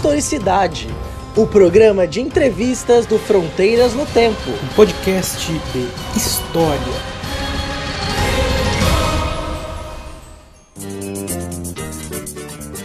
Historicidade, 0.00 0.88
o 1.36 1.46
programa 1.46 2.08
de 2.08 2.22
entrevistas 2.22 3.04
do 3.04 3.18
Fronteiras 3.18 3.92
no 3.92 4.06
Tempo. 4.06 4.48
Um 4.48 4.74
podcast 4.74 5.52
de 5.52 6.18
história. 6.18 6.80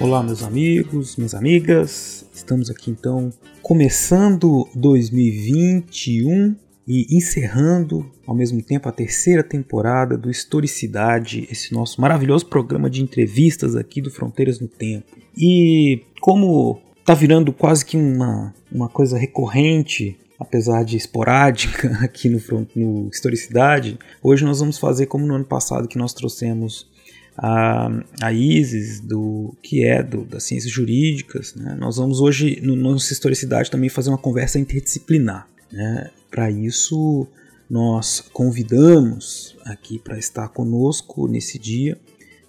Olá, 0.02 0.22
meus 0.22 0.44
amigos, 0.44 1.16
minhas 1.16 1.34
amigas. 1.34 2.26
Estamos 2.34 2.70
aqui 2.70 2.92
então 2.92 3.30
começando 3.62 4.68
2021 4.76 6.54
e 6.86 7.16
encerrando 7.16 8.12
ao 8.28 8.36
mesmo 8.36 8.62
tempo 8.62 8.90
a 8.90 8.92
terceira 8.92 9.42
temporada 9.42 10.18
do 10.18 10.30
Historicidade, 10.30 11.48
esse 11.50 11.74
nosso 11.74 12.02
maravilhoso 12.02 12.46
programa 12.48 12.90
de 12.90 13.02
entrevistas 13.02 13.74
aqui 13.74 14.02
do 14.02 14.12
Fronteiras 14.12 14.60
no 14.60 14.68
Tempo. 14.68 15.16
E 15.38 16.04
como 16.20 16.84
tá 17.06 17.14
virando 17.14 17.54
quase 17.54 17.86
que 17.86 17.96
uma, 17.96 18.54
uma 18.72 18.90
coisa 18.90 19.18
recorrente, 19.18 20.18
apesar 20.40 20.84
de 20.84 20.98
esporádica 20.98 22.00
aqui 22.04 22.28
no, 22.28 22.42
no 22.76 23.10
Historicidade, 23.10 24.00
hoje 24.24 24.44
nós 24.44 24.60
vamos 24.60 24.80
fazer 24.80 25.06
como 25.06 25.26
no 25.26 25.36
ano 25.36 25.46
passado 25.46 25.88
que 25.88 26.00
nós 26.00 26.14
trouxemos 26.14 26.90
a, 27.38 27.90
a 28.22 28.34
Isis, 28.34 29.00
do, 29.00 29.54
que 29.62 29.86
é 29.86 30.02
do, 30.02 30.26
das 30.26 30.44
ciências 30.46 30.72
jurídicas. 30.72 31.54
Né? 31.54 31.76
Nós 31.80 31.98
vamos 31.98 32.20
hoje, 32.20 32.60
no 32.64 32.76
nosso 32.76 33.14
Historicidade, 33.14 33.70
também 33.70 33.90
fazer 33.90 34.10
uma 34.10 34.18
conversa 34.18 34.58
interdisciplinar. 34.58 35.48
Né? 35.72 36.10
Para 36.32 36.50
isso, 36.50 37.28
nós 37.70 38.20
convidamos 38.34 39.56
aqui 39.64 40.00
para 40.00 40.18
estar 40.18 40.48
conosco 40.50 41.28
nesse 41.28 41.60
dia 41.60 42.00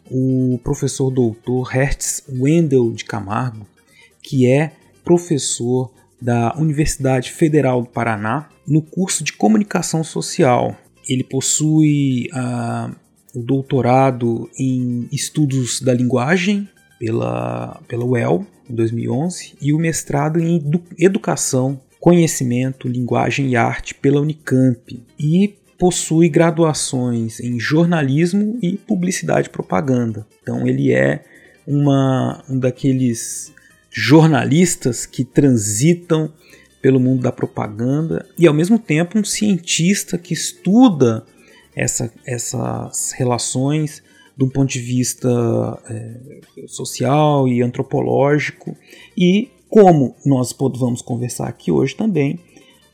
o 0.09 0.59
professor 0.63 1.11
doutor 1.11 1.65
Hertz 1.65 2.23
Wendel 2.29 2.93
de 2.93 3.05
Camargo, 3.05 3.67
que 4.27 4.45
é 4.45 4.73
professor 5.05 5.93
da 6.21 6.53
Universidade 6.59 7.31
Federal 7.31 7.81
do 7.81 7.89
Paraná 7.89 8.49
no 8.67 8.83
curso 8.83 9.23
de 9.23 9.33
Comunicação 9.33 10.03
Social. 10.03 10.77
Ele 11.09 11.23
possui 11.23 12.29
o 13.33 13.41
doutorado 13.41 14.51
em 14.59 15.09
Estudos 15.13 15.81
da 15.81 15.95
Linguagem 15.95 16.69
pela, 16.99 17.81
pela 17.87 18.05
UEL, 18.05 18.45
em 18.69 18.75
2011, 18.75 19.55
e 19.63 19.73
o 19.73 19.79
mestrado 19.79 20.41
em 20.41 20.61
Educação 20.99 21.81
Conhecimento, 22.01 22.89
Linguagem 22.89 23.51
e 23.51 23.57
Arte 23.57 23.95
pela 23.95 24.21
Unicamp 24.21 25.01
e 25.19 25.55
possui 25.79 26.29
graduações 26.29 27.39
em 27.39 27.61
jornalismo 27.61 28.59
e 28.61 28.77
publicidade 28.77 29.47
e 29.47 29.51
propaganda. 29.51 30.27
Então 30.43 30.67
ele 30.67 30.93
é 30.93 31.23
uma, 31.67 32.43
um 32.49 32.59
daqueles 32.59 33.55
jornalistas 33.97 35.07
que 35.07 35.25
transitam 35.25 36.31
pelo 36.83 37.01
mundo 37.01 37.23
da 37.23 37.33
propaganda 37.33 38.29
e 38.39 38.47
ao 38.47 38.53
mesmo 38.53 38.79
tempo 38.79 39.19
um 39.19 39.25
cientista 39.25 40.19
que 40.19 40.35
estuda 40.35 41.25
essa, 41.75 42.13
essas 42.27 43.13
relações 43.13 44.03
de 44.37 44.45
um 44.45 44.51
ponto 44.51 44.71
de 44.71 44.81
vista 44.81 45.31
é, 45.89 46.21
social 46.67 47.49
e 47.49 47.63
antropológico 47.63 48.77
e 49.17 49.49
como 49.67 50.15
nós 50.27 50.55
vamos 50.59 51.01
conversar 51.01 51.49
aqui 51.49 51.73
hoje 51.73 51.97
também, 51.97 52.39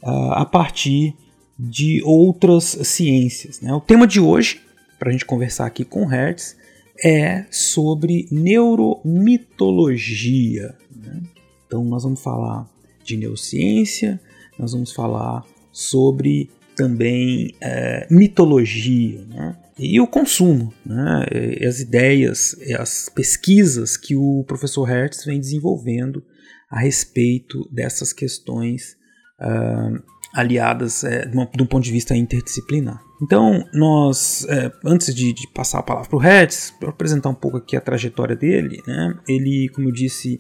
uh, 0.02 0.32
a 0.32 0.46
partir 0.46 1.16
de 1.58 2.00
outras 2.04 2.64
ciências. 2.64 3.60
Né? 3.60 3.74
O 3.74 3.80
tema 3.80 4.06
de 4.06 4.20
hoje, 4.20 4.60
para 4.98 5.08
a 5.10 5.12
gente 5.12 5.26
conversar 5.26 5.66
aqui 5.66 5.84
com 5.84 6.06
Hertz, 6.06 6.56
é 7.04 7.44
sobre 7.50 8.28
neuromitologia. 8.30 10.76
Né? 11.02 11.22
Então, 11.66 11.84
nós 11.84 12.02
vamos 12.02 12.22
falar 12.22 12.68
de 13.04 13.16
neurociência, 13.16 14.20
nós 14.58 14.72
vamos 14.72 14.92
falar 14.92 15.44
sobre 15.72 16.50
também 16.76 17.54
é, 17.60 18.06
mitologia 18.10 19.24
né? 19.26 19.56
e 19.78 20.00
o 20.00 20.06
consumo, 20.06 20.72
né? 20.84 21.26
as 21.66 21.80
ideias, 21.80 22.56
as 22.78 23.08
pesquisas 23.08 23.96
que 23.96 24.14
o 24.14 24.44
professor 24.46 24.84
Hertz 24.84 25.24
vem 25.24 25.40
desenvolvendo 25.40 26.24
a 26.70 26.80
respeito 26.80 27.68
dessas 27.70 28.12
questões 28.12 28.96
uh, 29.38 30.02
aliadas 30.34 31.04
é, 31.04 31.30
um 31.34 31.66
ponto 31.66 31.84
de 31.84 31.92
vista 31.92 32.16
interdisciplinar. 32.16 33.02
Então, 33.22 33.64
nós, 33.72 34.46
é, 34.48 34.72
antes 34.84 35.14
de, 35.14 35.32
de, 35.32 35.46
passar 35.52 35.80
a 35.80 35.82
palavra 35.82 36.08
para 36.08 36.16
o 36.16 36.20
Hertz, 36.20 36.72
para 36.80 36.88
apresentar 36.88 37.28
um 37.28 37.34
pouco 37.34 37.58
aqui 37.58 37.76
a 37.76 37.80
trajetória 37.80 38.34
dele, 38.34 38.82
né, 38.86 39.14
ele, 39.28 39.68
como 39.74 39.88
eu 39.88 39.92
disse, 39.92 40.38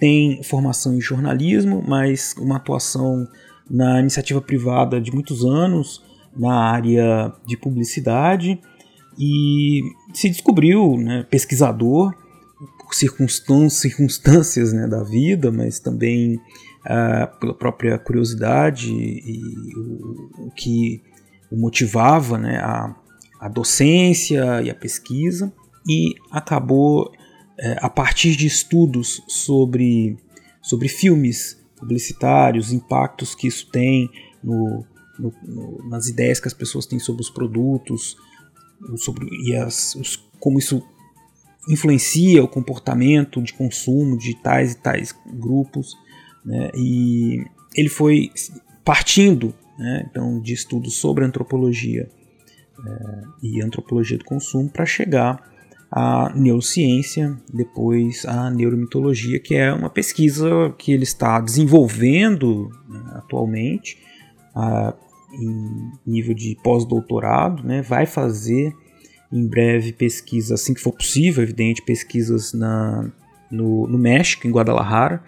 tem 0.00 0.42
formação 0.42 0.94
em 0.94 1.00
jornalismo, 1.00 1.84
mas 1.86 2.34
uma 2.38 2.56
atuação 2.56 3.28
na 3.70 4.00
iniciativa 4.00 4.40
privada 4.40 5.00
de 5.00 5.12
muitos 5.12 5.44
anos 5.44 6.02
na 6.36 6.54
área 6.54 7.32
de 7.46 7.56
publicidade 7.56 8.58
e 9.18 9.82
se 10.14 10.28
descobriu 10.28 10.96
né, 10.96 11.24
pesquisador 11.30 12.12
por 12.78 12.94
circunstâncias 12.94 14.72
né, 14.72 14.86
da 14.88 15.04
vida, 15.04 15.52
mas 15.52 15.78
também 15.78 16.36
uh, 16.36 17.38
pela 17.38 17.54
própria 17.54 17.98
curiosidade 17.98 18.92
e 18.92 19.76
o, 19.76 20.46
o 20.46 20.50
que 20.56 21.02
o 21.50 21.56
motivava 21.56 22.38
né, 22.38 22.58
a, 22.58 22.94
a 23.40 23.48
docência 23.48 24.62
e 24.62 24.70
a 24.70 24.74
pesquisa, 24.74 25.52
e 25.88 26.14
acabou, 26.30 27.10
uh, 27.60 27.76
a 27.78 27.90
partir 27.90 28.36
de 28.36 28.46
estudos 28.46 29.22
sobre, 29.28 30.16
sobre 30.62 30.88
filmes 30.88 31.60
publicitários, 31.76 32.72
impactos 32.72 33.34
que 33.34 33.46
isso 33.46 33.70
tem 33.70 34.10
no, 34.42 34.84
no, 35.18 35.32
no, 35.42 35.88
nas 35.88 36.08
ideias 36.08 36.40
que 36.40 36.48
as 36.48 36.54
pessoas 36.54 36.86
têm 36.86 36.98
sobre 36.98 37.22
os 37.22 37.30
produtos, 37.30 38.16
sobre, 38.96 39.26
e 39.46 39.54
as, 39.54 39.94
os, 39.94 40.16
como 40.38 40.58
isso 40.58 40.82
influencia 41.68 42.42
o 42.42 42.48
comportamento 42.48 43.42
de 43.42 43.52
consumo 43.52 44.16
de 44.16 44.34
tais 44.34 44.72
e 44.72 44.76
tais 44.76 45.14
grupos, 45.26 45.94
né? 46.44 46.70
e 46.74 47.44
ele 47.74 47.88
foi 47.88 48.30
partindo 48.84 49.54
né, 49.78 50.06
então, 50.10 50.40
de 50.40 50.52
estudos 50.52 50.94
sobre 50.94 51.24
antropologia 51.24 52.08
é, 52.86 53.22
e 53.42 53.62
antropologia 53.62 54.18
do 54.18 54.24
consumo 54.24 54.68
para 54.68 54.86
chegar 54.86 55.49
à 55.90 56.32
neurociência, 56.36 57.36
depois 57.52 58.24
à 58.24 58.48
neuromitologia, 58.50 59.40
que 59.40 59.54
é 59.56 59.72
uma 59.72 59.90
pesquisa 59.90 60.72
que 60.78 60.92
ele 60.92 61.02
está 61.02 61.40
desenvolvendo 61.40 62.70
né, 62.88 63.02
atualmente 63.16 63.98
a, 64.54 64.94
em 65.32 65.90
nível 66.06 66.34
de 66.34 66.56
pós-doutorado, 66.62 67.64
né, 67.64 67.82
vai 67.82 68.06
fazer 68.06 68.72
em 69.32 69.46
breve 69.46 69.92
pesquisas, 69.92 70.52
assim 70.52 70.74
que 70.74 70.80
for 70.80 70.92
possível, 70.92 71.42
evidente, 71.42 71.82
pesquisas 71.82 72.52
na, 72.52 73.10
no, 73.50 73.86
no 73.86 73.98
México, 73.98 74.46
em 74.46 74.50
Guadalajara, 74.50 75.22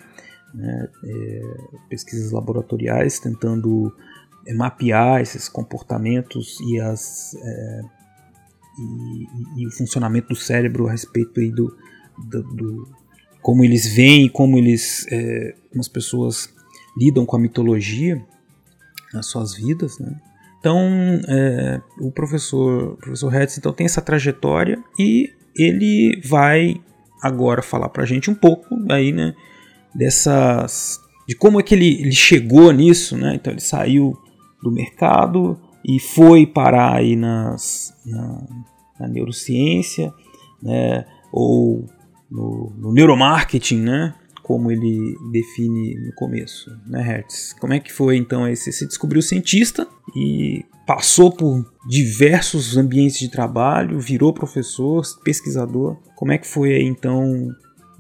né, 0.55 0.89
é, 1.05 1.43
pesquisas 1.89 2.31
laboratoriais 2.31 3.19
tentando 3.19 3.93
é, 4.47 4.55
mapear 4.55 5.21
esses 5.21 5.49
comportamentos 5.49 6.59
e, 6.61 6.81
as, 6.81 7.35
é, 7.35 7.81
e, 8.79 9.63
e, 9.63 9.67
o 9.67 9.71
funcionamento 9.71 10.29
do 10.29 10.37
cérebro 10.37 10.87
a 10.87 10.93
respeito 10.93 11.41
aí 11.41 11.51
do, 11.51 11.77
do, 12.19 12.43
do 12.55 12.89
como 13.41 13.65
eles 13.65 13.87
veem, 13.87 14.29
como 14.29 14.57
eles, 14.57 15.07
é, 15.11 15.55
como 15.71 15.81
as 15.81 15.89
pessoas 15.89 16.49
lidam 16.97 17.27
com 17.27 17.37
a 17.37 17.41
mitologia 17.41 18.25
nas 19.13 19.27
suas 19.27 19.55
vidas, 19.55 19.99
né? 19.99 20.15
Então, 20.59 20.79
é, 21.29 21.81
o 22.01 22.13
professor, 22.13 22.93
o 22.93 22.97
professor 22.97 23.35
Hetz, 23.35 23.59
então 23.59 23.73
tem 23.73 23.85
essa 23.85 24.01
trajetória 24.01 24.83
e 24.97 25.29
ele 25.57 26.21
vai 26.25 26.81
agora 27.21 27.63
falar 27.63 27.89
para 27.89 28.05
a 28.05 28.07
gente 28.07 28.31
um 28.31 28.35
pouco 28.35 28.69
aí, 28.91 29.13
né, 29.13 29.35
dessas 29.93 31.01
de 31.27 31.35
como 31.35 31.59
é 31.59 31.63
que 31.63 31.75
ele, 31.75 32.01
ele 32.01 32.13
chegou 32.13 32.71
nisso, 32.73 33.17
né? 33.17 33.35
Então 33.35 33.53
ele 33.53 33.61
saiu 33.61 34.17
do 34.63 34.71
mercado 34.71 35.59
e 35.85 35.99
foi 35.99 36.47
parar 36.47 36.97
aí 36.97 37.17
nas, 37.17 37.95
na, 38.07 38.47
na 39.01 39.09
neurociência, 39.09 40.13
né? 40.63 41.05
Ou 41.33 41.87
no, 42.31 42.73
no 42.79 42.93
neuromarketing, 42.93 43.81
né? 43.81 44.15
Como 44.43 44.71
ele 44.71 45.17
define 45.31 45.95
no 46.07 46.13
começo, 46.15 46.71
né, 46.87 47.01
Hertz? 47.01 47.55
Como 47.61 47.73
é 47.73 47.81
que 47.81 47.93
foi 47.93 48.17
então 48.17 48.49
esse? 48.49 48.73
Você 48.73 48.87
descobriu 48.87 49.23
cientista 49.23 49.87
e 50.17 50.65
passou 50.87 51.31
por 51.31 51.65
diversos 51.89 52.77
ambientes 52.77 53.19
de 53.19 53.31
trabalho, 53.31 54.01
virou 54.01 54.33
professor, 54.33 55.03
pesquisador. 55.23 55.97
Como 56.17 56.33
é 56.33 56.39
que 56.39 56.47
foi 56.47 56.75
aí 56.75 56.85
então 56.85 57.49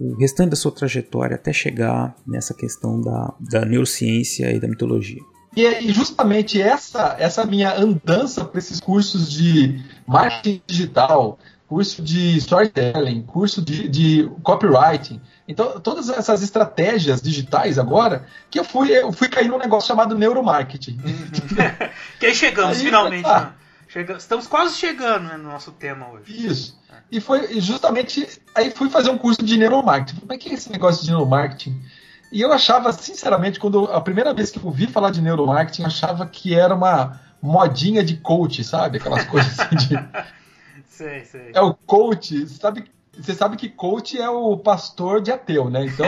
o 0.00 0.16
restante 0.16 0.50
da 0.50 0.56
sua 0.56 0.72
trajetória 0.72 1.36
até 1.36 1.52
chegar 1.52 2.16
nessa 2.26 2.52
questão 2.54 3.00
da, 3.00 3.34
da 3.40 3.64
neurociência 3.64 4.50
e 4.52 4.58
da 4.58 4.66
mitologia? 4.66 5.22
E 5.54 5.66
é 5.66 5.82
justamente 5.82 6.60
essa, 6.60 7.16
essa 7.18 7.44
minha 7.44 7.74
andança 7.74 8.44
para 8.44 8.58
esses 8.58 8.80
cursos 8.80 9.30
de 9.30 9.84
marketing 10.06 10.62
digital, 10.66 11.38
curso 11.68 12.02
de 12.02 12.36
storytelling, 12.38 13.22
curso 13.22 13.62
de, 13.62 13.88
de 13.88 14.30
copywriting. 14.42 15.20
Então, 15.46 15.80
todas 15.80 16.08
essas 16.08 16.42
estratégias 16.42 17.20
digitais 17.20 17.78
agora, 17.78 18.26
que 18.50 18.58
eu 18.58 18.64
fui, 18.64 18.90
eu 18.90 19.12
fui 19.12 19.28
cair 19.28 19.48
num 19.48 19.58
negócio 19.58 19.88
chamado 19.88 20.16
neuromarketing. 20.16 20.98
Uhum. 21.04 21.30
que 22.18 22.26
aí 22.26 22.34
chegamos, 22.34 22.78
aí, 22.78 22.84
finalmente. 22.84 23.28
Ah, 23.28 23.40
né? 23.40 23.52
Chega, 23.88 24.14
estamos 24.14 24.46
quase 24.46 24.74
chegando 24.76 25.24
né, 25.24 25.36
no 25.36 25.50
nosso 25.50 25.70
tema 25.72 26.08
hoje. 26.10 26.46
Isso. 26.46 26.80
E 27.10 27.20
foi 27.20 27.60
justamente. 27.60 28.26
Aí 28.54 28.70
fui 28.70 28.88
fazer 28.88 29.10
um 29.10 29.18
curso 29.18 29.44
de 29.44 29.58
neuromarketing. 29.58 30.20
Como 30.20 30.32
é 30.32 30.38
que 30.38 30.48
é 30.48 30.54
esse 30.54 30.72
negócio 30.72 31.04
de 31.04 31.10
neuromarketing? 31.10 31.78
E 32.32 32.40
eu 32.40 32.50
achava, 32.50 32.90
sinceramente, 32.92 33.60
quando 33.60 33.84
a 33.84 34.00
primeira 34.00 34.32
vez 34.32 34.50
que 34.50 34.58
eu 34.58 34.64
ouvi 34.64 34.86
falar 34.86 35.10
de 35.10 35.20
neuromarketing, 35.20 35.82
eu 35.82 35.88
achava 35.88 36.26
que 36.26 36.54
era 36.54 36.74
uma 36.74 37.20
modinha 37.42 38.02
de 38.02 38.16
coach, 38.16 38.64
sabe? 38.64 38.96
Aquelas 38.96 39.24
coisas 39.26 39.60
assim 39.60 39.76
de. 39.76 39.94
sei, 40.88 41.24
sei. 41.26 41.50
É 41.54 41.60
o 41.60 41.74
coach, 41.74 42.48
sabe? 42.48 42.84
Você 43.18 43.34
sabe 43.34 43.58
que 43.58 43.68
coach 43.68 44.18
é 44.18 44.30
o 44.30 44.56
pastor 44.56 45.20
de 45.20 45.30
ateu, 45.30 45.68
né? 45.68 45.84
Então. 45.84 46.06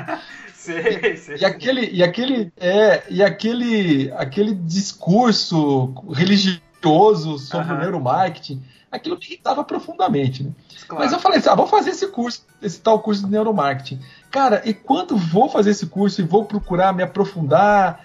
sei, 0.56 1.16
sei. 1.18 1.36
E 1.36 1.44
aquele, 1.44 1.90
e 1.90 2.02
aquele, 2.02 2.50
é, 2.56 3.02
e 3.10 3.22
aquele, 3.22 4.10
aquele 4.12 4.54
discurso 4.54 5.92
religioso 6.10 7.38
sobre 7.38 7.74
o 7.74 7.78
neuromarketing, 7.78 8.62
aquilo 8.90 9.18
me 9.18 9.26
irritava 9.26 9.62
profundamente, 9.64 10.42
né? 10.42 10.52
Claro. 10.86 11.04
Mas 11.04 11.12
eu 11.12 11.20
falei 11.20 11.38
assim, 11.38 11.50
ah, 11.50 11.54
vou 11.54 11.66
fazer 11.66 11.90
esse 11.90 12.06
curso, 12.08 12.46
esse 12.62 12.80
tal 12.80 13.00
curso 13.00 13.24
de 13.24 13.30
neuromarketing. 13.30 14.00
Cara, 14.30 14.62
e 14.64 14.74
quando 14.74 15.16
vou 15.16 15.48
fazer 15.48 15.70
esse 15.70 15.86
curso 15.86 16.20
e 16.20 16.24
vou 16.24 16.44
procurar 16.44 16.92
me 16.92 17.02
aprofundar 17.02 18.04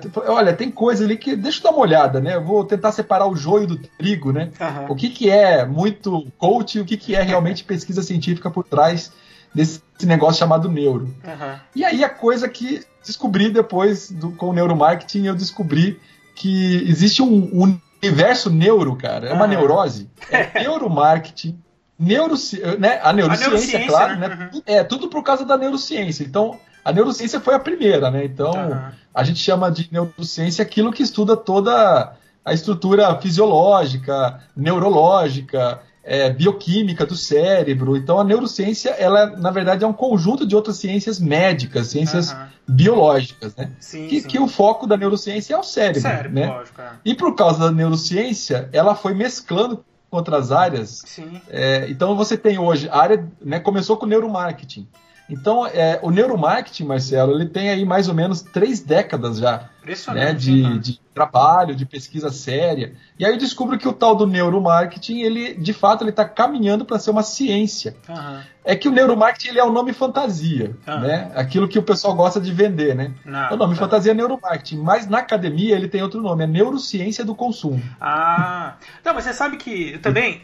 tipo, 0.00 0.22
olha, 0.26 0.52
tem 0.52 0.70
coisa 0.70 1.04
ali 1.04 1.16
que. 1.16 1.34
Deixa 1.34 1.58
eu 1.58 1.64
dar 1.64 1.70
uma 1.70 1.80
olhada, 1.80 2.20
né? 2.20 2.34
Eu 2.34 2.44
vou 2.44 2.64
tentar 2.64 2.92
separar 2.92 3.26
o 3.26 3.36
joio 3.36 3.66
do 3.66 3.76
trigo, 3.76 4.32
né? 4.32 4.50
Uhum. 4.60 4.92
O 4.92 4.94
que, 4.94 5.08
que 5.08 5.30
é 5.30 5.64
muito 5.64 6.26
coach 6.38 6.76
e 6.76 6.80
o 6.80 6.84
que, 6.84 6.96
que 6.96 7.14
é 7.14 7.22
realmente 7.22 7.64
pesquisa 7.64 8.02
científica 8.02 8.50
por 8.50 8.64
trás 8.64 9.12
desse 9.54 9.82
negócio 10.04 10.38
chamado 10.38 10.70
neuro. 10.70 11.04
Uhum. 11.24 11.58
E 11.74 11.84
aí 11.84 12.04
a 12.04 12.08
coisa 12.08 12.48
que 12.48 12.84
descobri 13.04 13.50
depois 13.50 14.10
do, 14.10 14.30
com 14.32 14.50
o 14.50 14.52
neuromarketing, 14.52 15.26
eu 15.26 15.34
descobri 15.34 15.98
que 16.34 16.88
existe 16.88 17.22
um, 17.22 17.50
um 17.52 17.78
universo 18.02 18.50
neuro, 18.50 18.94
cara. 18.96 19.28
É 19.28 19.32
uma 19.32 19.44
uhum. 19.44 19.50
neurose. 19.50 20.10
É 20.30 20.60
neuromarketing. 20.62 21.58
Neuroci 22.00 22.58
né? 22.78 22.98
A 23.02 23.12
neurociência, 23.12 23.46
a 23.46 23.50
neurociência 23.50 23.86
claro, 23.86 24.18
né? 24.18 24.28
né? 24.28 24.50
Uhum. 24.54 24.62
É 24.64 24.82
tudo 24.82 25.08
por 25.08 25.22
causa 25.22 25.44
da 25.44 25.58
neurociência. 25.58 26.24
Então, 26.24 26.58
a 26.82 26.90
neurociência 26.92 27.38
foi 27.40 27.54
a 27.54 27.58
primeira, 27.58 28.10
né? 28.10 28.24
Então, 28.24 28.52
uhum. 28.52 28.90
a 29.14 29.22
gente 29.22 29.38
chama 29.38 29.70
de 29.70 29.86
neurociência 29.92 30.62
aquilo 30.62 30.92
que 30.92 31.02
estuda 31.02 31.36
toda 31.36 32.14
a 32.42 32.54
estrutura 32.54 33.14
fisiológica, 33.20 34.40
neurológica, 34.56 35.82
é, 36.02 36.30
bioquímica 36.30 37.04
do 37.04 37.14
cérebro. 37.14 37.94
Então, 37.98 38.18
a 38.18 38.24
neurociência, 38.24 38.90
ela, 38.90 39.26
na 39.36 39.50
verdade, 39.50 39.84
é 39.84 39.86
um 39.86 39.92
conjunto 39.92 40.46
de 40.46 40.56
outras 40.56 40.78
ciências 40.78 41.20
médicas, 41.20 41.88
ciências 41.88 42.32
uhum. 42.32 42.46
biológicas, 42.66 43.54
né? 43.56 43.72
Sim, 43.78 44.08
que, 44.08 44.22
sim. 44.22 44.26
que, 44.26 44.38
o 44.38 44.48
foco 44.48 44.86
da 44.86 44.96
neurociência 44.96 45.54
é 45.54 45.58
o 45.58 45.62
cérebro, 45.62 46.00
cérebro 46.00 46.32
né? 46.32 46.46
Lógico, 46.46 46.80
é. 46.80 46.92
E 47.04 47.14
por 47.14 47.34
causa 47.34 47.58
da 47.58 47.70
neurociência, 47.70 48.70
ela 48.72 48.94
foi 48.94 49.12
mesclando 49.12 49.84
com 50.10 50.16
outras 50.16 50.50
áreas. 50.50 51.02
É, 51.48 51.88
então, 51.88 52.16
você 52.16 52.36
tem 52.36 52.58
hoje, 52.58 52.88
a 52.88 52.98
área, 52.98 53.30
né, 53.40 53.60
começou 53.60 53.96
com 53.96 54.06
neuromarketing. 54.06 54.88
Então, 55.30 55.66
é, 55.66 55.98
o 56.02 56.10
neuromarketing, 56.10 56.84
Marcelo, 56.84 57.32
ele 57.32 57.46
tem 57.46 57.70
aí 57.70 57.84
mais 57.84 58.08
ou 58.08 58.14
menos 58.14 58.42
três 58.42 58.80
décadas 58.80 59.38
já 59.38 59.68
né, 60.12 60.32
de, 60.32 60.62
né? 60.62 60.78
de, 60.78 61.00
trabalho, 61.14 61.74
de 61.74 61.84
pesquisa 61.84 62.30
séria. 62.30 62.94
E 63.18 63.24
aí 63.24 63.32
eu 63.32 63.38
descubro 63.38 63.78
que 63.78 63.88
o 63.88 63.92
tal 63.92 64.14
do 64.14 64.26
neuromarketing, 64.26 65.20
ele, 65.20 65.54
de 65.54 65.72
fato, 65.72 66.02
ele 66.02 66.10
está 66.10 66.24
caminhando 66.24 66.84
para 66.84 66.98
ser 66.98 67.10
uma 67.10 67.22
ciência. 67.22 67.96
Uhum. 68.08 68.40
É 68.64 68.76
que 68.76 68.88
o 68.88 68.92
neuromarketing 68.92 69.48
ele 69.48 69.58
é 69.58 69.64
o 69.64 69.68
um 69.68 69.72
nome 69.72 69.92
fantasia, 69.92 70.76
uhum. 70.86 71.00
né? 71.00 71.32
Aquilo 71.34 71.68
que 71.68 71.78
o 71.78 71.82
pessoal 71.82 72.14
gosta 72.14 72.40
de 72.40 72.52
vender, 72.52 72.94
né? 72.94 73.12
Não, 73.24 73.52
o 73.52 73.56
nome 73.56 73.74
tá. 73.74 73.80
fantasia 73.80 74.12
é 74.12 74.14
neuromarketing, 74.14 74.76
mas 74.78 75.06
na 75.06 75.18
academia 75.18 75.74
ele 75.74 75.88
tem 75.88 76.02
outro 76.02 76.20
nome, 76.20 76.44
é 76.44 76.46
neurociência 76.46 77.24
do 77.24 77.34
consumo. 77.34 77.82
Ah, 78.00 78.74
não, 79.04 79.14
mas 79.14 79.24
você 79.24 79.32
sabe 79.32 79.56
que 79.56 79.98
também, 79.98 80.42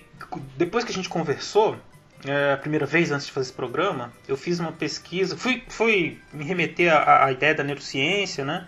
depois 0.57 0.85
que 0.85 0.93
a 0.93 0.95
gente 0.95 1.09
conversou, 1.09 1.77
é, 2.25 2.53
a 2.53 2.57
primeira 2.57 2.87
vez 2.87 3.11
antes 3.11 3.27
de 3.27 3.33
fazer 3.33 3.49
esse 3.49 3.57
programa, 3.57 4.13
eu 4.27 4.37
fiz 4.37 4.59
uma 4.59 4.73
pesquisa, 4.73 5.37
fui, 5.37 5.63
fui 5.69 6.21
me 6.33 6.45
remeter 6.45 6.93
à, 6.93 7.27
à 7.27 7.33
ideia 7.33 7.55
da 7.55 7.65
neurociência, 7.65 8.45
né? 8.45 8.67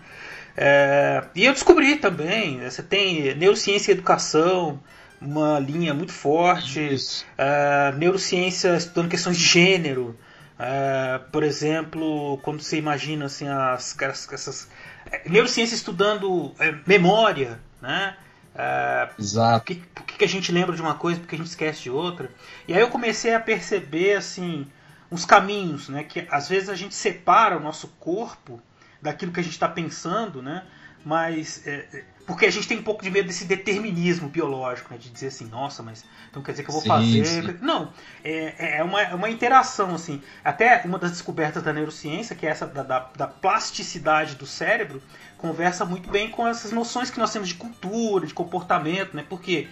É, 0.55 1.23
e 1.35 1.45
eu 1.45 1.53
descobri 1.53 1.95
também, 1.95 2.57
né, 2.57 2.69
você 2.69 2.83
tem 2.83 3.33
neurociência 3.35 3.91
e 3.91 3.93
educação, 3.93 4.81
uma 5.21 5.59
linha 5.59 5.93
muito 5.93 6.11
forte, 6.11 6.95
é, 7.37 7.93
neurociência 7.97 8.75
estudando 8.75 9.09
questões 9.09 9.37
de 9.37 9.43
gênero, 9.43 10.17
é, 10.57 11.19
por 11.31 11.43
exemplo, 11.43 12.37
quando 12.39 12.61
você 12.61 12.77
imagina 12.77 13.25
assim, 13.25 13.47
as, 13.47 13.95
essas, 14.01 14.69
é, 15.09 15.29
neurociência 15.29 15.75
estudando 15.75 16.53
é, 16.59 16.75
memória, 16.85 17.59
né? 17.81 18.17
É, 18.61 19.09
Exato. 19.17 19.65
Por 19.65 19.65
que, 19.65 19.75
por 19.87 20.03
que 20.03 20.25
a 20.25 20.27
gente 20.27 20.51
lembra 20.51 20.75
de 20.75 20.81
uma 20.81 20.93
coisa, 20.93 21.17
porque 21.17 21.35
a 21.35 21.37
gente 21.37 21.47
esquece 21.47 21.83
de 21.83 21.89
outra? 21.89 22.29
E 22.67 22.73
aí 22.73 22.81
eu 22.81 22.89
comecei 22.89 23.33
a 23.33 23.39
perceber 23.39 24.17
assim 24.17 24.67
uns 25.09 25.23
caminhos, 25.23 25.87
né? 25.87 26.03
Que 26.03 26.27
às 26.29 26.49
vezes 26.49 26.67
a 26.67 26.75
gente 26.75 26.93
separa 26.93 27.55
o 27.55 27.61
nosso 27.61 27.87
corpo 27.99 28.61
daquilo 29.01 29.31
que 29.31 29.39
a 29.39 29.43
gente 29.43 29.53
está 29.53 29.69
pensando, 29.69 30.41
né? 30.41 30.65
Mas 31.05 31.65
é, 31.65 31.85
é, 31.93 32.03
porque 32.27 32.45
a 32.45 32.51
gente 32.51 32.67
tem 32.67 32.77
um 32.77 32.83
pouco 32.83 33.01
de 33.01 33.09
medo 33.09 33.27
desse 33.27 33.45
determinismo 33.45 34.29
biológico, 34.29 34.93
né? 34.93 34.99
De 34.99 35.09
dizer 35.09 35.27
assim, 35.27 35.45
nossa, 35.45 35.81
mas 35.81 36.05
então 36.29 36.43
quer 36.43 36.51
dizer 36.51 36.63
que 36.63 36.69
eu 36.69 36.73
vou 36.73 36.81
sim, 36.81 36.87
fazer. 36.87 37.25
Sim. 37.25 37.57
Não, 37.61 37.91
é, 38.23 38.77
é 38.77 38.83
uma, 38.83 39.01
é 39.01 39.15
uma 39.15 39.29
interação, 39.29 39.95
assim. 39.95 40.21
Até 40.43 40.81
uma 40.85 40.99
das 40.99 41.11
descobertas 41.11 41.63
da 41.63 41.73
neurociência, 41.73 42.35
que 42.35 42.45
é 42.45 42.49
essa 42.49 42.67
da, 42.67 42.83
da, 42.83 42.99
da 43.15 43.27
plasticidade 43.27 44.35
do 44.35 44.45
cérebro, 44.45 45.01
conversa 45.37 45.85
muito 45.85 46.09
bem 46.09 46.29
com 46.29 46.47
essas 46.47 46.71
noções 46.71 47.09
que 47.09 47.17
nós 47.17 47.31
temos 47.31 47.47
de 47.47 47.55
cultura, 47.55 48.27
de 48.27 48.33
comportamento, 48.33 49.15
né? 49.15 49.25
Porque 49.27 49.67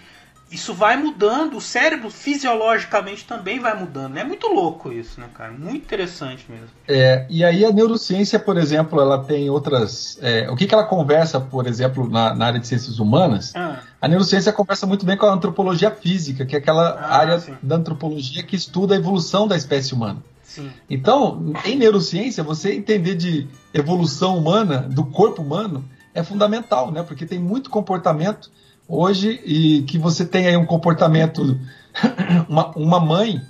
isso 0.50 0.74
vai 0.74 0.96
mudando, 0.96 1.58
o 1.58 1.62
cérebro 1.62 2.10
fisiologicamente 2.10 3.26
também 3.26 3.60
vai 3.60 3.78
mudando. 3.78 4.14
Né? 4.14 4.22
É 4.22 4.24
muito 4.24 4.48
louco 4.48 4.92
isso, 4.92 5.20
né, 5.20 5.28
cara? 5.34 5.52
Muito 5.52 5.84
interessante 5.84 6.46
mesmo. 6.50 6.68
É, 6.88 7.26
e 7.30 7.44
aí 7.44 7.66
a 7.66 7.72
neurociência, 7.72 8.40
por 8.40 8.58
exemplo, 8.58 9.02
ela 9.02 9.24
tem 9.24 9.50
outras. 9.50 10.18
É, 10.22 10.50
o 10.50 10.56
que, 10.56 10.66
que 10.66 10.74
ela 10.74 10.86
conversa, 10.86 11.40
por 11.40 11.68
exemplo, 11.68 12.10
na, 12.10 12.34
na 12.34 12.46
área 12.46 12.60
de 12.60 12.68
ciências 12.68 12.98
humanas? 12.98 13.54
Ah. 13.56 13.80
A 14.02 14.08
neurociência 14.08 14.54
conversa 14.54 14.88
muito 14.88 15.06
bem 15.06 15.18
com 15.18 15.26
a 15.26 15.34
antropologia 15.34 15.92
física, 15.92 16.46
que 16.46 16.56
é 16.56 16.60
aquela 16.60 16.92
ah, 16.92 17.18
área 17.18 17.40
sim. 17.40 17.56
da 17.62 17.76
antropologia 17.76 18.42
que 18.42 18.56
estuda 18.56 18.96
a 18.96 18.98
evolução 18.98 19.48
da 19.48 19.58
espécie 19.58 19.94
humana. 19.94 20.24
Sim. 20.44 20.72
Então, 20.90 21.54
em 21.66 21.76
neurociência, 21.76 22.42
você 22.42 22.74
entender 22.74 23.16
de 23.16 23.50
evolução 23.74 24.38
humana, 24.38 24.80
do 24.80 25.04
corpo 25.04 25.42
humano, 25.42 25.84
é 26.14 26.24
fundamental, 26.24 26.90
né? 26.90 27.04
Porque 27.04 27.26
tem 27.26 27.38
muito 27.38 27.70
comportamento 27.70 28.50
hoje 28.88 29.42
e 29.46 29.84
que 29.84 29.98
você 29.98 30.26
tem 30.26 30.48
aí 30.48 30.58
um 30.58 30.66
comportamento, 30.66 31.60
uma, 32.48 32.72
uma 32.76 33.00
mãe, 33.00 33.42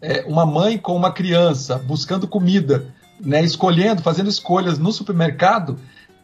é, 0.00 0.24
uma 0.26 0.46
mãe 0.46 0.78
com 0.78 0.96
uma 0.96 1.12
criança 1.12 1.78
buscando 1.78 2.26
comida, 2.26 2.94
né, 3.20 3.42
escolhendo, 3.42 4.02
fazendo 4.02 4.28
escolhas 4.28 4.78
no 4.78 4.92
supermercado, 4.92 5.78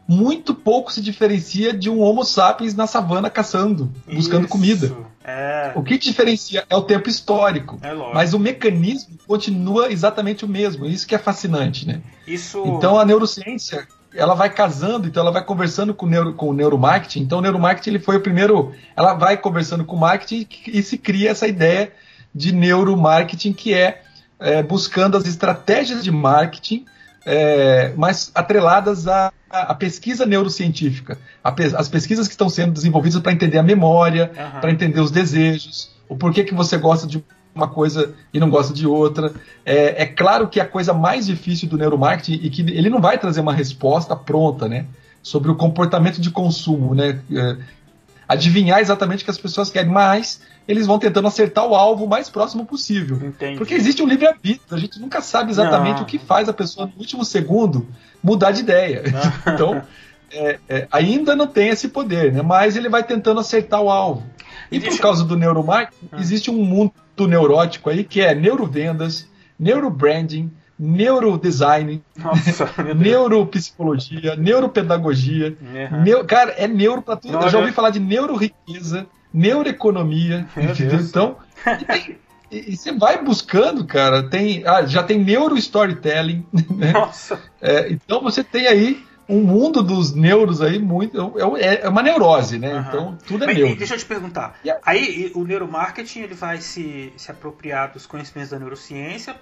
muito 0.06 0.54
pouco 0.54 0.92
se 0.92 1.00
diferencia 1.00 1.72
de 1.72 1.88
um 1.88 2.00
Homo 2.00 2.24
sapiens 2.24 2.74
na 2.74 2.86
savana 2.86 3.30
caçando, 3.30 3.92
buscando 4.12 4.42
Isso. 4.42 4.52
comida. 4.52 4.92
É. 5.24 5.72
O 5.76 5.82
que 5.82 5.96
diferencia 5.96 6.64
é 6.68 6.76
o 6.76 6.82
tempo 6.82 7.08
histórico, 7.08 7.78
é 7.80 7.94
mas 8.12 8.34
o 8.34 8.38
mecanismo 8.38 9.16
continua 9.26 9.92
exatamente 9.92 10.44
o 10.44 10.48
mesmo. 10.48 10.84
Isso 10.84 11.06
que 11.06 11.14
é 11.14 11.18
fascinante, 11.18 11.86
né? 11.86 12.02
Isso... 12.26 12.62
Então 12.66 12.98
a 12.98 13.04
neurociência 13.04 13.86
ela 14.14 14.34
vai 14.34 14.50
casando, 14.50 15.08
então 15.08 15.22
ela 15.22 15.32
vai 15.32 15.44
conversando 15.44 15.94
com 15.94 16.06
o, 16.06 16.08
neuro, 16.08 16.34
com 16.34 16.48
o 16.48 16.52
neuromarketing. 16.52 17.20
Então 17.20 17.38
o 17.38 17.40
neuromarketing 17.40 17.90
ele 17.90 17.98
foi 17.98 18.16
o 18.16 18.20
primeiro. 18.20 18.72
Ela 18.96 19.14
vai 19.14 19.36
conversando 19.36 19.84
com 19.84 19.96
o 19.96 20.00
marketing 20.00 20.46
e, 20.66 20.78
e 20.78 20.82
se 20.82 20.98
cria 20.98 21.30
essa 21.30 21.46
ideia 21.46 21.92
de 22.34 22.52
neuromarketing 22.52 23.52
que 23.52 23.74
é, 23.74 24.02
é 24.38 24.62
buscando 24.62 25.16
as 25.16 25.26
estratégias 25.26 26.02
de 26.02 26.10
marketing 26.10 26.84
é, 27.24 27.92
mais 27.96 28.30
atreladas 28.34 29.06
à, 29.06 29.32
à, 29.48 29.74
pesquisa 29.74 30.26
neurocientífica, 30.26 31.18
as 31.76 31.88
pesquisas 31.88 32.26
que 32.26 32.34
estão 32.34 32.48
sendo 32.48 32.72
desenvolvidas 32.72 33.20
para 33.20 33.32
entender 33.32 33.58
a 33.58 33.62
memória, 33.62 34.32
uhum. 34.36 34.60
para 34.60 34.70
entender 34.72 35.00
os 35.00 35.10
desejos, 35.10 35.90
o 36.08 36.16
porquê 36.16 36.42
que 36.42 36.54
você 36.54 36.76
gosta 36.76 37.06
de 37.06 37.24
uma 37.54 37.68
coisa 37.68 38.14
e 38.32 38.40
não 38.40 38.50
gosta 38.50 38.72
de 38.72 38.86
outra. 38.86 39.32
É, 39.64 40.02
é, 40.02 40.06
claro 40.06 40.48
que 40.48 40.60
a 40.60 40.66
coisa 40.66 40.92
mais 40.92 41.26
difícil 41.26 41.68
do 41.68 41.76
neuromarketing 41.76 42.44
e 42.44 42.50
que 42.50 42.62
ele 42.62 42.88
não 42.88 43.00
vai 43.00 43.18
trazer 43.18 43.40
uma 43.40 43.52
resposta 43.52 44.16
pronta, 44.16 44.68
né, 44.68 44.86
sobre 45.22 45.50
o 45.50 45.54
comportamento 45.54 46.20
de 46.20 46.30
consumo, 46.30 46.94
né, 46.94 47.20
é, 47.30 47.56
adivinhar 48.26 48.80
exatamente 48.80 49.22
o 49.22 49.24
que 49.24 49.30
as 49.30 49.38
pessoas 49.38 49.70
querem, 49.70 49.90
mas 49.90 50.40
eles 50.66 50.86
vão 50.86 50.98
tentando 50.98 51.28
acertar 51.28 51.66
o 51.66 51.74
alvo 51.74 52.04
o 52.04 52.08
mais 52.08 52.30
próximo 52.30 52.64
possível. 52.64 53.16
Entendi. 53.22 53.58
Porque 53.58 53.74
existe 53.74 54.02
um 54.02 54.06
livre-arbítrio, 54.06 54.74
a 54.74 54.78
gente 54.78 54.98
nunca 55.00 55.20
sabe 55.20 55.50
exatamente 55.50 55.96
não. 55.96 56.02
o 56.02 56.06
que 56.06 56.18
faz 56.18 56.48
a 56.48 56.52
pessoa 56.52 56.86
no 56.86 56.92
último 56.98 57.24
segundo 57.24 57.86
mudar 58.22 58.52
de 58.52 58.60
ideia. 58.60 59.02
então, 59.52 59.82
é, 60.32 60.58
é, 60.68 60.88
ainda 60.90 61.36
não 61.36 61.46
tem 61.46 61.68
esse 61.68 61.88
poder, 61.88 62.32
né? 62.32 62.42
mas 62.42 62.76
ele 62.76 62.88
vai 62.88 63.02
tentando 63.02 63.40
acertar 63.40 63.82
o 63.82 63.90
alvo. 63.90 64.24
E 64.70 64.80
por 64.80 64.98
causa 64.98 65.24
do 65.24 65.36
neuromarketing, 65.36 66.08
ah. 66.12 66.18
existe 66.18 66.50
um 66.50 66.64
mundo 66.64 66.92
neurótico 67.20 67.90
aí 67.90 68.04
que 68.04 68.20
é 68.20 68.34
neurovendas, 68.34 69.28
neurobranding, 69.58 70.50
neurodesign, 70.78 72.02
Nossa, 72.16 72.68
neuropsicologia, 72.94 74.34
neuropedagogia. 74.36 75.56
Uhum. 75.60 76.02
Neu, 76.02 76.24
cara, 76.24 76.52
é 76.52 76.66
neuro 76.66 77.02
pra 77.02 77.16
tudo. 77.16 77.32
Não, 77.32 77.42
eu 77.42 77.48
já 77.48 77.58
ouvi 77.58 77.72
falar 77.72 77.90
de 77.90 78.00
neuroriqueza, 78.00 79.06
neuroeconomia? 79.32 80.46
Então, 81.08 81.36
e, 82.50 82.72
e, 82.72 82.76
você 82.76 82.92
vai 82.92 83.22
buscando, 83.22 83.86
cara, 83.86 84.28
tem, 84.28 84.62
ah, 84.66 84.84
já 84.84 85.02
tem 85.02 85.18
neurostorytelling, 85.18 86.44
né? 86.68 86.92
Nossa. 86.92 87.40
É, 87.60 87.90
então 87.90 88.20
você 88.20 88.42
tem 88.42 88.66
aí 88.66 89.04
um 89.32 89.42
mundo 89.42 89.82
dos 89.82 90.14
neuros 90.14 90.60
aí 90.60 90.78
muito. 90.78 91.34
É, 91.56 91.60
é, 91.60 91.80
é 91.82 91.88
uma 91.88 92.02
neurose, 92.02 92.58
né? 92.58 92.74
Uhum. 92.74 92.80
Então 92.80 93.18
tudo 93.26 93.44
é 93.44 93.46
Mas, 93.46 93.56
neuro. 93.56 93.76
Deixa 93.76 93.94
eu 93.94 93.98
te 93.98 94.04
perguntar. 94.04 94.58
Yeah. 94.64 94.82
Aí 94.84 95.32
o 95.34 95.44
neuromarketing 95.44 96.20
ele 96.20 96.34
vai 96.34 96.60
se, 96.60 97.12
se 97.16 97.30
apropriar 97.30 97.92
dos 97.92 98.06
conhecimentos 98.06 98.50
da 98.50 98.58
neurociência 98.58 99.34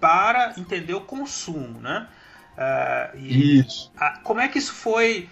para 0.00 0.54
entender 0.56 0.94
o 0.94 1.00
consumo, 1.00 1.80
né? 1.80 2.08
Uh, 2.56 3.18
isso. 3.18 3.92
A, 3.96 4.18
como 4.18 4.40
é 4.40 4.48
que 4.48 4.58
isso 4.58 4.72
foi. 4.72 5.28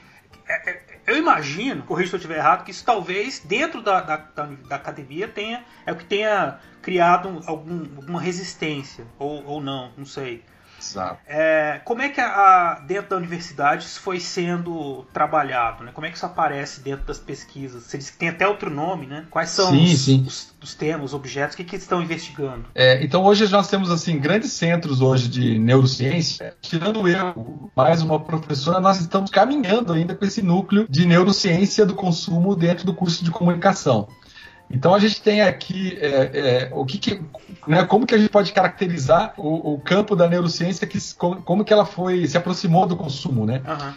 É, 0.49 0.81
eu 1.07 1.17
imagino, 1.17 1.83
corrija 1.83 2.11
se 2.11 2.15
eu 2.15 2.19
estiver 2.19 2.39
errado, 2.39 2.65
que 2.65 2.71
isso 2.71 2.85
talvez 2.85 3.41
dentro 3.41 3.83
da, 3.83 4.01
da, 4.01 4.17
da, 4.17 4.45
da 4.69 4.77
academia 4.77 5.27
tenha 5.27 5.65
é 5.85 5.93
o 5.93 5.97
que 5.97 6.05
tenha 6.05 6.59
criado 6.83 7.43
algum, 7.47 7.81
alguma 7.97 8.21
resistência 8.21 9.05
ou, 9.19 9.45
ou 9.45 9.61
não, 9.61 9.91
não 9.97 10.07
sei. 10.07 10.45
Exato. 10.81 11.19
É, 11.27 11.81
como 11.85 12.03
é 12.03 12.09
que 12.09 12.21
a, 12.21 12.27
a, 12.27 12.81
dentro 12.81 13.11
da 13.11 13.17
universidade 13.17 13.85
isso 13.85 14.01
foi 14.01 14.21
sendo 14.21 15.05
trabalhado? 15.13 15.85
Né? 15.85 15.91
Como 15.93 16.07
é 16.07 16.11
que 16.11 16.17
isso 16.17 16.27
aparece 16.27 16.81
dentro 16.81 17.07
das 17.07 17.19
pesquisas? 17.19 17.85
Você 17.85 17.99
disse 17.99 18.13
que 18.13 18.19
tem 18.19 18.29
até 18.29 18.47
outro 18.47 18.71
nome, 18.71 19.07
né? 19.07 19.25
Quais 19.31 19.51
são 19.51 19.71
sim, 19.71 19.85
os, 19.85 20.01
sim. 20.01 20.25
Os, 20.27 20.55
os, 20.63 20.75
temas, 20.75 21.07
os 21.07 21.15
objetos, 21.15 21.55
o 21.55 21.57
que, 21.57 21.65
que 21.65 21.77
estão 21.77 22.03
investigando? 22.03 22.67
É, 22.75 23.03
então 23.03 23.25
hoje 23.25 23.49
nós 23.49 23.69
temos 23.69 23.91
assim 23.91 24.19
grandes 24.19 24.53
centros 24.53 25.01
hoje 25.01 25.29
de 25.29 25.59
neurociência. 25.59 26.55
Tirando 26.61 27.09
eu, 27.09 27.71
mais 27.75 28.03
uma 28.03 28.21
professora, 28.21 28.81
nós 28.81 29.01
estamos 29.01 29.31
caminhando 29.31 29.93
ainda 29.93 30.15
com 30.15 30.25
esse 30.25 30.43
núcleo 30.43 30.87
de 30.89 31.07
neurociência 31.07 31.85
do 31.87 31.95
consumo 31.95 32.55
dentro 32.55 32.85
do 32.87 32.95
curso 32.95 33.25
de 33.25 33.31
comunicação. 33.31 34.09
Então 34.71 34.95
a 34.95 34.99
gente 34.99 35.23
tem 35.23 35.43
aqui 35.43 35.97
é, 36.01 36.09
é, 36.09 36.71
o 36.73 36.85
que, 36.85 36.99
que 36.99 37.21
né, 37.67 37.85
como 37.85 38.07
que 38.07 38.15
a 38.15 38.19
gente 38.19 38.31
pode 38.31 38.53
caracterizar 38.53 39.33
o, 39.37 39.75
o, 39.75 39.81
campo 39.81 40.17
da 40.17 40.29
neurociência 40.29 40.87
que 40.87 40.99
como 41.15 41.65
que 41.65 41.73
ela 41.73 41.87
foi 41.87 42.27
se 42.27 42.37
aproximou 42.37 42.87
do 42.87 42.97
consumo, 42.97 43.47
né? 43.47 43.63
Uhum. 43.67 43.95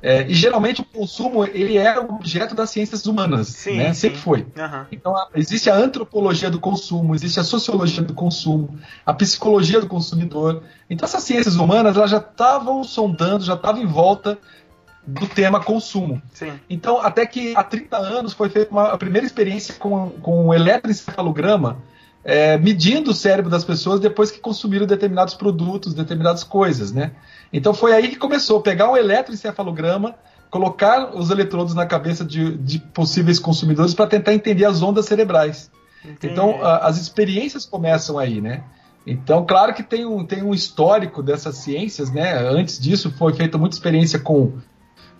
É, 0.00 0.26
e 0.26 0.34
geralmente 0.34 0.80
o 0.80 0.84
consumo 0.84 1.44
ele 1.44 1.76
é 1.76 2.00
um 2.00 2.16
objeto 2.16 2.56
das 2.56 2.70
ciências 2.70 3.06
humanas, 3.06 3.48
sim, 3.48 3.76
né? 3.76 3.94
Sempre 3.94 4.16
sim. 4.18 4.22
foi. 4.22 4.40
Uhum. 4.40 4.86
Então 4.90 5.16
a, 5.16 5.28
existe 5.34 5.70
a 5.70 5.76
antropologia 5.76 6.50
do 6.50 6.58
consumo, 6.58 7.14
existe 7.14 7.38
a 7.38 7.44
sociologia 7.44 8.02
do 8.02 8.12
consumo, 8.12 8.78
a 9.06 9.14
psicologia 9.14 9.80
do 9.80 9.86
consumidor. 9.86 10.64
Então 10.90 11.04
essas 11.06 11.22
ciências 11.22 11.54
humanas 11.54 11.96
elas 11.96 12.10
já 12.10 12.18
estavam 12.18 12.82
sondando, 12.82 13.44
já 13.44 13.54
estavam 13.54 13.80
em 13.80 13.86
volta 13.86 14.38
do 15.06 15.26
tema 15.26 15.60
consumo. 15.60 16.22
Sim. 16.32 16.52
Então, 16.70 17.00
até 17.00 17.26
que 17.26 17.54
há 17.56 17.64
30 17.64 17.96
anos 17.96 18.32
foi 18.32 18.48
feita 18.48 18.70
uma, 18.70 18.92
a 18.92 18.98
primeira 18.98 19.26
experiência 19.26 19.74
com, 19.74 20.10
com 20.10 20.46
um 20.46 20.54
eletroencefalograma 20.54 21.78
é, 22.24 22.56
medindo 22.56 23.10
o 23.10 23.14
cérebro 23.14 23.50
das 23.50 23.64
pessoas 23.64 23.98
depois 23.98 24.30
que 24.30 24.38
consumiram 24.38 24.86
determinados 24.86 25.34
produtos, 25.34 25.92
determinadas 25.92 26.44
coisas, 26.44 26.92
né? 26.92 27.12
Então 27.52 27.74
foi 27.74 27.92
aí 27.92 28.08
que 28.08 28.16
começou, 28.16 28.60
pegar 28.60 28.90
um 28.90 28.96
eletroencefalograma, 28.96 30.14
colocar 30.50 31.16
os 31.16 31.30
eletrodos 31.30 31.74
na 31.74 31.84
cabeça 31.84 32.24
de, 32.24 32.56
de 32.58 32.78
possíveis 32.78 33.38
consumidores 33.38 33.94
para 33.94 34.06
tentar 34.06 34.34
entender 34.34 34.64
as 34.64 34.82
ondas 34.82 35.06
cerebrais. 35.06 35.70
Entendi. 36.04 36.32
Então 36.32 36.64
a, 36.64 36.86
as 36.86 36.96
experiências 36.96 37.66
começam 37.66 38.18
aí, 38.18 38.40
né? 38.40 38.62
Então, 39.04 39.44
claro 39.44 39.74
que 39.74 39.82
tem 39.82 40.06
um, 40.06 40.24
tem 40.24 40.44
um 40.44 40.54
histórico 40.54 41.24
dessas 41.24 41.56
ciências, 41.56 42.12
né? 42.12 42.38
Antes 42.38 42.78
disso 42.78 43.10
foi 43.10 43.32
feita 43.32 43.58
muita 43.58 43.74
experiência 43.74 44.20
com 44.20 44.52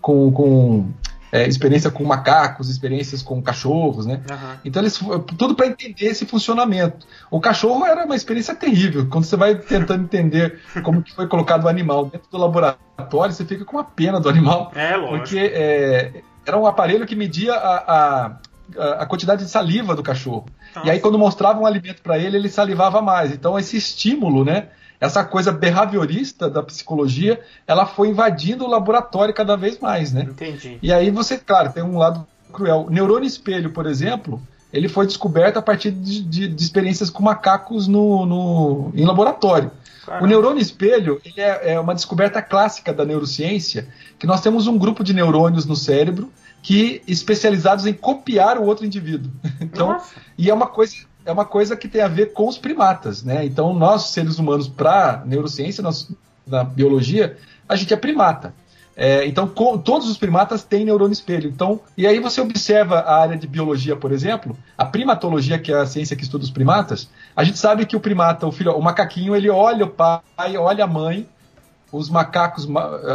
com, 0.03 0.31
com 0.31 0.93
é, 1.33 1.49
experiência 1.49 1.91
com 1.91 2.05
macacos, 2.05 2.69
experiências 2.69 3.23
com 3.23 3.41
cachorros, 3.41 4.05
né? 4.05 4.21
Uhum. 4.31 4.57
Então 4.67 4.83
eles 4.83 5.01
tudo 5.39 5.55
para 5.55 5.67
entender 5.67 6.07
esse 6.07 6.27
funcionamento. 6.27 7.07
O 7.31 7.41
cachorro 7.41 7.87
era 7.87 8.05
uma 8.05 8.15
experiência 8.15 8.55
terrível. 8.55 9.09
Quando 9.09 9.25
você 9.25 9.37
vai 9.37 9.55
tentando 9.55 10.03
entender 10.03 10.61
como 10.83 11.03
que 11.03 11.15
foi 11.15 11.27
colocado 11.27 11.65
o 11.65 11.69
animal 11.69 12.05
dentro 12.05 12.29
do 12.31 12.37
laboratório, 12.37 13.35
você 13.35 13.47
fica 13.47 13.65
com 13.65 13.79
uma 13.79 13.85
pena 13.85 14.21
do 14.21 14.29
animal, 14.29 14.71
é, 14.75 14.95
lógico. 14.95 15.19
porque 15.19 15.39
é, 15.39 16.13
era 16.45 16.59
um 16.59 16.67
aparelho 16.67 17.07
que 17.07 17.17
media 17.17 17.55
a, 17.55 18.27
a 18.27 18.37
a 18.99 19.05
quantidade 19.05 19.45
de 19.45 19.51
saliva 19.51 19.95
do 19.95 20.03
cachorro. 20.03 20.47
Nossa. 20.75 20.87
E 20.87 20.91
aí, 20.91 20.99
quando 20.99 21.19
mostrava 21.19 21.61
um 21.61 21.67
alimento 21.67 22.01
para 22.01 22.19
ele, 22.19 22.39
ele 22.39 22.49
salivava 22.49 23.03
mais. 23.03 23.31
Então, 23.31 23.59
esse 23.59 23.77
estímulo, 23.77 24.47
né? 24.47 24.69
Essa 25.03 25.25
coisa 25.25 25.51
behaviorista 25.51 26.49
da 26.49 26.63
psicologia, 26.63 27.41
ela 27.67 27.85
foi 27.85 28.07
invadindo 28.07 28.65
o 28.65 28.69
laboratório 28.69 29.35
cada 29.35 29.57
vez 29.57 29.81
mais, 29.81 30.13
né? 30.13 30.23
Entendi. 30.23 30.79
E 30.81 30.93
aí 30.93 31.11
você, 31.11 31.37
claro, 31.37 31.73
tem 31.73 31.83
um 31.83 31.99
lado 31.99 32.25
cruel. 32.53 32.87
O 32.87 32.91
neurônio 32.91 33.27
espelho, 33.27 33.71
por 33.71 33.85
exemplo, 33.87 34.41
ele 34.73 34.89
foi 34.89 35.05
descoberto 35.05 35.57
a 35.57 35.63
partir 35.63 35.91
de, 35.91 36.23
de, 36.23 36.47
de 36.47 36.63
experiências 36.63 37.11
com 37.11 37.21
macacos 37.21 37.89
no, 37.89 38.25
no 38.25 38.93
em 38.95 39.05
laboratório. 39.05 39.73
Caramba. 40.07 40.25
O 40.25 40.29
neurônio 40.29 40.63
espelho 40.63 41.21
ele 41.25 41.41
é, 41.41 41.73
é, 41.73 41.81
uma 41.81 41.97
descoberta 41.97 42.41
clássica 42.41 42.93
da 42.93 43.05
neurociência, 43.05 43.89
que 44.21 44.27
nós 44.27 44.41
temos 44.41 44.69
um 44.69 44.79
grupo 44.79 45.03
de 45.03 45.13
neurônios 45.13 45.67
no 45.67 45.75
cérebro 45.75 46.31
que 46.63 47.03
especializados 47.09 47.87
em 47.87 47.93
copiar 47.93 48.57
o 48.57 48.63
outro 48.63 48.87
indivíduo. 48.87 49.33
Então, 49.61 49.95
Nossa. 49.95 50.15
e 50.39 50.49
é 50.49 50.55
uma 50.55 50.67
coisa 50.67 50.95
é 51.25 51.33
uma 51.33 51.45
coisa 51.45 51.77
que 51.77 51.89
tem 51.89 52.01
a 52.01 52.09
ver 52.09 52.33
com 52.33 52.49
os 52.49 52.59
primatas, 52.59 53.23
né? 53.23 53.45
Então, 53.45 53.73
nós, 53.75 54.11
seres 54.11 54.39
humanos, 54.39 54.69
para 54.69 55.23
neurociência, 55.25 55.83
nós, 55.83 56.11
na 56.47 56.65
biologia, 56.65 57.37
a 57.69 57.77
gente 57.77 57.93
é 57.95 57.97
primata. 57.97 58.55
É, 58.95 59.27
então, 59.27 59.49
com, 59.49 59.79
todos 59.79 60.09
os 60.09 60.19
primatas 60.19 60.63
têm 60.63 60.85
neurônio 60.85 61.13
espelho. 61.13 61.49
Então, 61.49 61.81
e 61.97 62.07
aí 62.07 62.21
você 62.21 62.41
observa 62.41 62.99
a 62.99 63.21
área 63.21 63.37
de 63.37 63.47
biologia, 63.47 63.97
por 63.97 64.13
exemplo, 64.13 64.57
a 64.77 64.85
primatologia, 64.85 65.59
que 65.59 65.73
é 65.73 65.77
a 65.77 65.87
ciência 65.87 66.17
que 66.17 66.23
estuda 66.23 66.45
os 66.45 66.51
primatas, 66.51 67.09
a 67.35 67.43
gente 67.43 67.59
sabe 67.59 67.87
que 67.87 67.97
o 67.97 68.01
primata, 68.01 68.47
o 68.47 68.53
filho, 68.53 68.73
o 68.73 68.83
macaquinho, 68.83 69.35
ele 69.35 69.49
olha 69.49 69.87
o 69.87 69.89
pai, 69.89 70.21
olha 70.59 70.85
a 70.85 70.87
mãe, 70.87 71.27
os 71.91 72.11
macacos 72.11 72.69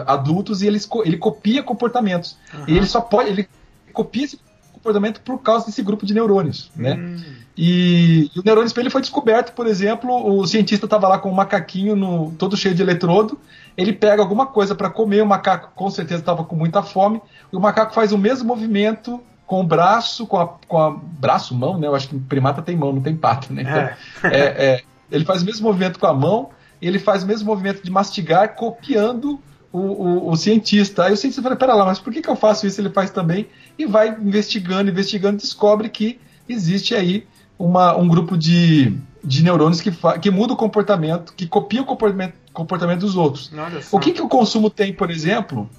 adultos 0.05 0.61
e 0.61 0.67
ele, 0.67 0.79
ele 1.05 1.17
copia 1.17 1.61
comportamentos. 1.61 2.37
Uhum. 2.53 2.63
E 2.67 2.77
ele 2.77 2.85
só 2.85 3.01
pode, 3.01 3.29
ele 3.29 3.47
copia 3.93 4.25
esse 4.25 4.39
comportamento 4.73 5.21
por 5.21 5.39
causa 5.39 5.65
desse 5.65 5.81
grupo 5.81 6.05
de 6.05 6.13
neurônios, 6.13 6.71
né? 6.75 6.93
Hum. 6.93 7.46
E, 7.57 8.29
e, 8.35 8.39
o 8.39 8.43
neurônio 8.45 8.67
espelho 8.67 8.91
foi 8.91 9.01
descoberto, 9.01 9.53
por 9.53 9.65
exemplo, 9.65 10.37
o 10.37 10.45
cientista 10.45 10.85
estava 10.85 11.07
lá 11.07 11.17
com 11.17 11.29
um 11.31 11.33
macaquinho 11.33 11.95
no, 11.95 12.31
todo 12.37 12.55
cheio 12.55 12.75
de 12.75 12.83
eletrodo, 12.83 13.39
ele 13.75 13.91
pega 13.91 14.21
alguma 14.21 14.45
coisa 14.45 14.75
para 14.75 14.89
comer, 14.89 15.23
o 15.23 15.25
macaco 15.25 15.71
com 15.75 15.89
certeza 15.89 16.21
estava 16.21 16.43
com 16.43 16.55
muita 16.55 16.83
fome, 16.83 17.19
e 17.51 17.55
o 17.55 17.59
macaco 17.59 17.95
faz 17.95 18.11
o 18.11 18.17
mesmo 18.17 18.47
movimento 18.47 19.19
com 19.47 19.61
o 19.61 19.63
braço, 19.63 20.27
com 20.27 20.37
a, 20.37 20.47
com 20.67 20.77
a 20.77 20.91
braço, 20.91 21.55
mão, 21.55 21.79
né? 21.79 21.87
Eu 21.87 21.95
acho 21.95 22.09
que 22.09 22.19
primata 22.19 22.61
tem 22.61 22.75
mão, 22.75 22.91
não 22.91 23.01
tem 23.01 23.15
pata, 23.15 23.51
né? 23.51 23.61
Então, 23.61 24.29
é. 24.29 24.39
É, 24.39 24.65
é, 24.65 24.83
ele 25.09 25.25
faz 25.25 25.41
o 25.41 25.45
mesmo 25.45 25.65
movimento 25.65 25.97
com 25.97 26.05
a 26.05 26.13
mão, 26.13 26.49
ele 26.81 26.99
faz 26.99 27.23
o 27.23 27.27
mesmo 27.27 27.47
movimento 27.47 27.83
de 27.83 27.89
mastigar, 27.89 28.55
copiando 28.55 29.39
o, 29.71 29.79
o, 29.79 30.29
o, 30.31 30.35
cientista. 30.35 31.05
Aí 31.05 31.13
o 31.13 31.17
cientista 31.17 31.41
fala: 31.41 31.55
pera 31.55 31.73
lá, 31.73 31.85
mas 31.85 31.97
por 31.97 32.11
que, 32.11 32.21
que 32.21 32.29
eu 32.29 32.35
faço 32.35 32.67
isso? 32.67 32.79
Ele 32.79 32.89
faz 32.89 33.09
também. 33.09 33.47
E 33.79 33.85
vai 33.85 34.09
investigando, 34.09 34.89
investigando, 34.89 35.37
descobre 35.37 35.89
que 35.89 36.19
existe 36.47 36.93
aí 36.93 37.25
uma, 37.57 37.95
um 37.97 38.07
grupo 38.07 38.37
de, 38.37 38.97
de 39.23 39.43
neurônios 39.43 39.81
que, 39.81 39.91
que 40.21 40.29
muda 40.29 40.53
o 40.53 40.57
comportamento, 40.57 41.33
que 41.33 41.47
copia 41.47 41.81
o 41.81 41.85
comportamento, 41.85 42.33
comportamento 42.53 42.99
dos 43.01 43.15
outros. 43.15 43.51
O 43.91 43.99
que, 43.99 44.11
que 44.11 44.21
o 44.21 44.27
consumo 44.27 44.69
tem, 44.69 44.93
por 44.93 45.09
exemplo, 45.09 45.69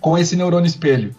com 0.00 0.16
esse 0.16 0.36
neurônio 0.36 0.66
espelho? 0.66 1.14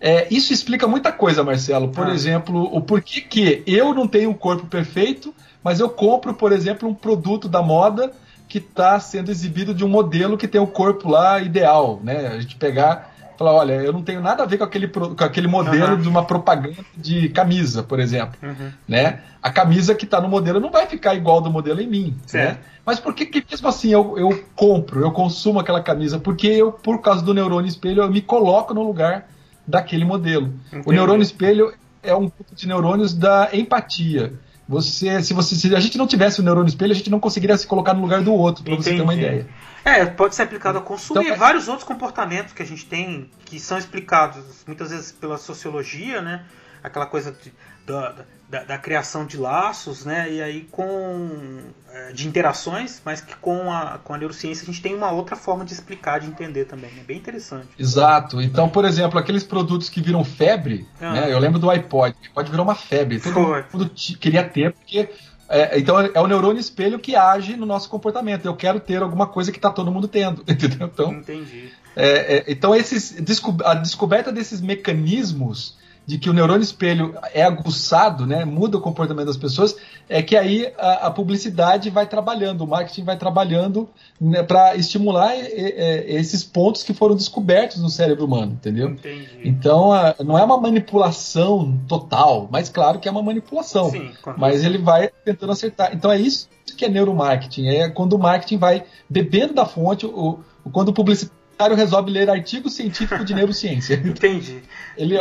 É, 0.00 0.26
isso 0.32 0.52
explica 0.52 0.86
muita 0.86 1.10
coisa, 1.10 1.42
Marcelo. 1.42 1.88
Por 1.88 2.06
ah. 2.06 2.14
exemplo, 2.14 2.64
o 2.72 2.80
porquê 2.80 3.20
que 3.20 3.62
eu 3.66 3.94
não 3.94 4.06
tenho 4.06 4.30
um 4.30 4.34
corpo 4.34 4.66
perfeito, 4.66 5.34
mas 5.62 5.80
eu 5.80 5.88
compro, 5.88 6.34
por 6.34 6.52
exemplo, 6.52 6.88
um 6.88 6.94
produto 6.94 7.48
da 7.48 7.62
moda 7.62 8.12
que 8.48 8.58
está 8.58 9.00
sendo 9.00 9.30
exibido 9.30 9.74
de 9.74 9.84
um 9.84 9.88
modelo 9.88 10.36
que 10.36 10.46
tem 10.46 10.60
o 10.60 10.66
corpo 10.66 11.08
lá 11.08 11.40
ideal, 11.40 12.00
né? 12.02 12.28
A 12.28 12.40
gente 12.40 12.56
pegar 12.56 13.15
falar, 13.36 13.52
olha, 13.52 13.72
eu 13.74 13.92
não 13.92 14.02
tenho 14.02 14.20
nada 14.20 14.42
a 14.42 14.46
ver 14.46 14.58
com 14.58 14.64
aquele, 14.64 14.88
com 14.88 15.24
aquele 15.24 15.46
modelo 15.48 15.94
uhum. 15.94 16.00
de 16.00 16.08
uma 16.08 16.24
propaganda 16.24 16.84
de 16.96 17.28
camisa, 17.28 17.82
por 17.82 18.00
exemplo, 18.00 18.36
uhum. 18.42 18.72
né? 18.88 19.20
A 19.42 19.50
camisa 19.50 19.94
que 19.94 20.04
está 20.04 20.20
no 20.20 20.28
modelo 20.28 20.60
não 20.60 20.70
vai 20.70 20.86
ficar 20.86 21.14
igual 21.14 21.40
do 21.40 21.50
modelo 21.50 21.80
em 21.80 21.86
mim, 21.86 22.16
né? 22.32 22.58
Mas 22.84 23.00
por 23.00 23.14
que, 23.14 23.26
que 23.26 23.44
mesmo 23.50 23.68
assim 23.68 23.90
eu, 23.90 24.16
eu 24.16 24.44
compro, 24.54 25.00
eu 25.00 25.10
consumo 25.10 25.58
aquela 25.58 25.82
camisa? 25.82 26.18
Porque 26.18 26.46
eu, 26.46 26.70
por 26.70 27.00
causa 27.00 27.22
do 27.22 27.34
neurônio 27.34 27.68
espelho, 27.68 28.02
eu 28.02 28.10
me 28.10 28.20
coloco 28.20 28.72
no 28.72 28.82
lugar 28.82 29.26
daquele 29.66 30.04
modelo. 30.04 30.54
Entendi. 30.68 30.88
O 30.88 30.92
neurônio 30.92 31.22
espelho 31.22 31.72
é 32.02 32.14
um 32.14 32.28
grupo 32.28 32.54
de 32.54 32.68
neurônios 32.68 33.12
da 33.12 33.50
empatia. 33.52 34.32
Você, 34.68 35.22
se, 35.22 35.32
você, 35.32 35.54
se 35.54 35.74
a 35.74 35.80
gente 35.80 35.96
não 35.96 36.06
tivesse 36.06 36.40
o 36.40 36.42
neurônio 36.42 36.68
espelho, 36.68 36.92
a 36.92 36.94
gente 36.96 37.10
não 37.10 37.20
conseguiria 37.20 37.56
se 37.56 37.66
colocar 37.66 37.94
no 37.94 38.00
lugar 38.00 38.22
do 38.22 38.32
outro, 38.32 38.64
para 38.64 38.74
você 38.74 38.96
ter 38.96 39.00
uma 39.00 39.14
ideia. 39.14 39.46
É, 39.84 40.04
pode 40.04 40.34
ser 40.34 40.42
aplicado 40.42 40.78
ao 40.78 40.84
consumo 40.84 41.20
então, 41.20 41.32
e 41.32 41.34
é... 41.34 41.38
vários 41.38 41.68
outros 41.68 41.86
comportamentos 41.86 42.52
que 42.52 42.62
a 42.62 42.66
gente 42.66 42.84
tem 42.86 43.30
que 43.44 43.60
são 43.60 43.78
explicados 43.78 44.64
muitas 44.66 44.90
vezes 44.90 45.12
pela 45.12 45.38
sociologia, 45.38 46.20
né? 46.20 46.44
aquela 46.86 47.06
coisa 47.06 47.32
de, 47.32 47.52
da, 47.84 48.12
da, 48.12 48.24
da, 48.48 48.78
criação 48.78 49.26
de 49.26 49.36
laços, 49.36 50.04
né? 50.04 50.30
E 50.30 50.42
aí 50.42 50.68
com 50.70 51.60
é, 51.92 52.12
de 52.12 52.28
interações, 52.28 53.02
mas 53.04 53.20
que 53.20 53.34
com 53.36 53.72
a, 53.72 53.98
com 53.98 54.14
a 54.14 54.18
neurociência 54.18 54.62
a 54.62 54.66
gente 54.66 54.80
tem 54.80 54.94
uma 54.94 55.10
outra 55.10 55.34
forma 55.34 55.64
de 55.64 55.72
explicar, 55.72 56.20
de 56.20 56.28
entender 56.28 56.64
também. 56.64 56.90
É 56.98 57.02
bem 57.02 57.16
interessante. 57.16 57.68
Exato. 57.78 58.40
Então, 58.40 58.68
por 58.68 58.84
exemplo, 58.84 59.18
aqueles 59.18 59.42
produtos 59.42 59.88
que 59.88 60.00
viram 60.00 60.24
febre, 60.24 60.86
ah. 61.00 61.12
né? 61.12 61.32
Eu 61.32 61.38
lembro 61.38 61.58
do 61.58 61.68
iPod. 61.68 62.14
O 62.14 62.26
iPod 62.26 62.50
virou 62.50 62.64
uma 62.64 62.74
febre. 62.74 63.20
Todo 63.20 63.32
Foi. 63.32 63.64
mundo 63.72 63.90
queria 64.20 64.44
ter, 64.44 64.72
porque 64.72 65.08
é, 65.48 65.78
então 65.78 65.98
é 66.00 66.20
o 66.20 66.26
neurônio 66.26 66.60
espelho 66.60 66.98
que 66.98 67.14
age 67.14 67.56
no 67.56 67.66
nosso 67.66 67.88
comportamento. 67.88 68.44
Eu 68.44 68.54
quero 68.54 68.80
ter 68.80 69.02
alguma 69.02 69.26
coisa 69.26 69.50
que 69.50 69.58
está 69.58 69.70
todo 69.70 69.90
mundo 69.90 70.08
tendo, 70.08 70.42
entendeu? 70.48 70.88
Então, 70.92 71.12
Entendi. 71.12 71.72
É, 71.94 72.36
é, 72.36 72.44
então 72.48 72.74
esses, 72.74 73.16
a 73.64 73.74
descoberta 73.74 74.30
desses 74.30 74.60
mecanismos 74.60 75.78
de 76.06 76.18
que 76.18 76.30
o 76.30 76.32
neurônio 76.32 76.62
espelho 76.62 77.14
é 77.34 77.42
aguçado, 77.42 78.24
né, 78.24 78.44
muda 78.44 78.78
o 78.78 78.80
comportamento 78.80 79.26
das 79.26 79.36
pessoas, 79.36 79.76
é 80.08 80.22
que 80.22 80.36
aí 80.36 80.72
a, 80.78 81.08
a 81.08 81.10
publicidade 81.10 81.90
vai 81.90 82.06
trabalhando, 82.06 82.62
o 82.62 82.66
marketing 82.66 83.02
vai 83.02 83.16
trabalhando 83.16 83.88
né, 84.20 84.42
para 84.44 84.76
estimular 84.76 85.34
e, 85.34 85.40
e, 85.40 86.16
esses 86.16 86.44
pontos 86.44 86.84
que 86.84 86.94
foram 86.94 87.16
descobertos 87.16 87.82
no 87.82 87.90
cérebro 87.90 88.24
humano, 88.24 88.52
entendeu? 88.52 88.90
Entendi. 88.90 89.40
Então 89.44 89.92
a, 89.92 90.14
não 90.24 90.38
é 90.38 90.44
uma 90.44 90.60
manipulação 90.60 91.76
total, 91.88 92.48
mas 92.52 92.68
claro 92.68 93.00
que 93.00 93.08
é 93.08 93.10
uma 93.10 93.22
manipulação. 93.22 93.90
Sim, 93.90 94.12
mas 94.36 94.64
ele 94.64 94.78
vai 94.78 95.10
tentando 95.24 95.50
acertar. 95.52 95.92
Então 95.92 96.12
é 96.12 96.18
isso 96.18 96.48
que 96.76 96.84
é 96.84 96.88
neuromarketing, 96.88 97.68
é 97.68 97.88
quando 97.88 98.12
o 98.12 98.18
marketing 98.18 98.58
vai 98.58 98.84
bebendo 99.08 99.54
da 99.54 99.64
fonte, 99.64 100.06
o, 100.06 100.38
quando 100.72 100.90
o 100.90 100.92
publicitário 100.92 101.74
resolve 101.74 102.10
ler 102.10 102.28
artigo 102.28 102.68
científico 102.68 103.24
de 103.24 103.34
neurociência. 103.34 103.94
Entendi. 104.04 104.62
Ele, 104.96 105.18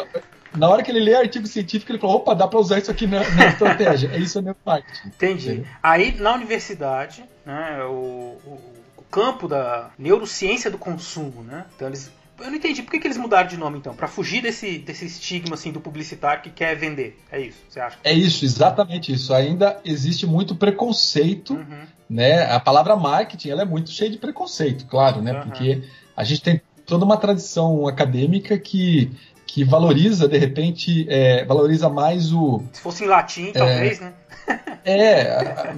na 0.58 0.70
hora 0.70 0.84
que 0.84 0.92
ele 0.92 1.00
lê 1.00 1.16
artigo 1.16 1.48
científico, 1.48 1.92
ele 1.92 2.00
falou: 2.00 2.18
opa, 2.18 2.34
dá 2.34 2.48
para 2.48 2.60
usar 2.60 2.80
isso 2.80 2.92
aqui 2.92 3.08
na, 3.08 3.20
na 3.32 3.48
estratégia. 3.48 4.10
É 4.14 4.18
isso 4.18 4.40
é 4.40 4.42
neuromarketing. 4.42 5.08
Entendi. 5.08 5.48
Entendeu? 5.50 5.66
Aí, 5.82 6.16
na 6.20 6.34
universidade, 6.34 7.24
né, 7.46 7.84
o, 7.84 8.38
o, 8.46 8.62
o, 8.98 9.04
campo 9.10 9.48
da 9.48 9.92
neurociência 9.98 10.70
do 10.70 10.78
consumo, 10.78 11.44
né? 11.44 11.66
Então, 11.76 11.88
eles. 11.88 12.12
Eu 12.38 12.48
não 12.48 12.56
entendi 12.56 12.84
por 12.84 12.92
que, 12.92 13.00
que 13.00 13.08
eles 13.08 13.16
mudaram 13.16 13.48
de 13.48 13.56
nome 13.56 13.78
então, 13.78 13.96
para 13.96 14.10
fugir 14.10 14.42
desse, 14.42 14.78
desse 14.78 15.06
estigma 15.06 15.56
assim 15.56 15.72
do 15.72 15.80
publicitário 15.80 16.44
que 16.44 16.50
quer 16.50 16.76
vender. 16.76 17.18
É 17.32 17.40
isso, 17.40 17.58
você 17.70 17.80
acha? 17.80 17.98
É 18.04 18.12
isso, 18.12 18.44
exatamente 18.44 19.14
isso. 19.14 19.34
Ainda 19.34 19.80
existe 19.86 20.28
muito 20.28 20.54
preconceito, 20.54 21.54
uhum. 21.54 21.84
né? 22.10 22.52
A 22.52 22.60
palavra 22.60 22.98
marketing 22.98 23.52
ela 23.52 23.62
é 23.62 23.66
muito 23.66 23.90
cheia 23.90 24.12
de 24.12 24.18
preconceito, 24.18 24.86
claro, 24.86 25.22
né? 25.22 25.32
Uhum. 25.32 25.42
Porque 25.44 25.84
a 26.16 26.26
gente 26.26 26.42
tem 26.42 26.62
toda 26.86 27.06
uma 27.06 27.16
tradição 27.16 27.88
acadêmica 27.88 28.58
que 28.58 29.12
que 29.56 29.64
valoriza, 29.64 30.28
de 30.28 30.38
repente, 30.38 31.08
é, 31.08 31.46
valoriza 31.46 31.88
mais 31.88 32.34
o. 32.34 32.62
Se 32.74 32.82
fosse 32.82 33.06
em 33.06 33.08
latim, 33.08 33.54
talvez, 33.54 34.02
né? 34.02 34.14
É, 34.88 35.74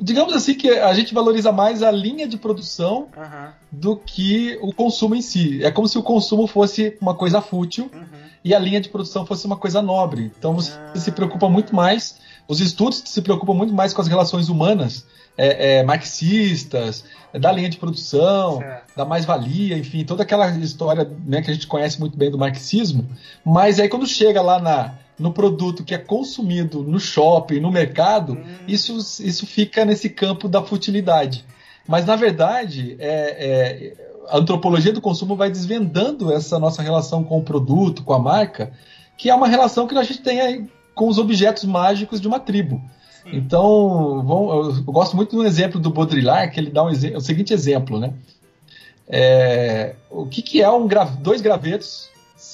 digamos 0.00 0.32
assim 0.32 0.54
que 0.54 0.70
a 0.70 0.94
gente 0.94 1.12
valoriza 1.12 1.50
mais 1.50 1.82
a 1.82 1.90
linha 1.90 2.28
de 2.28 2.36
produção 2.36 3.08
uhum. 3.16 3.48
do 3.72 3.96
que 3.96 4.56
o 4.62 4.72
consumo 4.72 5.16
em 5.16 5.22
si. 5.22 5.64
É 5.64 5.70
como 5.72 5.88
se 5.88 5.98
o 5.98 6.02
consumo 6.04 6.46
fosse 6.46 6.96
uma 7.00 7.12
coisa 7.12 7.40
fútil 7.40 7.90
uhum. 7.92 8.04
e 8.44 8.54
a 8.54 8.58
linha 8.60 8.80
de 8.80 8.88
produção 8.88 9.26
fosse 9.26 9.44
uma 9.46 9.56
coisa 9.56 9.82
nobre. 9.82 10.30
Então 10.38 10.54
você 10.54 10.70
uhum. 10.70 11.00
se 11.00 11.10
preocupa 11.10 11.48
muito 11.48 11.74
mais, 11.74 12.20
os 12.46 12.60
estudos 12.60 13.02
se 13.04 13.20
preocupam 13.20 13.54
muito 13.54 13.74
mais 13.74 13.92
com 13.92 14.00
as 14.00 14.06
relações 14.06 14.48
humanas 14.48 15.04
é, 15.36 15.78
é, 15.78 15.82
marxistas, 15.82 17.04
é 17.32 17.38
da 17.38 17.52
linha 17.52 17.68
de 17.68 17.76
produção, 17.76 18.62
da 18.96 19.04
mais-valia, 19.04 19.76
enfim, 19.76 20.04
toda 20.04 20.22
aquela 20.22 20.48
história 20.58 21.10
né, 21.26 21.42
que 21.42 21.50
a 21.50 21.54
gente 21.54 21.66
conhece 21.66 22.00
muito 22.00 22.16
bem 22.16 22.30
do 22.30 22.38
marxismo. 22.38 23.06
Mas 23.44 23.78
aí 23.78 23.88
quando 23.88 24.06
chega 24.06 24.40
lá 24.40 24.58
na, 24.58 24.94
no 25.18 25.32
produto 25.32 25.84
que 25.84 25.94
é 25.94 25.98
consumido 25.98 26.82
no 26.82 26.98
shopping, 26.98 27.60
no 27.60 27.70
mercado, 27.70 28.34
hum. 28.34 28.44
isso, 28.66 28.96
isso 28.96 29.46
fica 29.46 29.84
nesse 29.84 30.08
campo 30.08 30.48
da 30.48 30.62
futilidade. 30.62 31.44
Mas 31.86 32.04
na 32.04 32.16
verdade, 32.16 32.96
é, 32.98 33.08
é, 33.08 34.06
a 34.28 34.38
antropologia 34.38 34.92
do 34.92 35.00
consumo 35.00 35.36
vai 35.36 35.50
desvendando 35.50 36.32
essa 36.32 36.58
nossa 36.58 36.82
relação 36.82 37.22
com 37.22 37.38
o 37.38 37.42
produto, 37.42 38.02
com 38.02 38.12
a 38.12 38.18
marca, 38.18 38.72
que 39.16 39.30
é 39.30 39.34
uma 39.34 39.48
relação 39.48 39.86
que 39.86 39.96
a 39.96 40.02
gente 40.02 40.20
tem 40.20 40.68
com 40.94 41.08
os 41.08 41.18
objetos 41.18 41.64
mágicos 41.64 42.20
de 42.20 42.26
uma 42.26 42.40
tribo. 42.40 42.82
Então, 43.32 44.24
vamos, 44.26 44.78
eu 44.78 44.84
gosto 44.84 45.16
muito 45.16 45.36
do 45.36 45.44
exemplo 45.44 45.80
do 45.80 45.90
Baudrillard, 45.90 46.52
que 46.52 46.60
ele 46.60 46.70
dá 46.70 46.84
um 46.84 46.88
o 46.88 47.20
seguinte 47.20 47.52
exemplo, 47.52 47.98
né? 47.98 48.12
É, 49.08 49.94
o 50.10 50.26
que, 50.26 50.42
que 50.42 50.62
é 50.62 50.70
um 50.70 50.86
gra 50.86 51.04
dois 51.04 51.40
gravetos 51.40 52.08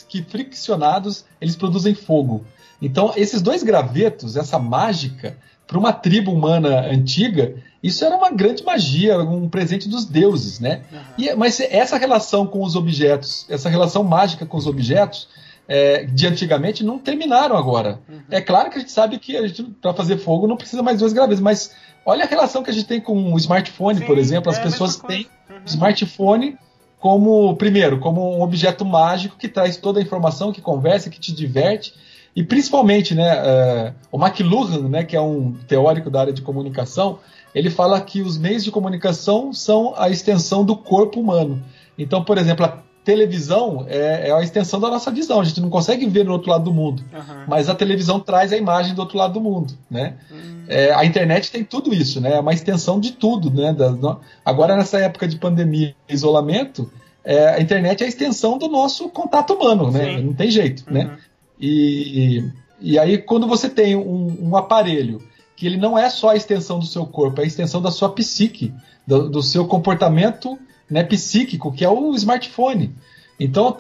que 0.09 0.23
friccionados 0.23 1.25
eles 1.41 1.57
produzem 1.57 1.95
fogo? 1.95 2.45
Então, 2.81 3.13
esses 3.17 3.41
dois 3.41 3.63
gravetos, 3.63 4.37
essa 4.37 4.59
mágica, 4.59 5.37
para 5.67 5.79
uma 5.79 5.93
tribo 5.93 6.33
humana 6.33 6.87
antiga, 6.87 7.55
isso 7.83 8.05
era 8.05 8.17
uma 8.17 8.31
grande 8.31 8.63
magia, 8.65 9.19
um 9.19 9.49
presente 9.49 9.89
dos 9.89 10.05
deuses, 10.05 10.61
né? 10.61 10.83
Uhum. 10.93 10.99
E, 11.19 11.35
mas 11.35 11.61
essa 11.61 11.97
relação 11.97 12.47
com 12.47 12.63
os 12.63 12.77
objetos, 12.77 13.47
essa 13.49 13.69
relação 13.69 14.05
mágica 14.05 14.45
com 14.45 14.57
os 14.57 14.67
objetos, 14.67 15.29
é, 15.73 16.05
de 16.05 16.27
antigamente 16.27 16.85
não 16.85 16.99
terminaram 16.99 17.57
agora. 17.57 18.01
Uhum. 18.07 18.21
É 18.31 18.43
claro 18.43 18.69
que 18.69 18.77
a 18.77 18.81
gente 18.81 18.93
sabe 18.93 19.19
que 19.19 19.39
a 19.39 19.47
gente 19.47 19.63
para 19.81 19.95
fazer 19.95 20.19
fogo 20.19 20.47
não 20.47 20.57
precisa 20.57 20.83
mais 20.83 20.99
duas 20.99 21.15
graves, 21.15 21.41
mas 21.41 21.75
olha 22.05 22.25
a 22.25 22.29
relação 22.29 22.63
que 22.63 22.69
a 22.69 22.73
gente 22.75 22.85
tem 22.85 23.01
com 23.01 23.33
o 23.33 23.39
smartphone, 23.39 24.01
Sim, 24.01 24.05
por 24.05 24.19
exemplo. 24.19 24.53
As 24.53 24.59
é 24.59 24.63
pessoas 24.63 24.97
têm 24.97 25.27
uhum. 25.49 25.57
smartphone 25.65 26.59
como 27.01 27.57
primeiro 27.57 27.99
como 28.01 28.37
um 28.37 28.43
objeto 28.43 28.85
mágico 28.85 29.37
que 29.39 29.49
traz 29.49 29.79
toda 29.79 29.99
a 29.99 30.03
informação, 30.03 30.53
que 30.53 30.61
conversa, 30.61 31.09
que 31.09 31.19
te 31.19 31.33
diverte 31.33 31.95
e 32.35 32.43
principalmente, 32.43 33.15
né, 33.15 33.35
uh, 33.35 33.95
o 34.11 34.19
McLuhan, 34.19 34.89
né, 34.89 35.05
que 35.05 35.15
é 35.15 35.21
um 35.21 35.53
teórico 35.69 36.11
da 36.11 36.21
área 36.21 36.33
de 36.33 36.41
comunicação, 36.41 37.19
ele 37.55 37.69
fala 37.69 38.01
que 38.01 38.23
os 38.23 38.39
meios 38.39 38.65
de 38.65 38.71
comunicação 38.71 39.53
são 39.53 39.95
a 39.97 40.09
extensão 40.09 40.65
do 40.65 40.75
corpo 40.75 41.21
humano. 41.21 41.63
Então, 41.99 42.25
por 42.25 42.39
exemplo, 42.39 42.65
a 42.65 42.83
televisão 43.05 43.85
é, 43.89 44.29
é 44.29 44.33
a 44.33 44.43
extensão 44.43 44.79
da 44.79 44.89
nossa 44.89 45.11
visão. 45.11 45.41
A 45.41 45.45
gente 45.45 45.61
não 45.61 45.71
consegue 45.71 46.07
ver 46.07 46.25
no 46.25 46.33
outro 46.33 46.51
lado 46.51 46.65
do 46.65 46.73
mundo, 46.73 47.03
uhum. 47.13 47.45
mas 47.49 47.69
a 47.69 47.75
televisão 47.75 48.21
traz 48.21 48.53
a 48.53 48.57
imagem 48.57 48.95
do 48.95 49.01
outro 49.01 49.19
lado 49.19 49.35
do 49.35 49.41
mundo, 49.41 49.75
né? 49.91 50.15
Uhum. 50.31 50.65
É, 50.69 50.93
a 50.95 51.05
internet 51.05 51.51
tem 51.51 51.65
tudo 51.65 51.93
isso, 51.93 52.21
né? 52.21 52.35
É 52.35 52.41
uma 52.41 52.53
extensão 52.53 53.01
de 53.01 53.13
tudo, 53.13 53.51
né? 53.51 53.73
No... 53.73 54.21
Agora 54.45 54.77
nessa 54.77 54.99
época 54.99 55.27
de 55.27 55.37
pandemia, 55.37 55.95
isolamento, 56.09 56.91
é, 57.25 57.49
a 57.51 57.61
internet 57.61 58.03
é 58.03 58.07
a 58.07 58.09
extensão 58.09 58.57
do 58.57 58.69
nosso 58.69 59.09
contato 59.09 59.55
humano, 59.55 59.91
né? 59.91 60.21
Não 60.21 60.33
tem 60.33 60.51
jeito, 60.51 60.85
né? 60.93 61.05
uhum. 61.05 61.11
né? 61.11 61.19
E, 61.61 62.45
e 62.81 62.99
aí 62.99 63.19
quando 63.19 63.47
você 63.47 63.69
tem 63.69 63.95
um, 63.97 64.49
um, 64.49 64.57
aparelho 64.57 65.23
que 65.57 65.67
ele 65.67 65.77
não 65.77 65.97
é 65.97 66.11
só 66.11 66.31
a 66.31 66.37
extensão 66.37 66.81
do 66.81 66.87
seu 66.87 67.07
corpo, 67.07 67.41
é 67.41 67.45
a 67.45 67.47
extensão 67.47 67.81
da 67.81 67.91
sua 67.91 68.09
psique, 68.09 68.75
do, 69.07 69.29
do 69.29 69.43
seu 69.43 69.67
comportamento 69.67 70.59
né, 70.93 71.03
psíquico, 71.03 71.73
que 71.73 71.85
é 71.85 71.89
o 71.89 72.15
smartphone. 72.15 72.95
Então, 73.41 73.73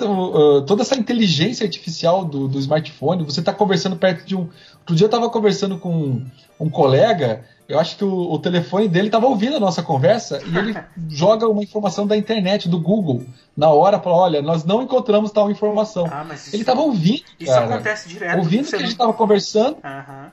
toda 0.66 0.82
essa 0.82 0.96
inteligência 0.96 1.62
artificial 1.64 2.24
do, 2.24 2.48
do 2.48 2.58
smartphone, 2.58 3.22
você 3.22 3.40
está 3.40 3.52
conversando 3.52 3.96
perto 3.96 4.26
de 4.26 4.34
um. 4.34 4.48
Outro 4.80 4.96
dia 4.96 5.04
eu 5.04 5.08
estava 5.08 5.28
conversando 5.30 5.78
com 5.78 6.24
um 6.58 6.70
colega, 6.70 7.44
eu 7.68 7.78
acho 7.78 7.96
que 7.96 8.04
o, 8.04 8.32
o 8.32 8.38
telefone 8.38 8.88
dele 8.88 9.06
estava 9.06 9.26
ouvindo 9.26 9.56
a 9.56 9.60
nossa 9.60 9.82
conversa 9.82 10.40
e 10.44 10.56
ele 10.56 10.74
joga 11.08 11.46
uma 11.46 11.62
informação 11.62 12.06
da 12.06 12.16
internet, 12.16 12.68
do 12.68 12.80
Google, 12.80 13.24
na 13.56 13.68
hora, 13.68 13.98
para 13.98 14.10
olha, 14.10 14.42
nós 14.42 14.64
não 14.64 14.82
encontramos 14.82 15.30
tal 15.30 15.50
informação. 15.50 16.06
Ah, 16.10 16.26
ele 16.52 16.62
estava 16.62 16.80
ouvindo. 16.80 17.22
Isso 17.38 17.52
cara, 17.52 17.66
acontece 17.66 18.08
direto. 18.08 18.38
Ouvindo 18.38 18.68
que 18.68 18.74
a 18.74 18.78
gente 18.78 18.92
estava 18.92 19.12
conversando. 19.12 19.76
Uhum. 19.84 20.30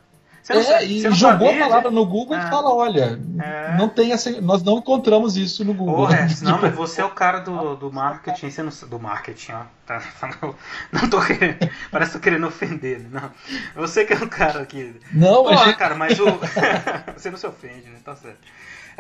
É, 0.50 0.84
e 0.84 1.12
jogou 1.12 1.52
a 1.52 1.58
palavra 1.58 1.92
no 1.92 2.04
Google 2.06 2.36
e 2.36 2.40
ah. 2.40 2.50
fala: 2.50 2.74
olha, 2.74 3.20
é. 3.40 3.78
não 3.78 3.88
tem 3.88 4.12
essa, 4.12 4.42
nós 4.42 4.64
não 4.64 4.80
encontramos 4.80 5.38
isso 5.38 5.64
no 5.64 5.74
Google. 5.74 6.08
Porra, 6.08 6.28
não, 6.42 6.60
mas 6.60 6.74
você 6.74 7.02
é 7.02 7.06
o 7.06 7.12
cara 7.12 7.40
do, 7.40 7.76
do 7.76 7.92
marketing, 7.92 8.50
você 8.50 8.64
não, 8.64 8.72
do 8.90 9.00
marketing, 9.00 9.52
ó. 9.52 9.62
Tá, 9.86 10.02
não 10.92 11.10
tô 11.10 11.22
querendo. 11.22 11.70
Parece 11.92 12.12
que 12.12 12.18
tô 12.18 12.24
querendo 12.24 12.48
ofender? 12.48 13.08
Não. 13.12 13.32
Você 13.76 14.06
que 14.06 14.14
é 14.14 14.18
o 14.18 14.28
cara 14.28 14.62
aqui. 14.62 15.00
Não, 15.12 15.44
Porra, 15.44 15.66
gente... 15.66 15.78
cara, 15.78 15.96
mas 15.96 16.20
o. 16.20 16.26
você 17.16 17.30
não 17.30 17.38
se 17.38 17.46
ofende, 17.48 17.90
né? 17.90 18.00
Tá 18.04 18.16
certo. 18.16 18.40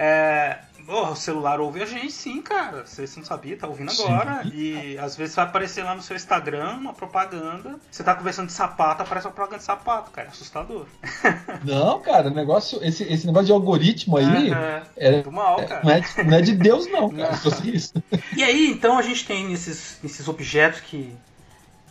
É, 0.02 0.60
oh, 0.88 1.08
o 1.08 1.16
celular 1.16 1.60
ouve 1.60 1.84
a 1.84 1.86
gente 1.86 2.14
sim, 2.14 2.42
cara. 2.42 2.86
Você 2.86 3.06
não 3.18 3.26
sabia, 3.26 3.58
tá 3.58 3.68
ouvindo 3.68 3.92
agora. 3.92 4.44
Sim. 4.44 4.52
E 4.54 4.98
às 4.98 5.18
vezes 5.18 5.36
vai 5.36 5.44
aparecer 5.44 5.84
lá 5.84 5.94
no 5.94 6.02
seu 6.02 6.16
Instagram 6.16 6.76
uma 6.76 6.94
propaganda. 6.94 7.76
Você 7.92 8.02
tá 8.02 8.16
conversando 8.16 8.48
de 8.48 8.54
sapato, 8.54 9.02
aparece 9.02 9.28
uma 9.28 9.34
propaganda 9.34 9.58
de 9.58 9.66
sapato, 9.66 10.10
cara. 10.12 10.30
É 10.30 10.32
assustador. 10.32 10.86
Não, 11.66 12.00
cara, 12.00 12.30
negócio, 12.30 12.80
esse, 12.82 13.04
esse 13.04 13.28
negócio 13.28 13.48
de 13.48 13.52
algoritmo 13.52 14.16
aí. 14.16 14.54
É, 14.54 14.84
é, 14.96 15.16
é 15.20 15.24
mal, 15.30 15.58
cara. 15.66 15.84
Não 15.84 15.92
é, 15.92 16.24
não 16.24 16.38
é 16.38 16.42
de 16.42 16.56
Deus, 16.56 16.90
não, 16.90 17.10
cara. 17.10 17.38
Não. 17.44 17.74
Isso. 17.74 17.94
E 18.38 18.44
aí, 18.44 18.72
então 18.72 18.98
a 18.98 19.02
gente 19.02 19.26
tem 19.26 19.52
esses, 19.52 20.02
esses 20.02 20.30
objetos 20.30 20.80
que, 20.80 21.14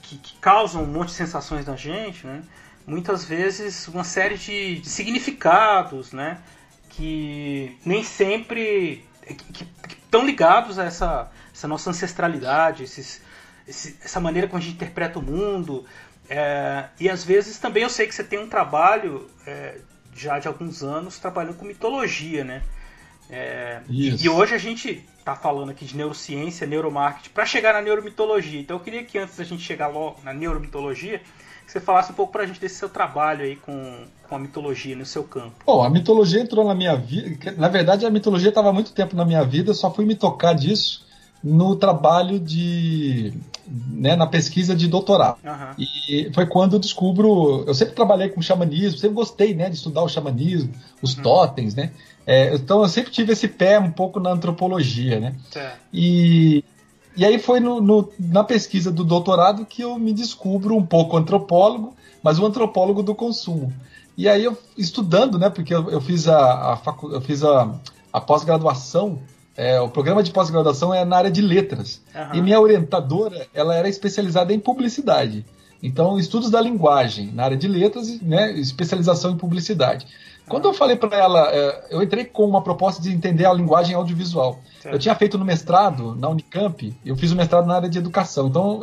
que, 0.01 0.17
que 0.17 0.35
causam 0.39 0.83
um 0.83 0.87
monte 0.87 1.09
de 1.09 1.15
sensações 1.15 1.67
na 1.67 1.77
gente, 1.77 2.27
né? 2.27 2.43
Muitas 2.87 3.25
vezes 3.25 3.87
uma 3.89 4.05
série 4.05 4.39
de, 4.39 4.81
de 4.81 4.89
significados, 4.89 6.13
né? 6.13 6.39
Que 6.99 7.79
nem 7.87 8.03
sempre 8.03 9.05
que, 9.53 9.65
estão 10.05 10.27
ligados 10.27 10.81
a 10.81 10.85
essa, 10.85 11.31
essa 11.55 11.69
nossa 11.69 11.91
ancestralidade, 11.91 12.83
esses, 12.83 13.23
esse, 13.69 13.97
essa 14.03 14.19
maneira 14.19 14.49
como 14.49 14.59
a 14.59 14.61
gente 14.61 14.75
interpreta 14.75 15.21
o 15.21 15.23
mundo. 15.23 15.87
É, 16.29 16.87
e 16.99 17.09
às 17.09 17.23
vezes 17.23 17.57
também 17.59 17.85
eu 17.85 17.89
sei 17.89 18.09
que 18.09 18.15
você 18.15 18.25
tem 18.25 18.41
um 18.41 18.49
trabalho 18.49 19.31
é, 19.47 19.79
já 20.13 20.41
de 20.41 20.49
alguns 20.49 20.83
anos 20.83 21.21
trabalhando 21.21 21.55
com 21.55 21.65
mitologia, 21.65 22.43
né? 22.43 22.65
É, 23.31 23.81
e, 23.89 24.25
e, 24.25 24.29
hoje 24.29 24.55
a 24.55 24.59
gente 24.59 25.07
está 25.19 25.37
falando 25.37 25.71
aqui 25.71 25.85
de 25.85 25.97
neurociência, 25.97 26.67
neuromarketing, 26.67 27.31
para 27.31 27.47
chegar 27.47 27.75
na 27.75 27.81
neuromitologia. 27.81 28.61
Então 28.61 28.77
eu 28.77 28.83
queria 28.83 29.05
que 29.05 29.19
antes 29.19 29.37
da 29.37 29.45
gente 29.45 29.63
chegar 29.63 29.87
logo 29.87 30.19
na 30.25 30.33
neuromitologia, 30.33 31.23
que 31.69 31.73
você 31.73 31.81
falasse 31.81 32.11
um 32.11 32.15
pouco 32.15 32.33
para 32.33 32.45
a 32.45 32.47
gente 32.47 32.59
desse 32.59 32.77
seu 32.77 32.89
trabalho 32.89 33.45
aí 33.45 33.55
com, 33.55 34.07
com 34.27 34.35
a 34.35 34.39
mitologia 34.39 34.97
no 34.97 35.05
seu 35.05 35.23
campo. 35.23 35.53
Bom, 35.67 35.85
a 35.85 35.91
mitologia 35.91 36.41
entrou 36.41 36.67
na 36.67 36.75
minha 36.75 36.97
vida. 36.97 37.53
Na 37.59 37.69
verdade, 37.69 38.07
a 38.07 38.11
mitologia 38.11 38.49
estava 38.49 38.71
há 38.71 38.73
muito 38.73 38.93
tempo 38.93 39.15
na 39.15 39.23
minha 39.23 39.45
vida, 39.45 39.71
eu 39.71 39.75
só 39.75 39.93
fui 39.93 40.07
me 40.07 40.15
tocar 40.15 40.55
disso 40.55 41.07
no 41.45 41.77
trabalho 41.77 42.41
de. 42.41 43.35
Né, 43.93 44.17
na 44.17 44.27
pesquisa 44.27 44.75
de 44.75 44.89
doutorado. 44.89 45.37
Uhum. 45.45 45.75
E 45.79 46.31
foi 46.33 46.47
quando 46.47 46.77
eu 46.77 46.79
descubro. 46.79 47.65
Eu 47.67 47.75
sempre 47.75 47.95
trabalhei 47.95 48.31
com 48.31 48.41
xamanismo, 48.41 48.99
sempre 48.99 49.17
gostei 49.17 49.53
né, 49.53 49.69
de 49.69 49.77
estudar 49.77 50.03
o 50.03 50.09
xamanismo, 50.09 50.73
os 51.03 51.15
uhum. 51.19 51.23
totens, 51.23 51.75
né? 51.75 51.91
É, 52.27 52.55
então 52.55 52.81
eu 52.81 52.89
sempre 52.89 53.13
tive 53.13 53.35
esse 53.35 53.47
pé 53.47 53.79
um 53.79 53.91
pouco 53.91 54.19
na 54.19 54.31
antropologia, 54.31 55.21
né? 55.21 55.35
E, 55.93 56.65
e 57.19 57.25
aí 57.25 57.39
foi 57.39 57.61
no, 57.61 57.81
no, 57.81 58.09
na 58.19 58.45
pesquisa 58.45 58.91
do 58.91 59.05
doutorado 59.05 59.67
que 59.67 59.83
eu 59.83 59.99
me 59.99 60.13
descubro 60.13 60.77
um 60.77 60.87
pouco 60.87 61.17
antropólogo, 61.17 61.95
mas 62.23 62.39
um 62.39 62.47
antropólogo 62.47 63.03
do 63.03 63.15
consumo. 63.15 63.73
E 64.17 64.29
aí 64.29 64.45
eu 64.45 64.57
estudando, 64.77 65.39
né? 65.39 65.51
Porque 65.51 65.75
eu, 65.75 65.91
eu 65.91 66.01
fiz 66.01 66.29
a, 66.29 66.73
a 66.73 66.77
facu, 66.77 67.11
eu 67.13 67.21
fiz 67.21 67.43
a, 67.43 67.75
a 68.13 68.21
pós-graduação 68.21 69.19
é, 69.59 69.81
o 69.81 69.89
programa 69.89 70.23
de 70.23 70.31
pós-graduação 70.31 70.95
é 70.95 71.05
na 71.05 71.17
área 71.17 71.31
de 71.33 71.43
letras. 71.43 72.01
Uhum. 72.15 72.35
E 72.37 72.41
minha 72.41 72.61
orientadora, 72.61 73.49
ela 73.53 73.75
era 73.75 73.89
especializada 73.89 74.55
em 74.55 74.61
publicidade. 74.61 75.45
Então, 75.83 76.17
estudos 76.17 76.49
da 76.49 76.61
linguagem 76.61 77.33
na 77.33 77.43
área 77.43 77.57
de 77.57 77.67
letras, 77.67 78.21
né, 78.21 78.53
especialização 78.53 79.33
em 79.33 79.37
publicidade. 79.37 80.07
Quando 80.49 80.67
eu 80.67 80.75
falei 80.75 80.97
para 80.97 81.17
ela, 81.17 81.51
é, 81.53 81.87
eu 81.91 82.03
entrei 82.03 82.25
com 82.25 82.45
uma 82.45 82.63
proposta 82.63 83.03
de 83.03 83.13
entender 83.13 83.45
a 83.47 83.53
linguagem 83.53 83.95
audiovisual. 83.95 84.61
Certo. 84.81 84.95
Eu 84.95 84.99
tinha 84.99 85.15
feito 85.15 85.39
no 85.39 85.45
mestrado 85.45 86.15
na 86.15 86.29
Unicamp, 86.29 86.97
eu 87.05 87.17
fiz 87.17 87.31
o 87.31 87.37
mestrado 87.37 87.67
na 87.67 87.75
área 87.75 87.89
de 87.89 87.99
educação. 87.99 88.49
Então, 88.49 88.81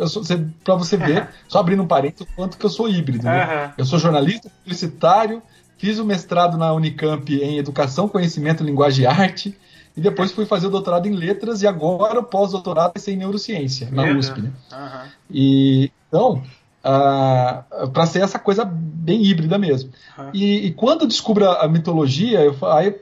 para 0.63 0.75
você 0.75 0.97
ver, 0.97 1.27
só 1.47 1.59
abrindo 1.59 1.83
um 1.83 1.87
parênteses, 1.87 2.31
o 2.31 2.35
quanto 2.35 2.57
que 2.57 2.65
eu 2.65 2.69
sou 2.69 2.87
híbrido. 2.87 3.25
Né? 3.25 3.73
Eu 3.77 3.85
sou 3.85 3.99
jornalista, 3.99 4.49
publicitário, 4.63 5.41
fiz 5.77 5.99
o 5.99 6.05
mestrado 6.05 6.57
na 6.57 6.73
Unicamp 6.73 7.33
em 7.33 7.57
educação, 7.57 8.07
conhecimento, 8.07 8.63
linguagem 8.63 9.03
e 9.03 9.07
arte 9.07 9.57
e 9.95 10.01
depois 10.01 10.31
fui 10.31 10.45
fazer 10.45 10.67
o 10.67 10.69
doutorado 10.69 11.07
em 11.07 11.13
letras 11.13 11.61
e 11.61 11.67
agora 11.67 12.19
o 12.19 12.23
pós-doutorado 12.23 12.93
vai 12.93 13.01
ser 13.01 13.13
em 13.13 13.17
neurociência, 13.17 13.89
na 13.91 14.03
USP. 14.11 14.41
Né? 14.41 14.51
Uhum. 14.71 15.09
E, 15.31 15.91
então, 16.07 16.43
uh, 16.85 17.89
para 17.89 18.05
ser 18.05 18.21
essa 18.21 18.37
coisa 18.37 18.63
bem 18.63 19.23
híbrida 19.23 19.57
mesmo. 19.57 19.89
Uhum. 20.17 20.29
E, 20.33 20.67
e, 20.67 20.73
quando 20.73 21.07
descubro 21.07 21.49
a 21.49 21.67
mitologia, 21.67 22.41
eu, 22.41 22.55
aí 22.67 22.87
eu 22.87 23.01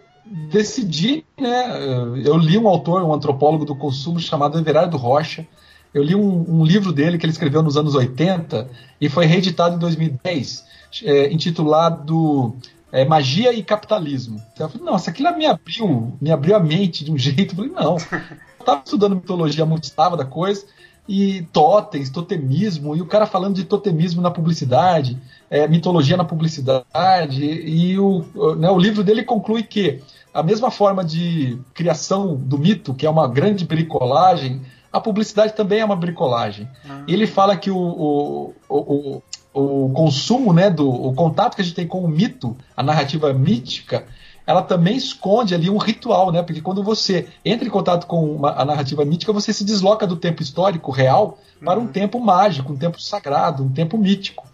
decidi, 0.49 1.25
né, 1.39 1.79
eu 2.23 2.37
li 2.37 2.57
um 2.57 2.67
autor, 2.67 3.03
um 3.03 3.13
antropólogo 3.13 3.65
do 3.65 3.75
consumo 3.75 4.19
chamado 4.19 4.57
Everardo 4.57 4.95
Rocha, 4.95 5.45
eu 5.93 6.01
li 6.01 6.15
um, 6.15 6.59
um, 6.61 6.65
livro 6.65 6.91
dele 6.91 7.17
que 7.17 7.25
ele 7.25 7.33
escreveu 7.33 7.61
nos 7.61 7.77
anos 7.77 7.93
80 7.93 8.67
e 8.99 9.09
foi 9.09 9.25
reeditado 9.25 9.75
em 9.75 9.79
2010, 9.79 10.65
é, 11.03 11.31
intitulado 11.31 12.55
é, 12.91 13.05
magia 13.05 13.53
e 13.53 13.61
capitalismo. 13.63 14.41
Então, 14.53 14.65
eu 14.65 14.71
falei, 14.71 14.85
nossa, 14.85 15.11
aquilo 15.11 15.35
me 15.37 15.45
abriu, 15.45 16.13
me 16.19 16.31
abriu 16.31 16.55
a 16.55 16.59
mente 16.59 17.03
de 17.03 17.11
um 17.11 17.17
jeito. 17.19 17.53
Eu 17.53 17.55
falei, 17.55 17.71
não. 17.71 17.97
Eu 17.97 18.59
estava 18.59 18.81
estudando 18.83 19.15
mitologia 19.15 19.65
muito 19.65 19.83
estava 19.83 20.17
da 20.17 20.25
coisa, 20.25 20.65
e 21.07 21.41
totens, 21.51 22.09
totemismo, 22.09 22.95
e 22.95 23.01
o 23.01 23.05
cara 23.05 23.25
falando 23.25 23.55
de 23.55 23.65
totemismo 23.65 24.21
na 24.21 24.31
publicidade, 24.31 25.17
é, 25.49 25.67
mitologia 25.67 26.15
na 26.15 26.23
publicidade, 26.23 27.43
e 27.43 27.99
o, 27.99 28.25
né, 28.57 28.69
o 28.69 28.77
livro 28.77 29.03
dele 29.03 29.23
conclui 29.23 29.63
que 29.63 30.01
a 30.33 30.41
mesma 30.41 30.71
forma 30.71 31.03
de 31.03 31.59
criação 31.73 32.35
do 32.35 32.57
mito, 32.57 32.93
que 32.93 33.05
é 33.05 33.09
uma 33.09 33.27
grande 33.27 33.65
bricolagem, 33.65 34.61
a 34.91 34.99
publicidade 34.99 35.53
também 35.53 35.79
é 35.79 35.85
uma 35.85 35.95
bricolagem. 35.95 36.67
Uhum. 36.85 37.03
Ele 37.07 37.27
fala 37.27 37.57
que 37.57 37.69
o, 37.69 37.77
o, 37.77 38.53
o, 38.69 39.21
o 39.53 39.89
consumo, 39.89 40.53
né, 40.53 40.69
do 40.69 40.89
o 40.89 41.13
contato 41.13 41.55
que 41.55 41.61
a 41.61 41.65
gente 41.65 41.75
tem 41.75 41.87
com 41.87 41.99
o 42.03 42.07
mito, 42.07 42.55
a 42.75 42.81
narrativa 42.81 43.33
mítica, 43.33 44.05
ela 44.45 44.61
também 44.61 44.95
esconde 44.95 45.55
ali 45.55 45.69
um 45.69 45.77
ritual, 45.77 46.31
né? 46.31 46.43
Porque 46.43 46.61
quando 46.61 46.83
você 46.83 47.27
entra 47.43 47.67
em 47.67 47.71
contato 47.71 48.07
com 48.07 48.23
uma, 48.35 48.51
a 48.51 48.65
narrativa 48.65 49.03
mítica, 49.05 49.31
você 49.31 49.53
se 49.53 49.63
desloca 49.63 50.05
do 50.05 50.15
tempo 50.15 50.41
histórico 50.41 50.91
real 50.91 51.37
para 51.63 51.79
um 51.79 51.83
uhum. 51.83 51.87
tempo 51.87 52.19
mágico, 52.19 52.73
um 52.73 52.77
tempo 52.77 53.01
sagrado, 53.01 53.63
um 53.63 53.69
tempo 53.69 53.97
mítico. 53.97 54.45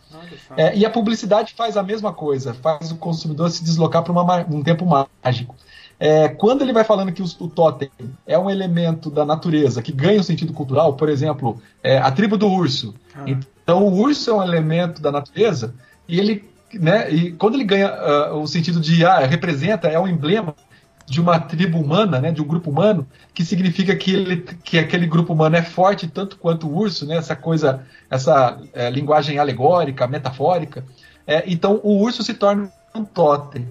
É, 0.57 0.75
e 0.75 0.85
a 0.85 0.89
publicidade 0.89 1.53
faz 1.55 1.77
a 1.77 1.83
mesma 1.83 2.11
coisa, 2.11 2.53
faz 2.53 2.91
o 2.91 2.95
consumidor 2.95 3.49
se 3.49 3.63
deslocar 3.63 4.03
para 4.03 4.13
um 4.49 4.61
tempo 4.61 4.85
mágico. 4.85 5.55
É, 5.99 6.29
quando 6.29 6.61
ele 6.61 6.71
vai 6.71 6.83
falando 6.83 7.11
que 7.11 7.21
o, 7.21 7.25
o 7.39 7.47
totem 7.49 7.89
é 8.25 8.39
um 8.39 8.49
elemento 8.49 9.09
da 9.09 9.25
natureza 9.25 9.81
que 9.81 9.91
ganha 9.91 10.19
um 10.19 10.23
sentido 10.23 10.53
cultural, 10.53 10.93
por 10.93 11.09
exemplo, 11.09 11.61
é, 11.83 11.97
a 11.97 12.09
tribo 12.09 12.37
do 12.37 12.47
urso. 12.47 12.95
Ah. 13.13 13.25
Então, 13.27 13.85
o 13.85 13.99
urso 13.99 14.29
é 14.29 14.33
um 14.33 14.41
elemento 14.41 15.01
da 15.01 15.11
natureza 15.11 15.75
e 16.07 16.17
ele, 16.17 16.49
né, 16.73 17.09
e 17.11 17.31
quando 17.31 17.55
ele 17.55 17.63
ganha 17.63 17.91
uh, 18.31 18.37
o 18.37 18.47
sentido 18.47 18.79
de 18.79 19.05
ah, 19.05 19.19
representa, 19.19 19.87
é 19.87 19.99
um 19.99 20.07
emblema 20.07 20.55
de 21.05 21.19
uma 21.19 21.39
tribo 21.39 21.79
humana, 21.79 22.19
né, 22.19 22.31
de 22.31 22.41
um 22.41 22.45
grupo 22.45 22.69
humano, 22.69 23.07
que 23.33 23.43
significa 23.43 23.95
que, 23.95 24.13
ele, 24.13 24.37
que 24.63 24.77
aquele 24.77 25.07
grupo 25.07 25.33
humano 25.33 25.55
é 25.55 25.63
forte 25.63 26.07
tanto 26.07 26.37
quanto 26.37 26.67
o 26.67 26.77
urso, 26.77 27.05
né, 27.05 27.17
essa 27.17 27.35
coisa, 27.35 27.81
essa 28.09 28.61
é, 28.73 28.89
linguagem 28.91 29.39
alegórica, 29.39 30.05
metafórica. 30.07 30.85
É, 31.25 31.43
então, 31.47 31.79
o 31.83 31.99
urso 31.99 32.23
se 32.23 32.33
torna 32.35 32.71
um 32.93 33.03
totem. 33.03 33.67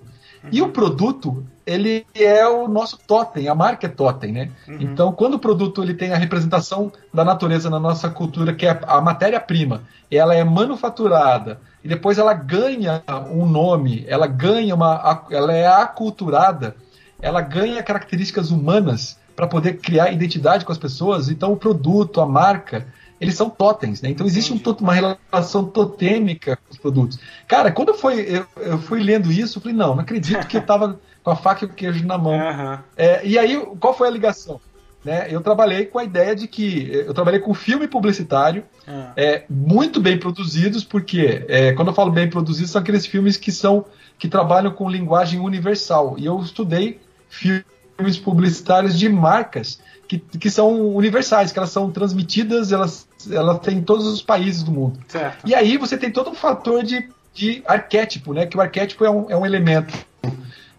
E 0.50 0.60
o 0.62 0.70
produto, 0.70 1.46
ele 1.68 2.06
é 2.14 2.48
o 2.48 2.66
nosso 2.66 2.98
totem, 3.06 3.46
a 3.46 3.54
marca 3.54 3.86
é 3.86 3.90
totem, 3.90 4.32
né? 4.32 4.50
Uhum. 4.66 4.76
Então, 4.80 5.12
quando 5.12 5.34
o 5.34 5.38
produto 5.38 5.82
ele 5.82 5.92
tem 5.92 6.14
a 6.14 6.16
representação 6.16 6.90
da 7.12 7.22
natureza 7.22 7.68
na 7.68 7.78
nossa 7.78 8.08
cultura, 8.08 8.54
que 8.54 8.66
é 8.66 8.80
a 8.86 9.02
matéria-prima, 9.02 9.82
ela 10.10 10.34
é 10.34 10.42
manufaturada 10.42 11.60
e 11.84 11.88
depois 11.88 12.16
ela 12.16 12.32
ganha 12.32 13.02
um 13.30 13.44
nome, 13.44 14.02
ela 14.08 14.26
ganha 14.26 14.74
uma, 14.74 15.26
ela 15.30 15.52
é 15.52 15.66
aculturada, 15.66 16.74
ela 17.20 17.42
ganha 17.42 17.82
características 17.82 18.50
humanas 18.50 19.18
para 19.36 19.46
poder 19.46 19.74
criar 19.74 20.10
identidade 20.10 20.64
com 20.64 20.72
as 20.72 20.78
pessoas. 20.78 21.28
Então, 21.28 21.52
o 21.52 21.56
produto, 21.56 22.22
a 22.22 22.26
marca, 22.26 22.86
eles 23.20 23.34
são 23.34 23.50
totens, 23.50 24.00
né? 24.00 24.08
Então 24.08 24.26
existe 24.26 24.52
um, 24.54 24.60
uma 24.80 24.94
relação 24.94 25.64
totêmica 25.66 26.56
com 26.56 26.72
os 26.72 26.78
produtos. 26.78 27.18
Cara, 27.46 27.70
quando 27.70 27.88
eu 27.88 27.94
fui, 27.94 28.20
eu, 28.20 28.46
eu 28.56 28.78
fui 28.78 29.02
lendo 29.02 29.30
isso, 29.30 29.58
eu 29.58 29.62
falei, 29.62 29.76
não, 29.76 29.94
não 29.94 30.00
acredito 30.00 30.46
que 30.46 30.56
eu 30.56 30.62
tava 30.64 30.98
com 31.28 31.32
a 31.32 31.36
faca 31.36 31.66
e 31.66 31.68
o 31.68 31.70
queijo 31.70 32.06
na 32.06 32.16
mão. 32.16 32.32
Uhum. 32.32 32.78
É, 32.96 33.26
e 33.26 33.38
aí, 33.38 33.56
qual 33.78 33.92
foi 33.92 34.08
a 34.08 34.10
ligação? 34.10 34.58
Né, 35.04 35.28
eu 35.30 35.40
trabalhei 35.40 35.86
com 35.86 35.98
a 35.98 36.04
ideia 36.04 36.34
de 36.34 36.48
que 36.48 36.90
eu 36.92 37.14
trabalhei 37.14 37.38
com 37.38 37.54
filme 37.54 37.86
publicitário 37.86 38.64
uhum. 38.86 39.04
é, 39.16 39.44
muito 39.48 40.00
bem 40.00 40.18
produzidos, 40.18 40.82
porque 40.82 41.44
é, 41.48 41.72
quando 41.72 41.88
eu 41.88 41.94
falo 41.94 42.10
bem 42.10 42.28
produzidos 42.28 42.72
são 42.72 42.82
aqueles 42.82 43.06
filmes 43.06 43.36
que 43.36 43.52
são 43.52 43.84
que 44.18 44.26
trabalham 44.26 44.72
com 44.72 44.90
linguagem 44.90 45.38
universal. 45.38 46.16
E 46.18 46.26
eu 46.26 46.40
estudei 46.40 47.00
filmes 47.28 48.18
publicitários 48.18 48.98
de 48.98 49.08
marcas 49.08 49.78
que, 50.08 50.18
que 50.18 50.50
são 50.50 50.88
universais, 50.88 51.52
que 51.52 51.58
elas 51.58 51.70
são 51.70 51.92
transmitidas, 51.92 52.72
elas, 52.72 53.06
elas 53.30 53.60
têm 53.60 53.78
em 53.78 53.82
todos 53.82 54.04
os 54.04 54.20
países 54.20 54.64
do 54.64 54.72
mundo. 54.72 54.98
Certo. 55.06 55.46
E 55.46 55.54
aí 55.54 55.76
você 55.76 55.96
tem 55.96 56.10
todo 56.10 56.30
um 56.30 56.34
fator 56.34 56.82
de, 56.82 57.08
de 57.32 57.62
arquétipo, 57.66 58.34
né? 58.34 58.46
Que 58.46 58.56
o 58.56 58.60
arquétipo 58.60 59.04
é 59.04 59.10
um, 59.10 59.30
é 59.30 59.36
um 59.36 59.46
elemento. 59.46 59.94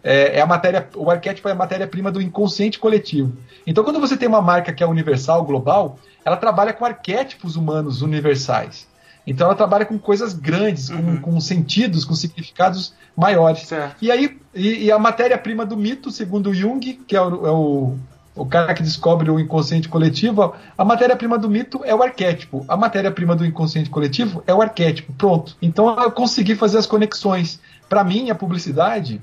É, 0.03 0.37
é 0.37 0.41
a 0.41 0.45
matéria, 0.45 0.87
o 0.95 1.09
arquétipo 1.09 1.49
é 1.49 1.51
a 1.51 1.55
matéria-prima 1.55 2.11
do 2.11 2.21
inconsciente 2.21 2.79
coletivo. 2.79 3.33
Então, 3.67 3.83
quando 3.83 3.99
você 3.99 4.15
tem 4.15 4.27
uma 4.27 4.41
marca 4.41 4.71
que 4.71 4.83
é 4.83 4.87
universal, 4.87 5.43
global, 5.43 5.99
ela 6.23 6.37
trabalha 6.37 6.73
com 6.73 6.85
arquétipos 6.85 7.55
humanos 7.55 8.01
universais. 8.01 8.87
Então 9.29 9.45
ela 9.45 9.55
trabalha 9.55 9.85
com 9.85 9.99
coisas 9.99 10.33
grandes, 10.33 10.89
uhum. 10.89 11.17
com, 11.17 11.33
com, 11.33 11.41
sentidos, 11.41 12.03
com 12.03 12.15
significados 12.15 12.95
maiores. 13.15 13.61
Certo. 13.61 13.97
E 14.01 14.09
aí, 14.11 14.39
e, 14.55 14.85
e 14.85 14.91
a 14.91 14.97
matéria-prima 14.97 15.65
do 15.65 15.77
mito, 15.77 16.09
segundo 16.09 16.53
Jung, 16.53 16.79
que 16.79 17.15
é 17.15 17.21
o, 17.21 17.45
é 17.45 17.51
o, 17.51 17.95
o 18.35 18.45
cara 18.45 18.73
que 18.73 18.81
descobre 18.81 19.29
o 19.29 19.39
inconsciente 19.39 19.87
coletivo, 19.87 20.55
a 20.75 20.83
matéria-prima 20.83 21.37
do 21.37 21.47
mito 21.47 21.81
é 21.83 21.93
o 21.93 22.01
arquétipo, 22.01 22.65
a 22.67 22.75
matéria-prima 22.75 23.35
do 23.35 23.45
inconsciente 23.45 23.89
coletivo 23.89 24.43
é 24.47 24.53
o 24.53 24.61
arquétipo. 24.61 25.13
Pronto. 25.13 25.55
Então 25.61 25.95
eu 26.01 26.11
consegui 26.11 26.55
fazer 26.55 26.79
as 26.79 26.87
conexões. 26.87 27.59
Para 27.87 28.03
mim, 28.03 28.31
a 28.31 28.35
publicidade 28.35 29.21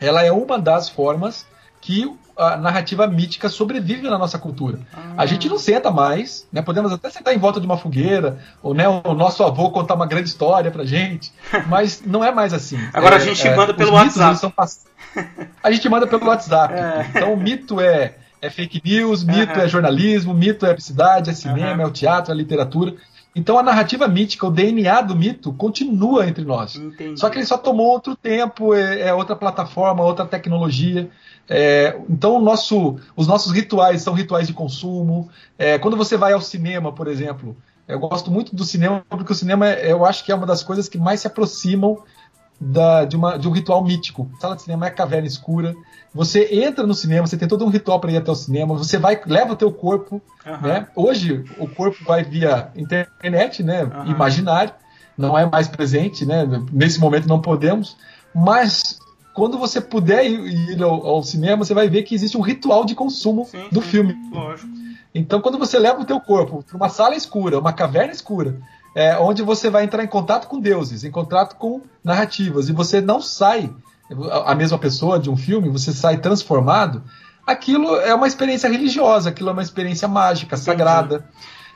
ela 0.00 0.24
é 0.24 0.32
uma 0.32 0.58
das 0.58 0.88
formas 0.88 1.46
que 1.80 2.10
a 2.36 2.56
narrativa 2.56 3.06
mítica 3.06 3.48
sobrevive 3.48 4.08
na 4.08 4.16
nossa 4.16 4.38
cultura. 4.38 4.78
Ah. 4.92 5.14
A 5.18 5.26
gente 5.26 5.48
não 5.48 5.58
senta 5.58 5.90
mais, 5.90 6.46
né? 6.52 6.62
Podemos 6.62 6.92
até 6.92 7.10
sentar 7.10 7.34
em 7.34 7.38
volta 7.38 7.60
de 7.60 7.66
uma 7.66 7.76
fogueira, 7.76 8.38
ou 8.62 8.74
né, 8.74 8.88
o 8.88 9.14
nosso 9.14 9.42
avô 9.42 9.70
contar 9.70 9.94
uma 9.94 10.06
grande 10.06 10.28
história 10.28 10.70
pra 10.70 10.84
gente, 10.84 11.32
mas 11.66 12.02
não 12.06 12.22
é 12.22 12.30
mais 12.30 12.52
assim. 12.52 12.78
Agora 12.92 13.16
é, 13.16 13.18
a 13.18 13.20
gente 13.20 13.46
é, 13.46 13.56
manda 13.56 13.74
pelo 13.74 13.92
WhatsApp. 13.92 14.52
Pass... 14.54 14.86
A 15.62 15.70
gente 15.72 15.88
manda 15.88 16.06
pelo 16.06 16.26
WhatsApp. 16.26 16.74
É. 16.74 17.10
Então 17.10 17.32
o 17.32 17.36
mito 17.36 17.80
é 17.80 18.14
é 18.40 18.50
fake 18.50 18.80
news, 18.84 19.24
mito 19.24 19.52
uhum. 19.52 19.60
é 19.60 19.68
jornalismo, 19.68 20.32
mito 20.32 20.64
é 20.64 20.68
publicidade, 20.68 21.30
é 21.30 21.32
cinema, 21.32 21.74
uhum. 21.74 21.80
é 21.80 21.86
o 21.86 21.90
teatro, 21.90 22.30
é 22.30 22.34
a 22.34 22.36
literatura. 22.36 22.94
Então 23.34 23.58
a 23.58 23.62
narrativa 23.62 24.08
mítica, 24.08 24.46
o 24.46 24.50
DNA 24.50 25.02
do 25.02 25.14
mito, 25.14 25.52
continua 25.52 26.26
entre 26.26 26.44
nós. 26.44 26.76
Entendi. 26.76 27.20
Só 27.20 27.30
que 27.30 27.38
ele 27.38 27.46
só 27.46 27.56
tomou 27.56 27.86
outro 27.86 28.16
tempo, 28.16 28.74
é, 28.74 29.08
é 29.08 29.14
outra 29.14 29.36
plataforma, 29.36 30.02
outra 30.02 30.26
tecnologia. 30.26 31.10
É, 31.48 31.98
então 32.08 32.40
nosso, 32.40 32.98
os 33.16 33.26
nossos 33.26 33.52
rituais 33.52 34.02
são 34.02 34.12
rituais 34.12 34.46
de 34.46 34.52
consumo. 34.52 35.28
É, 35.56 35.78
quando 35.78 35.96
você 35.96 36.16
vai 36.16 36.32
ao 36.32 36.40
cinema, 36.40 36.92
por 36.92 37.06
exemplo, 37.06 37.56
eu 37.86 37.98
gosto 37.98 38.30
muito 38.30 38.54
do 38.54 38.64
cinema 38.64 39.04
porque 39.08 39.32
o 39.32 39.36
cinema 39.36 39.70
eu 39.70 40.04
acho 40.04 40.24
que 40.24 40.32
é 40.32 40.34
uma 40.34 40.46
das 40.46 40.62
coisas 40.62 40.88
que 40.88 40.98
mais 40.98 41.20
se 41.20 41.26
aproximam 41.26 42.02
da, 42.60 43.04
de, 43.04 43.16
uma, 43.16 43.38
de 43.38 43.48
um 43.48 43.52
ritual 43.52 43.84
mítico. 43.84 44.28
Sala 44.40 44.56
de 44.56 44.62
cinema 44.62 44.86
é 44.86 44.88
a 44.88 44.92
caverna 44.92 45.26
escura. 45.26 45.74
Você 46.14 46.48
entra 46.52 46.86
no 46.86 46.94
cinema, 46.94 47.26
você 47.26 47.36
tem 47.36 47.46
todo 47.46 47.64
um 47.64 47.68
ritual 47.68 48.00
para 48.00 48.10
ir 48.10 48.16
até 48.16 48.30
o 48.30 48.34
cinema. 48.34 48.76
Você 48.76 48.98
vai, 48.98 49.20
leva 49.26 49.52
o 49.52 49.56
teu 49.56 49.70
corpo. 49.70 50.20
Uhum. 50.44 50.60
Né? 50.60 50.88
Hoje 50.96 51.44
o 51.58 51.68
corpo 51.68 52.04
vai 52.04 52.24
via 52.24 52.70
internet, 52.74 53.62
né? 53.62 53.84
Uhum. 53.84 54.06
Imaginário, 54.06 54.72
não 55.16 55.38
é 55.38 55.46
mais 55.46 55.68
presente, 55.68 56.26
né? 56.26 56.46
Nesse 56.72 56.98
momento 56.98 57.28
não 57.28 57.40
podemos. 57.40 57.96
Mas 58.34 58.98
quando 59.34 59.56
você 59.56 59.80
puder 59.80 60.26
ir, 60.26 60.72
ir 60.72 60.82
ao, 60.82 61.06
ao, 61.06 61.22
cinema, 61.22 61.64
você 61.64 61.74
vai 61.74 61.88
ver 61.88 62.02
que 62.02 62.14
existe 62.14 62.36
um 62.36 62.40
ritual 62.40 62.84
de 62.84 62.94
consumo 62.94 63.44
sim, 63.44 63.68
do 63.70 63.80
sim, 63.82 63.88
filme. 63.88 64.16
Lógico. 64.32 64.68
Então, 65.14 65.40
quando 65.40 65.58
você 65.58 65.78
leva 65.78 66.00
o 66.00 66.04
teu 66.04 66.20
corpo 66.20 66.62
para 66.62 66.76
uma 66.76 66.88
sala 66.88 67.14
escura, 67.14 67.58
uma 67.58 67.72
caverna 67.72 68.12
escura, 68.12 68.60
é, 68.94 69.16
onde 69.18 69.42
você 69.42 69.70
vai 69.70 69.84
entrar 69.84 70.02
em 70.02 70.08
contato 70.08 70.48
com 70.48 70.60
deuses, 70.60 71.04
em 71.04 71.10
contato 71.10 71.56
com 71.56 71.82
narrativas, 72.02 72.68
e 72.68 72.72
você 72.72 73.00
não 73.00 73.20
sai 73.20 73.70
a 74.44 74.54
mesma 74.54 74.78
pessoa 74.78 75.18
de 75.18 75.28
um 75.28 75.36
filme, 75.36 75.68
você 75.68 75.92
sai 75.92 76.16
transformado, 76.16 77.02
aquilo 77.46 77.96
é 77.96 78.14
uma 78.14 78.26
experiência 78.26 78.68
religiosa, 78.68 79.28
aquilo 79.28 79.50
é 79.50 79.52
uma 79.52 79.62
experiência 79.62 80.08
mágica, 80.08 80.56
sagrada. 80.56 81.28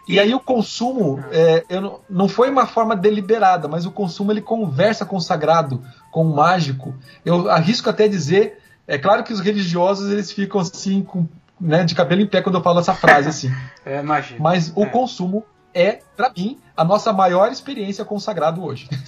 E 0.09 0.18
aí 0.18 0.35
o 0.35 0.40
consumo 0.40 1.22
é, 1.31 1.64
não, 1.81 2.01
não 2.11 2.29
foi 2.29 2.51
uma 2.51 2.66
forma 2.66 2.96
deliberada, 2.96 3.68
mas 3.68 3.87
o 3.87 3.90
consumo 3.90 4.33
ele 4.33 4.42
conversa 4.42 5.05
com 5.07 5.16
o 5.16 5.20
sagrado, 5.20 5.83
com 6.11 6.22
o 6.22 6.35
mágico. 6.35 6.94
Eu 7.25 7.48
arrisco 7.51 7.88
até 7.88 8.09
dizer, 8.09 8.59
é 8.87 8.98
claro 8.98 9.22
que 9.22 9.33
os 9.33 9.40
religiosos 9.40 10.11
eles 10.11 10.33
ficam 10.33 10.61
assim 10.61 11.03
com, 11.03 11.29
né, 11.61 11.85
de 11.85 11.94
cabelo 11.94 12.20
em 12.20 12.27
pé 12.27 12.42
quando 12.42 12.57
eu 12.57 12.62
falo 12.62 12.81
essa 12.81 12.94
frase 12.94 13.29
assim. 13.29 13.55
é, 13.87 14.01
imagina. 14.01 14.40
Mas 14.40 14.72
o 14.75 14.83
é. 14.83 14.87
consumo 14.87 15.44
é, 15.74 16.00
para 16.16 16.30
mim, 16.37 16.58
a 16.76 16.85
nossa 16.85 17.12
maior 17.12 17.50
experiência 17.50 18.04
com 18.04 18.16
o 18.16 18.20
sagrado 18.20 18.64
hoje. 18.64 18.88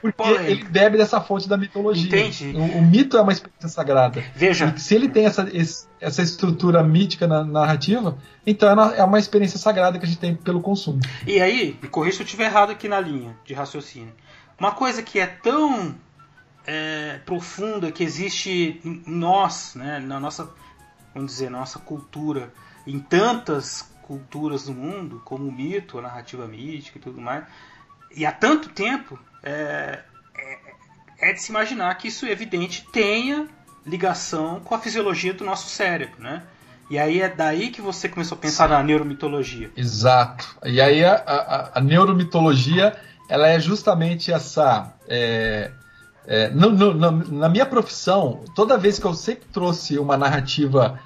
Porque 0.00 0.22
ele 0.22 0.64
bebe 0.64 0.98
dessa 0.98 1.20
fonte 1.20 1.48
da 1.48 1.56
mitologia. 1.56 2.06
Entende? 2.06 2.56
O, 2.56 2.78
o, 2.78 2.82
mito 2.82 3.16
é 3.16 3.22
uma 3.22 3.32
experiência 3.32 3.68
sagrada. 3.68 4.22
Veja. 4.34 4.72
E 4.76 4.80
se 4.80 4.94
ele 4.94 5.08
tem 5.08 5.24
essa, 5.26 5.48
essa 6.00 6.22
estrutura 6.22 6.82
mítica 6.82 7.26
na 7.26 7.42
narrativa, 7.42 8.16
então 8.46 8.68
é 8.92 9.02
uma 9.02 9.18
experiência 9.18 9.58
sagrada 9.58 9.98
que 9.98 10.04
a 10.04 10.08
gente 10.08 10.18
tem 10.18 10.34
pelo 10.34 10.60
consumo. 10.60 11.00
E 11.26 11.40
aí, 11.40 11.78
me 11.82 11.88
corrija 11.88 12.16
se 12.16 12.22
eu 12.22 12.26
estiver 12.26 12.44
errado 12.44 12.70
aqui 12.70 12.88
na 12.88 13.00
linha 13.00 13.36
de 13.44 13.54
raciocínio. 13.54 14.12
Uma 14.58 14.72
coisa 14.72 15.02
que 15.02 15.18
é 15.18 15.26
tão 15.26 15.94
é, 16.66 17.18
profunda 17.24 17.90
que 17.90 18.02
existe 18.02 18.80
em 18.84 19.02
nós, 19.06 19.74
né, 19.74 19.98
na 19.98 20.20
nossa, 20.20 20.48
vamos 21.14 21.32
dizer, 21.32 21.50
nossa 21.50 21.78
cultura, 21.78 22.52
em 22.86 22.98
tantas 22.98 23.90
culturas 24.06 24.66
do 24.66 24.72
mundo, 24.72 25.20
como 25.24 25.46
o 25.46 25.52
mito, 25.52 25.98
a 25.98 26.02
narrativa 26.02 26.46
mítica 26.46 26.98
e 26.98 27.00
tudo 27.00 27.20
mais, 27.20 27.44
e 28.14 28.24
há 28.24 28.32
tanto 28.32 28.68
tempo, 28.70 29.18
é, 29.42 30.00
é, 30.38 31.30
é 31.30 31.32
de 31.32 31.40
se 31.40 31.50
imaginar 31.50 31.94
que 31.96 32.08
isso, 32.08 32.26
evidente, 32.26 32.86
tenha 32.92 33.48
ligação 33.84 34.60
com 34.60 34.74
a 34.74 34.78
fisiologia 34.78 35.34
do 35.34 35.44
nosso 35.44 35.68
cérebro, 35.68 36.20
né? 36.20 36.42
E 36.88 36.98
aí 36.98 37.20
é 37.20 37.28
daí 37.28 37.70
que 37.70 37.80
você 37.80 38.08
começou 38.08 38.38
a 38.38 38.40
pensar 38.40 38.68
Sim. 38.68 38.74
na 38.74 38.82
neuromitologia. 38.82 39.70
Exato. 39.76 40.56
E 40.64 40.80
aí 40.80 41.04
a, 41.04 41.14
a, 41.14 41.78
a 41.78 41.80
neuromitologia 41.80 42.96
ela 43.28 43.48
é 43.48 43.58
justamente 43.58 44.32
essa. 44.32 44.94
É, 45.08 45.72
é, 46.28 46.48
no, 46.50 46.70
no, 46.70 46.94
no, 46.94 47.10
na 47.38 47.48
minha 47.48 47.66
profissão, 47.66 48.44
toda 48.54 48.78
vez 48.78 48.98
que 48.98 49.04
eu 49.04 49.14
sempre 49.14 49.46
trouxe 49.52 49.98
uma 49.98 50.16
narrativa, 50.16 50.98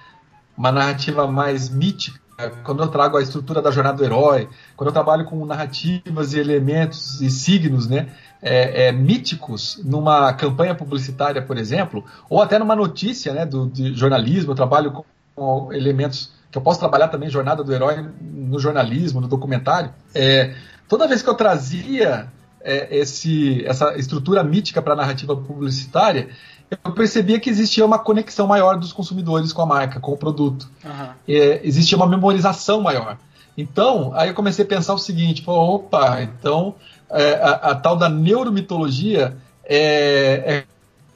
uma 0.57 0.71
narrativa 0.71 1.27
mais 1.27 1.69
mítica 1.71 2.20
quando 2.65 2.83
eu 2.83 2.89
trago 2.89 3.17
a 3.17 3.23
estrutura 3.23 3.61
da 3.61 3.71
jornada 3.71 3.99
do 3.99 4.05
herói, 4.05 4.49
quando 4.77 4.89
eu 4.89 4.93
trabalho 4.93 5.25
com 5.25 5.45
narrativas 5.45 6.33
e 6.33 6.39
elementos 6.39 7.21
e 7.21 7.31
signos, 7.31 7.87
né, 7.87 8.09
é, 8.43 8.87
é, 8.87 8.93
míticos 8.93 9.81
numa 9.85 10.33
campanha 10.33 10.75
publicitária, 10.75 11.43
por 11.43 11.59
exemplo, 11.59 12.05
ou 12.29 12.41
até 12.41 12.59
numa 12.59 12.75
notícia, 12.75 13.33
né, 13.33 13.45
do, 13.45 13.69
de 13.69 13.95
jornalismo, 13.95 14.53
eu 14.53 14.57
trabalho 14.57 14.93
com, 14.93 15.05
com 15.35 15.73
elementos 15.73 16.33
que 16.51 16.59
eu 16.59 16.63
posso 16.63 16.81
trabalhar 16.81 17.09
também 17.09 17.31
jornada 17.31 17.63
do 17.63 17.73
herói 17.73 18.05
no 18.21 18.59
jornalismo, 18.59 19.21
no 19.21 19.29
documentário. 19.29 19.93
É, 20.15 20.55
toda 20.89 21.07
vez 21.07 21.23
que 21.23 21.29
eu 21.29 21.35
trazia 21.35 22.29
é, 22.63 22.97
esse, 22.97 23.65
essa 23.65 23.97
estrutura 23.97 24.43
mítica 24.43 24.83
para 24.83 24.95
a 24.95 24.97
narrativa 24.97 25.37
publicitária, 25.37 26.29
eu 26.71 26.93
percebia 26.93 27.41
que 27.41 27.51
existia 27.51 27.85
uma 27.85 27.99
conexão 27.99 28.47
maior 28.47 28.79
dos 28.79 28.93
consumidores 28.93 29.53
com 29.53 29.63
a 29.63 29.67
marca, 29.67 29.99
com 29.99 30.13
o 30.13 30.17
produto. 30.17 30.69
Uhum. 30.85 31.09
É, 31.29 31.61
existia 31.65 31.97
uma 31.97 32.07
memorização 32.07 32.81
maior. 32.81 33.19
Então, 33.59 34.13
aí 34.15 34.29
eu 34.29 34.35
comecei 34.35 34.65
a 34.65 34.69
pensar 34.69 34.95
o 34.95 34.99
seguinte: 34.99 35.43
opa, 35.47 36.23
então 36.23 36.77
é, 37.11 37.35
a, 37.35 37.51
a, 37.51 37.75
tal 37.75 37.97
da 37.97 38.09
neuromitologia 38.09 39.37
é, 39.65 40.65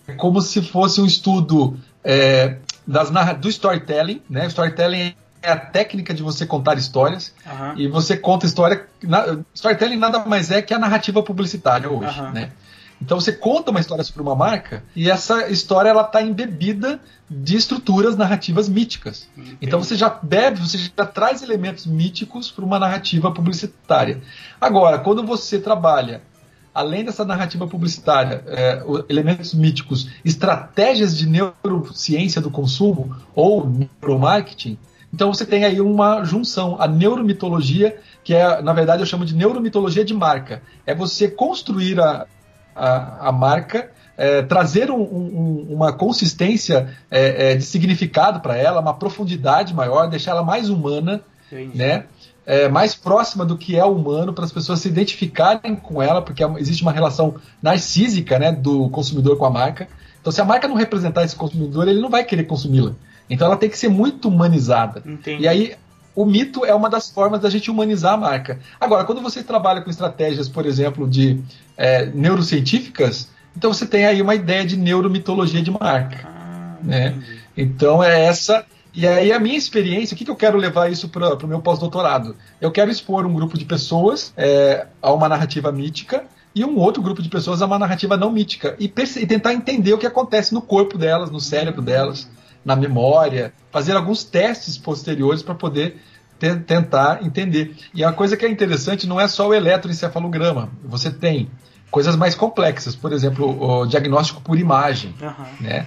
é, 0.09 0.13
como 0.15 0.43
se 0.43 0.61
fosse 0.61 1.01
um 1.01 1.07
estudo 1.07 1.79
é, 2.03 2.59
das, 2.87 3.11
do 3.39 3.49
storytelling. 3.49 4.21
Né? 4.29 4.47
Storytelling 4.47 5.15
é 5.41 5.51
a 5.51 5.57
técnica 5.57 6.13
de 6.13 6.23
você 6.23 6.45
contar 6.45 6.77
histórias 6.77 7.33
uhum. 7.47 7.79
e 7.79 7.89
você 7.89 8.17
conta 8.17 8.47
história. 8.47 8.87
Na, 9.03 9.39
storytelling 9.55 9.97
nada 9.97 10.19
mais 10.25 10.51
é 10.51 10.61
que 10.61 10.75
a 10.75 10.79
narrativa 10.79 11.23
publicitária 11.23 11.89
hoje. 11.89 12.21
Uhum. 12.21 12.33
Né? 12.33 12.51
Então 13.05 13.21
você 13.21 13.33
conta 13.33 13.71
uma 13.71 13.81
história 13.81 14.03
sobre 14.03 14.23
uma 14.23 14.35
marca 14.35 14.83
e 14.97 15.11
essa 15.11 15.51
história 15.51 15.91
ela 15.91 16.01
está 16.01 16.23
embebida 16.23 16.99
de 17.29 17.55
estruturas 17.55 18.17
narrativas 18.17 18.67
míticas. 18.67 19.29
Entendi. 19.37 19.59
Então 19.61 19.79
você 19.79 19.95
já 19.95 20.09
bebe, 20.09 20.59
você 20.59 20.79
já 20.79 21.05
traz 21.05 21.43
elementos 21.43 21.85
míticos 21.85 22.51
para 22.51 22.65
uma 22.65 22.79
narrativa 22.79 23.31
publicitária. 23.31 24.23
Agora, 24.59 24.99
quando 24.99 25.23
você 25.23 25.59
trabalha 25.59 26.23
além 26.75 27.05
dessa 27.05 27.27
narrativa 27.27 27.67
publicitária, 27.67 28.43
é, 28.47 28.83
elementos 29.11 29.53
míticos, 29.53 30.09
estratégias 30.25 31.17
de 31.17 31.29
neurociência 31.29 32.41
do 32.41 32.51
consumo 32.51 33.15
ou 33.35 33.69
neuromarketing, 33.69 34.79
então 35.13 35.33
você 35.33 35.45
tem 35.47 35.65
aí 35.65 35.81
uma 35.81 36.25
junção, 36.25 36.77
a 36.81 36.89
neuromitologia, 36.89 37.97
que 38.25 38.35
é, 38.35 38.61
na 38.63 38.73
verdade, 38.73 39.03
eu 39.03 39.07
chamo 39.07 39.25
de 39.25 39.37
neuromitologia 39.37 40.05
de 40.05 40.13
marca. 40.13 40.63
É 40.85 40.93
você 40.93 41.29
construir 41.29 42.01
a, 42.01 42.27
a, 42.75 43.29
a 43.29 43.33
marca, 43.33 43.91
é, 44.17 44.43
trazer 44.43 44.91
um, 44.91 45.01
um, 45.01 45.67
uma 45.71 45.93
consistência 45.93 46.95
é, 47.11 47.53
é, 47.53 47.55
de 47.57 47.65
significado 47.65 48.41
para 48.41 48.57
ela, 48.57 48.81
uma 48.81 48.95
profundidade 48.95 49.75
maior, 49.75 50.09
deixar 50.09 50.33
ela 50.33 50.43
mais 50.43 50.71
humana, 50.71 51.21
né? 51.75 52.05
É, 52.47 52.69
mais 52.69 52.95
próxima 52.95 53.43
do 53.43 53.57
que 53.57 53.75
é 53.75 53.85
humano 53.85 54.35
para 54.35 54.45
as 54.45 54.53
pessoas 54.53 54.81
se 54.81 54.89
identificarem 54.89 55.75
com 55.75 56.03
ela, 56.03 56.21
porque 56.21 56.45
é 56.45 56.55
existe 56.59 56.83
uma 56.83 56.93
relação 56.93 57.37
narcísica 57.63 58.39
né, 58.39 58.53
do 58.53 58.91
consumidor 58.91 59.39
com 59.39 59.47
a 59.47 59.51
marca. 59.51 59.89
Então, 60.21 60.31
se 60.31 60.43
a 60.43 60.45
marca 60.45 60.69
não 60.69 60.75
representar 60.75 61.25
esse 61.25 61.35
consumidor, 61.35 61.89
ele 61.89 62.03
não 62.03 62.11
vai 62.11 62.23
querer 62.23 62.45
consumi-la. 62.45 62.93
Então, 63.31 63.47
ela 63.47 63.57
tem 63.57 63.71
que 63.71 63.79
ser 63.79 63.89
muito 63.89 64.29
humanizada. 64.29 65.03
Entendi. 65.07 65.45
E 65.45 65.49
aí, 65.49 65.75
o 66.15 66.25
mito 66.25 66.65
é 66.65 66.75
uma 66.75 66.89
das 66.89 67.11
formas 67.11 67.41
da 67.41 67.51
gente 67.51 67.71
humanizar 67.71 68.15
a 68.15 68.17
marca. 68.17 68.59
Agora, 68.81 69.05
quando 69.05 69.21
você 69.21 69.43
trabalha 69.43 69.83
com 69.83 69.91
estratégias, 69.91 70.49
por 70.49 70.65
exemplo, 70.65 71.09
de 71.09 71.41
é, 71.77 72.07
neurocientíficas, 72.07 73.29
então 73.57 73.73
você 73.73 73.87
tem 73.87 74.07
aí 74.07 74.23
uma 74.23 74.35
ideia 74.35 74.65
de 74.65 74.77
neuromitologia 74.77 75.63
de 75.63 75.71
marca. 75.71 76.27
Ah, 76.27 76.77
né? 76.83 77.21
Então 77.57 78.03
é 78.03 78.25
essa. 78.25 78.65
E 78.93 79.07
aí 79.09 79.33
a 79.33 79.41
minha 79.41 79.57
experiência, 79.57 80.15
o 80.15 80.19
que, 80.19 80.25
que 80.25 80.31
eu 80.31 80.37
quero 80.37 80.57
levar 80.57 80.91
isso 80.91 81.09
para 81.09 81.35
o 81.35 81.49
meu 81.49 81.61
pós-doutorado? 81.61 82.37
Eu 82.61 82.71
quero 82.71 82.91
expor 82.91 83.27
um 83.27 83.35
grupo 83.35 83.59
de 83.59 83.65
pessoas 83.65 84.33
é, 84.37 84.87
a 85.03 85.13
uma 85.13 85.29
narrativa 85.29 85.73
mítica 85.73 86.25
e 86.55 86.65
um 86.65 86.79
outro 86.79 87.03
grupo 87.03 87.21
de 87.21 87.29
pessoas 87.29 87.61
a 87.61 87.67
uma 87.67 87.79
narrativa 87.79 88.17
não 88.17 88.31
mítica 88.31 88.77
e, 88.79 88.85
e 88.85 89.27
tentar 89.27 89.53
entender 89.53 89.93
o 89.93 89.99
que 89.99 90.07
acontece 90.07 90.55
no 90.55 90.63
corpo 90.63 90.97
delas, 90.97 91.29
no 91.29 91.41
cérebro 91.41 91.83
delas 91.83 92.29
na 92.65 92.75
memória, 92.75 93.53
fazer 93.71 93.93
alguns 93.93 94.25
testes 94.25 94.79
posteriores 94.79 95.43
para 95.43 95.55
poder 95.55 96.01
te 96.39 96.55
tentar 96.57 97.23
entender. 97.23 97.77
E 97.93 98.03
a 98.03 98.13
coisa 98.13 98.37
que 98.37 98.45
é 98.45 98.49
interessante 98.49 99.07
não 99.07 99.21
é 99.21 99.29
só 99.29 99.49
o 99.49 99.55
eletroencefalograma. 99.55 100.71
Você 100.85 101.11
tem 101.11 101.51
coisas 101.91 102.17
mais 102.17 102.35
complexas, 102.35 102.97
por 102.97 103.13
exemplo, 103.13 103.63
o 103.63 103.87
diagnóstico 103.87 104.41
por 104.41 104.59
imagem, 104.59 105.15
uhum. 105.21 105.47
né? 105.61 105.87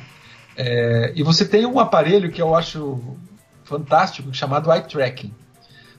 É, 0.55 1.11
e 1.15 1.21
você 1.21 1.45
tem 1.45 1.65
um 1.65 1.79
aparelho 1.79 2.31
que 2.31 2.41
eu 2.41 2.55
acho 2.55 2.99
fantástico 3.63 4.33
chamado 4.33 4.71
eye 4.71 4.81
tracking. 4.81 5.33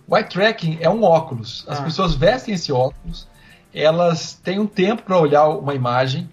O 0.07 0.17
eye 0.17 0.25
tracking 0.25 0.79
é 0.81 0.88
um 0.88 1.03
óculos. 1.03 1.64
As 1.69 1.79
ah. 1.79 1.83
pessoas 1.83 2.14
vestem 2.14 2.55
esse 2.55 2.73
óculos, 2.73 3.29
elas 3.73 4.33
têm 4.33 4.59
um 4.59 4.67
tempo 4.67 5.03
para 5.03 5.19
olhar 5.19 5.47
uma 5.49 5.75
imagem 5.75 6.29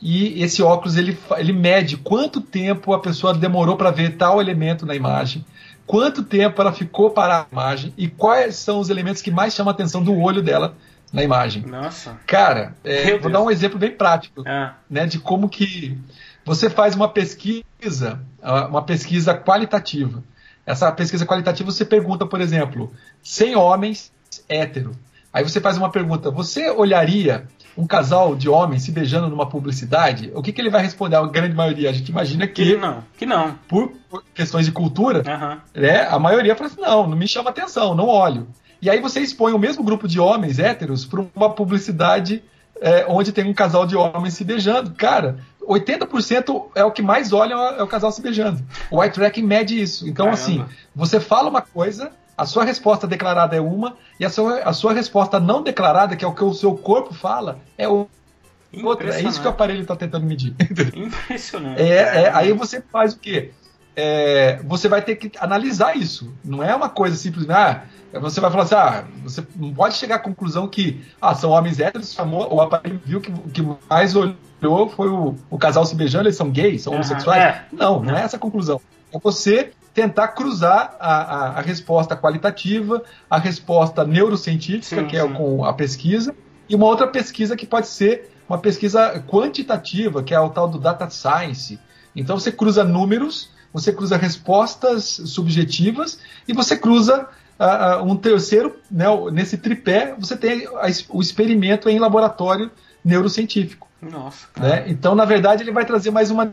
e 0.00 0.42
esse 0.42 0.62
óculos 0.62 0.96
ele, 0.96 1.18
ele 1.36 1.52
mede 1.52 1.96
quanto 1.96 2.40
tempo 2.40 2.92
a 2.92 2.98
pessoa 2.98 3.32
demorou 3.32 3.76
para 3.76 3.90
ver 3.90 4.16
tal 4.16 4.40
elemento 4.40 4.84
na 4.84 4.94
imagem, 4.94 5.44
quanto 5.86 6.22
tempo 6.22 6.60
ela 6.60 6.72
ficou 6.72 7.10
para 7.10 7.40
a 7.40 7.46
imagem 7.50 7.92
e 7.96 8.08
quais 8.08 8.56
são 8.56 8.78
os 8.78 8.90
elementos 8.90 9.22
que 9.22 9.30
mais 9.30 9.54
chamam 9.54 9.70
a 9.70 9.74
atenção 9.74 10.02
do 10.02 10.14
olho 10.14 10.42
dela 10.42 10.74
na 11.12 11.22
imagem. 11.22 11.62
Nossa. 11.62 12.18
Cara, 12.26 12.74
é, 12.82 13.16
vou 13.18 13.30
dar 13.30 13.40
um 13.40 13.50
exemplo 13.50 13.78
bem 13.78 13.92
prático, 13.92 14.42
ah. 14.46 14.74
né, 14.90 15.06
de 15.06 15.18
como 15.18 15.48
que 15.48 15.96
você 16.44 16.68
faz 16.68 16.94
uma 16.94 17.08
pesquisa, 17.08 18.20
uma 18.68 18.82
pesquisa 18.82 19.34
qualitativa. 19.34 20.22
Essa 20.66 20.90
pesquisa 20.90 21.26
qualitativa 21.26 21.70
você 21.70 21.84
pergunta, 21.84 22.26
por 22.26 22.40
exemplo, 22.40 22.92
100 23.22 23.56
homens 23.56 24.12
hétero. 24.48 24.92
Aí 25.32 25.42
você 25.42 25.60
faz 25.60 25.76
uma 25.76 25.90
pergunta: 25.90 26.30
você 26.30 26.70
olharia 26.70 27.46
um 27.76 27.86
casal 27.86 28.34
de 28.36 28.48
homens 28.48 28.82
se 28.82 28.92
beijando 28.92 29.28
numa 29.28 29.46
publicidade? 29.46 30.30
O 30.34 30.42
que, 30.42 30.52
que 30.52 30.60
ele 30.60 30.70
vai 30.70 30.82
responder? 30.82 31.16
A 31.16 31.26
grande 31.26 31.54
maioria, 31.54 31.90
a 31.90 31.92
gente 31.92 32.08
imagina 32.08 32.46
que. 32.46 32.64
Que 32.64 32.76
não, 32.76 33.04
que 33.18 33.26
não. 33.26 33.58
Por, 33.68 33.92
por 34.08 34.22
questões 34.34 34.66
de 34.66 34.72
cultura, 34.72 35.22
uhum. 35.26 35.80
né, 35.80 36.06
a 36.08 36.18
maioria 36.18 36.54
fala 36.54 36.70
assim: 36.70 36.80
não, 36.80 37.06
não 37.08 37.16
me 37.16 37.26
chama 37.26 37.50
atenção, 37.50 37.94
não 37.94 38.06
olho. 38.06 38.46
E 38.80 38.90
aí 38.90 39.00
você 39.00 39.20
expõe 39.20 39.52
o 39.52 39.58
mesmo 39.58 39.82
grupo 39.82 40.06
de 40.06 40.20
homens 40.20 40.58
héteros 40.58 41.04
para 41.04 41.24
uma 41.34 41.50
publicidade 41.50 42.42
é, 42.80 43.06
onde 43.08 43.32
tem 43.32 43.48
um 43.48 43.54
casal 43.54 43.86
de 43.86 43.96
homens 43.96 44.34
se 44.34 44.44
beijando. 44.44 44.90
Cara, 44.92 45.38
80% 45.62 46.66
é 46.74 46.84
o 46.84 46.90
que 46.90 47.02
mais 47.02 47.32
olham 47.32 47.58
é 47.62 47.82
o 47.82 47.86
casal 47.86 48.12
se 48.12 48.20
beijando. 48.20 48.62
O 48.90 49.02
eye 49.02 49.10
tracking 49.10 49.42
mede 49.42 49.80
isso. 49.80 50.08
Então, 50.08 50.26
Caramba. 50.26 50.42
assim, 50.42 50.64
você 50.94 51.18
fala 51.18 51.48
uma 51.48 51.62
coisa, 51.62 52.12
a 52.36 52.46
sua 52.46 52.64
resposta 52.64 53.06
declarada 53.06 53.56
é 53.56 53.60
uma, 53.60 53.96
e 54.18 54.24
a 54.24 54.30
sua, 54.30 54.60
a 54.60 54.72
sua 54.72 54.92
resposta 54.92 55.38
não 55.38 55.62
declarada, 55.62 56.16
que 56.16 56.24
é 56.24 56.28
o 56.28 56.34
que 56.34 56.44
o 56.44 56.52
seu 56.52 56.74
corpo 56.76 57.14
fala, 57.14 57.60
é 57.78 57.88
outra. 57.88 59.14
É 59.14 59.22
isso 59.22 59.40
que 59.40 59.46
o 59.46 59.50
aparelho 59.50 59.82
está 59.82 59.94
tentando 59.94 60.26
medir. 60.26 60.54
Impressionante. 60.94 61.80
É, 61.80 62.24
é, 62.24 62.30
aí 62.34 62.52
você 62.52 62.80
faz 62.80 63.14
o 63.14 63.18
quê? 63.18 63.52
É, 63.96 64.60
você 64.64 64.88
vai 64.88 65.00
ter 65.00 65.14
que 65.14 65.30
analisar 65.38 65.96
isso. 65.96 66.34
Não 66.44 66.62
é 66.62 66.74
uma 66.74 66.88
coisa 66.88 67.14
simples, 67.14 67.48
ah, 67.48 67.84
você 68.12 68.40
vai 68.40 68.50
falar 68.50 68.64
assim, 68.64 68.74
ah, 68.74 69.04
você 69.22 69.44
não 69.54 69.72
pode 69.72 69.94
chegar 69.94 70.16
à 70.16 70.18
conclusão 70.18 70.66
que 70.66 71.04
ah, 71.20 71.34
são 71.34 71.50
homens 71.50 71.78
héteros, 71.78 72.12
chamou, 72.12 72.52
o 72.52 72.60
aparelho 72.60 73.00
viu 73.04 73.20
que 73.20 73.30
o 73.30 73.50
que 73.50 73.62
mais 73.88 74.16
olhou 74.16 74.88
foi 74.88 75.08
o, 75.08 75.36
o 75.48 75.58
casal 75.58 75.84
se 75.84 75.94
beijando, 75.94 76.24
eles 76.24 76.36
são 76.36 76.50
gays, 76.50 76.82
são 76.82 76.92
uhum, 76.92 76.98
homossexuais. 76.98 77.42
É. 77.42 77.64
Não, 77.72 78.02
não 78.02 78.16
é 78.16 78.22
essa 78.22 78.36
a 78.36 78.40
conclusão. 78.40 78.80
É 79.12 79.18
você 79.18 79.72
tentar 79.94 80.28
cruzar 80.28 80.96
a, 80.98 81.14
a, 81.14 81.48
a 81.58 81.60
resposta 81.60 82.16
qualitativa, 82.16 83.02
a 83.30 83.38
resposta 83.38 84.04
neurocientífica, 84.04 85.02
sim, 85.02 85.06
que 85.06 85.16
é 85.16 85.26
com 85.26 85.64
a 85.64 85.72
pesquisa, 85.72 86.34
e 86.68 86.74
uma 86.74 86.86
outra 86.86 87.06
pesquisa 87.06 87.56
que 87.56 87.64
pode 87.64 87.86
ser 87.86 88.30
uma 88.48 88.58
pesquisa 88.58 89.22
quantitativa, 89.26 90.22
que 90.22 90.34
é 90.34 90.40
o 90.40 90.50
tal 90.50 90.68
do 90.68 90.78
data 90.78 91.08
science. 91.08 91.78
Então 92.14 92.38
você 92.38 92.50
cruza 92.50 92.82
números, 92.82 93.50
você 93.72 93.92
cruza 93.92 94.16
respostas 94.16 95.04
subjetivas 95.04 96.18
e 96.46 96.52
você 96.52 96.76
cruza 96.76 97.28
uh, 97.58 98.04
um 98.04 98.16
terceiro, 98.16 98.76
né, 98.90 99.06
nesse 99.32 99.56
tripé, 99.56 100.14
você 100.18 100.36
tem 100.36 100.66
a, 100.66 100.86
o 101.08 101.20
experimento 101.20 101.88
em 101.88 101.98
laboratório 101.98 102.70
neurocientífico. 103.04 103.88
Nossa. 104.02 104.48
Né? 104.58 104.84
Então, 104.88 105.14
na 105.14 105.24
verdade, 105.24 105.62
ele 105.62 105.72
vai 105.72 105.84
trazer 105.84 106.10
mais 106.10 106.30
uma. 106.30 106.52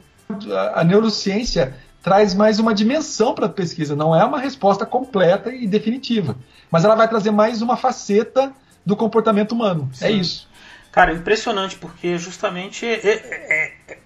A 0.74 0.84
neurociência 0.86 1.76
traz 2.02 2.34
mais 2.34 2.60
uma 2.60 2.74
dimensão 2.74 3.34
para 3.34 3.46
a 3.46 3.50
pesquisa, 3.50 3.96
não 3.96 4.16
é 4.16 4.24
uma 4.24 4.40
resposta 4.40 4.86
completa 4.86 5.54
e 5.54 5.68
definitiva, 5.68 6.36
mas 6.70 6.84
ela 6.84 6.96
vai 6.96 7.08
trazer 7.08 7.32
mais 7.32 7.62
uma 7.62 7.78
faceta 7.78 8.52
do 8.86 8.96
comportamento 8.96 9.52
humano. 9.52 9.90
É 9.94 9.96
Sim. 9.96 10.06
É 10.06 10.12
isso. 10.12 10.52
Cara, 10.92 11.14
impressionante, 11.14 11.78
porque 11.78 12.18
justamente 12.18 12.86
é, 12.86 12.96
é, 12.96 13.74
é, 13.88 13.98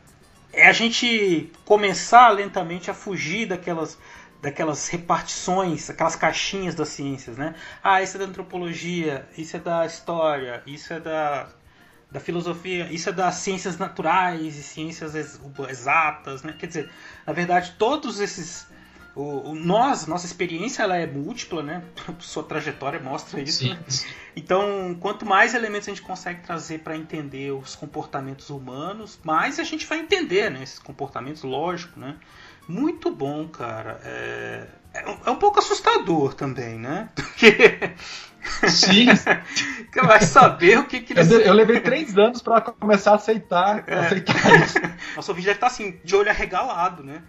é, 0.53 0.67
a 0.67 0.73
gente 0.73 1.51
começar 1.63 2.29
lentamente 2.29 2.91
a 2.91 2.93
fugir 2.93 3.47
daquelas, 3.47 3.97
daquelas 4.39 4.87
repartições, 4.87 5.89
aquelas 5.89 6.15
caixinhas 6.15 6.75
das 6.75 6.89
ciências, 6.89 7.37
né? 7.37 7.55
Ah, 7.83 8.03
isso 8.03 8.17
é 8.17 8.19
da 8.19 8.25
antropologia, 8.25 9.27
isso 9.35 9.55
é 9.57 9.59
da 9.59 9.83
história, 9.85 10.61
isso 10.67 10.93
é 10.93 10.99
da 10.99 11.47
da 12.15 12.19
filosofia, 12.21 12.87
isso 12.91 13.09
é 13.09 13.11
das 13.11 13.35
ciências 13.35 13.77
naturais 13.77 14.55
e 14.55 14.63
ciências 14.63 15.13
exatas, 15.69 16.43
né? 16.43 16.55
Quer 16.57 16.67
dizer, 16.67 16.89
na 17.25 17.33
verdade, 17.33 17.73
todos 17.77 18.19
esses 18.19 18.67
o, 19.15 19.51
o, 19.51 19.55
nós, 19.55 20.05
nossa 20.07 20.25
experiência 20.25 20.83
ela 20.83 20.97
é 20.97 21.07
múltipla, 21.07 21.63
né? 21.63 21.81
Sua 22.19 22.43
trajetória 22.43 22.99
mostra 22.99 23.41
isso. 23.41 23.67
Né? 23.67 23.79
Então, 24.35 24.95
quanto 24.99 25.25
mais 25.25 25.53
elementos 25.53 25.87
a 25.87 25.91
gente 25.91 26.01
consegue 26.01 26.41
trazer 26.41 26.79
para 26.79 26.97
entender 26.97 27.51
os 27.51 27.75
comportamentos 27.75 28.49
humanos, 28.49 29.17
mais 29.23 29.57
a 29.57 29.63
gente 29.63 29.85
vai 29.85 29.99
entender, 29.99 30.51
né? 30.51 30.61
Esses 30.61 30.79
comportamentos, 30.79 31.43
lógico, 31.43 31.97
né? 31.97 32.17
Muito 32.67 33.09
bom, 33.09 33.47
cara. 33.47 34.01
É, 34.03 34.67
é, 35.25 35.29
um 35.29 35.35
pouco 35.35 35.59
assustador 35.59 36.33
também, 36.33 36.77
né? 36.79 37.09
Porque 37.15 37.95
Sim. 38.69 39.07
vai 40.05 40.21
saber 40.21 40.79
o 40.79 40.85
que, 40.85 41.01
que 41.01 41.13
eles... 41.13 41.29
eu, 41.31 41.41
eu 41.41 41.53
levei 41.53 41.79
três 41.79 42.17
anos 42.17 42.41
para 42.41 42.61
começar 42.61 43.11
a 43.11 43.15
aceitar, 43.15 43.83
é. 43.87 43.95
aceitar 43.95 44.35
isso. 44.63 44.77
Nosso 45.15 45.33
vídeo 45.33 45.47
deve 45.47 45.57
estar 45.57 45.67
assim, 45.67 45.99
de 46.03 46.15
olho 46.15 46.29
arregalado, 46.29 47.03
né? 47.03 47.23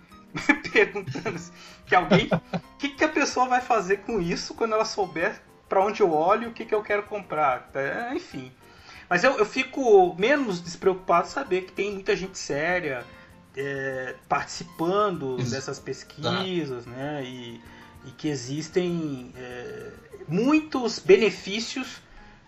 Perguntando 0.73 1.41
que 1.87 1.95
alguém. 1.95 2.29
O 2.53 2.77
que, 2.79 2.91
que 2.91 3.05
a 3.05 3.09
pessoa 3.09 3.49
vai 3.49 3.61
fazer 3.61 3.99
com 3.99 4.21
isso 4.21 4.55
quando 4.55 4.75
ela 4.75 4.85
souber 4.85 5.41
para 5.69 5.83
onde 5.83 6.01
eu 6.03 6.13
olho 6.13 6.51
o 6.51 6.53
que, 6.53 6.65
que 6.65 6.75
eu 6.75 6.83
quero 6.83 7.05
comprar? 7.05 7.71
É, 7.75 8.15
enfim. 8.15 8.53
Mas 9.09 9.25
eu, 9.25 9.39
eu 9.39 9.47
fico 9.47 10.15
menos 10.19 10.61
despreocupado 10.61 11.29
saber 11.29 11.63
que 11.63 11.73
tem 11.73 11.93
muita 11.93 12.15
gente 12.15 12.39
séria 12.39 13.05
é, 13.57 14.15
participando 14.29 15.37
Isso. 15.39 15.51
dessas 15.51 15.79
pesquisas, 15.79 16.85
tá. 16.85 16.91
né? 16.91 17.25
E, 17.25 17.61
e, 18.05 18.11
que 18.11 18.29
existem 18.29 19.33
é, 19.37 19.91
muitos 20.29 20.99
benefícios 20.99 22.03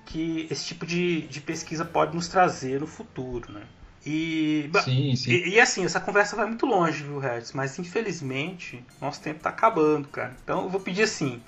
que 0.04 0.46
esse 0.50 0.66
tipo 0.66 0.86
de, 0.86 1.22
de 1.22 1.40
pesquisa 1.40 1.84
pode 1.84 2.14
nos 2.14 2.28
trazer 2.28 2.80
no 2.80 2.86
futuro, 2.86 3.52
né? 3.52 3.62
E, 4.06 4.70
sim, 4.84 5.16
sim. 5.16 5.30
E, 5.30 5.48
e, 5.50 5.60
assim, 5.60 5.84
essa 5.84 6.00
conversa 6.00 6.36
vai 6.36 6.46
muito 6.46 6.64
longe, 6.64 7.02
viu, 7.02 7.18
Hertz? 7.18 7.52
Mas 7.52 7.78
infelizmente, 7.78 8.82
nosso 9.00 9.20
tempo 9.20 9.38
está 9.38 9.50
acabando, 9.50 10.08
cara. 10.08 10.34
Então 10.42 10.64
eu 10.64 10.68
vou 10.68 10.80
pedir 10.80 11.02
assim. 11.02 11.42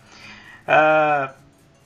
Uh, 0.67 1.33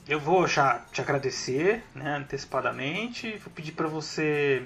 eu 0.07 0.19
vou 0.19 0.47
já 0.47 0.81
te 0.91 1.01
agradecer 1.01 1.83
né, 1.93 2.17
antecipadamente. 2.17 3.37
Vou 3.37 3.53
pedir 3.53 3.71
para 3.71 3.87
você 3.87 4.63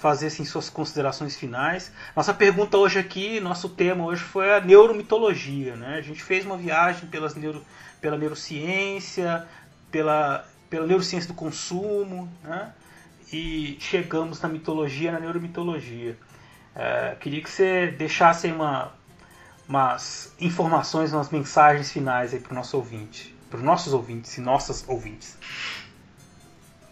fazer 0.00 0.28
assim, 0.28 0.46
suas 0.46 0.70
considerações 0.70 1.36
finais. 1.36 1.92
Nossa 2.16 2.32
pergunta 2.32 2.78
hoje 2.78 2.98
aqui, 2.98 3.38
nosso 3.38 3.68
tema 3.68 4.04
hoje 4.04 4.22
foi 4.22 4.50
a 4.50 4.58
neuromitologia. 4.58 5.76
Né? 5.76 5.96
A 5.96 6.00
gente 6.00 6.22
fez 6.22 6.46
uma 6.46 6.56
viagem 6.56 7.06
pelas 7.08 7.34
neuro, 7.34 7.62
pela 8.00 8.16
neurociência, 8.16 9.46
pela, 9.90 10.46
pela 10.70 10.86
neurociência 10.86 11.28
do 11.28 11.34
consumo, 11.34 12.32
né? 12.42 12.72
e 13.30 13.76
chegamos 13.78 14.40
na 14.40 14.48
mitologia, 14.48 15.12
na 15.12 15.20
neuromitologia. 15.20 16.16
É, 16.74 17.16
queria 17.20 17.42
que 17.42 17.50
você 17.50 17.88
deixasse 17.88 18.46
uma, 18.50 18.94
umas 19.68 20.34
informações, 20.40 21.12
umas 21.12 21.28
mensagens 21.28 21.92
finais 21.92 22.32
para 22.32 22.52
o 22.52 22.54
nosso 22.54 22.74
ouvinte, 22.78 23.36
para 23.50 23.58
os 23.58 23.64
nossos 23.64 23.92
ouvintes 23.92 24.38
e 24.38 24.40
nossas 24.40 24.82
ouvintes. 24.88 25.36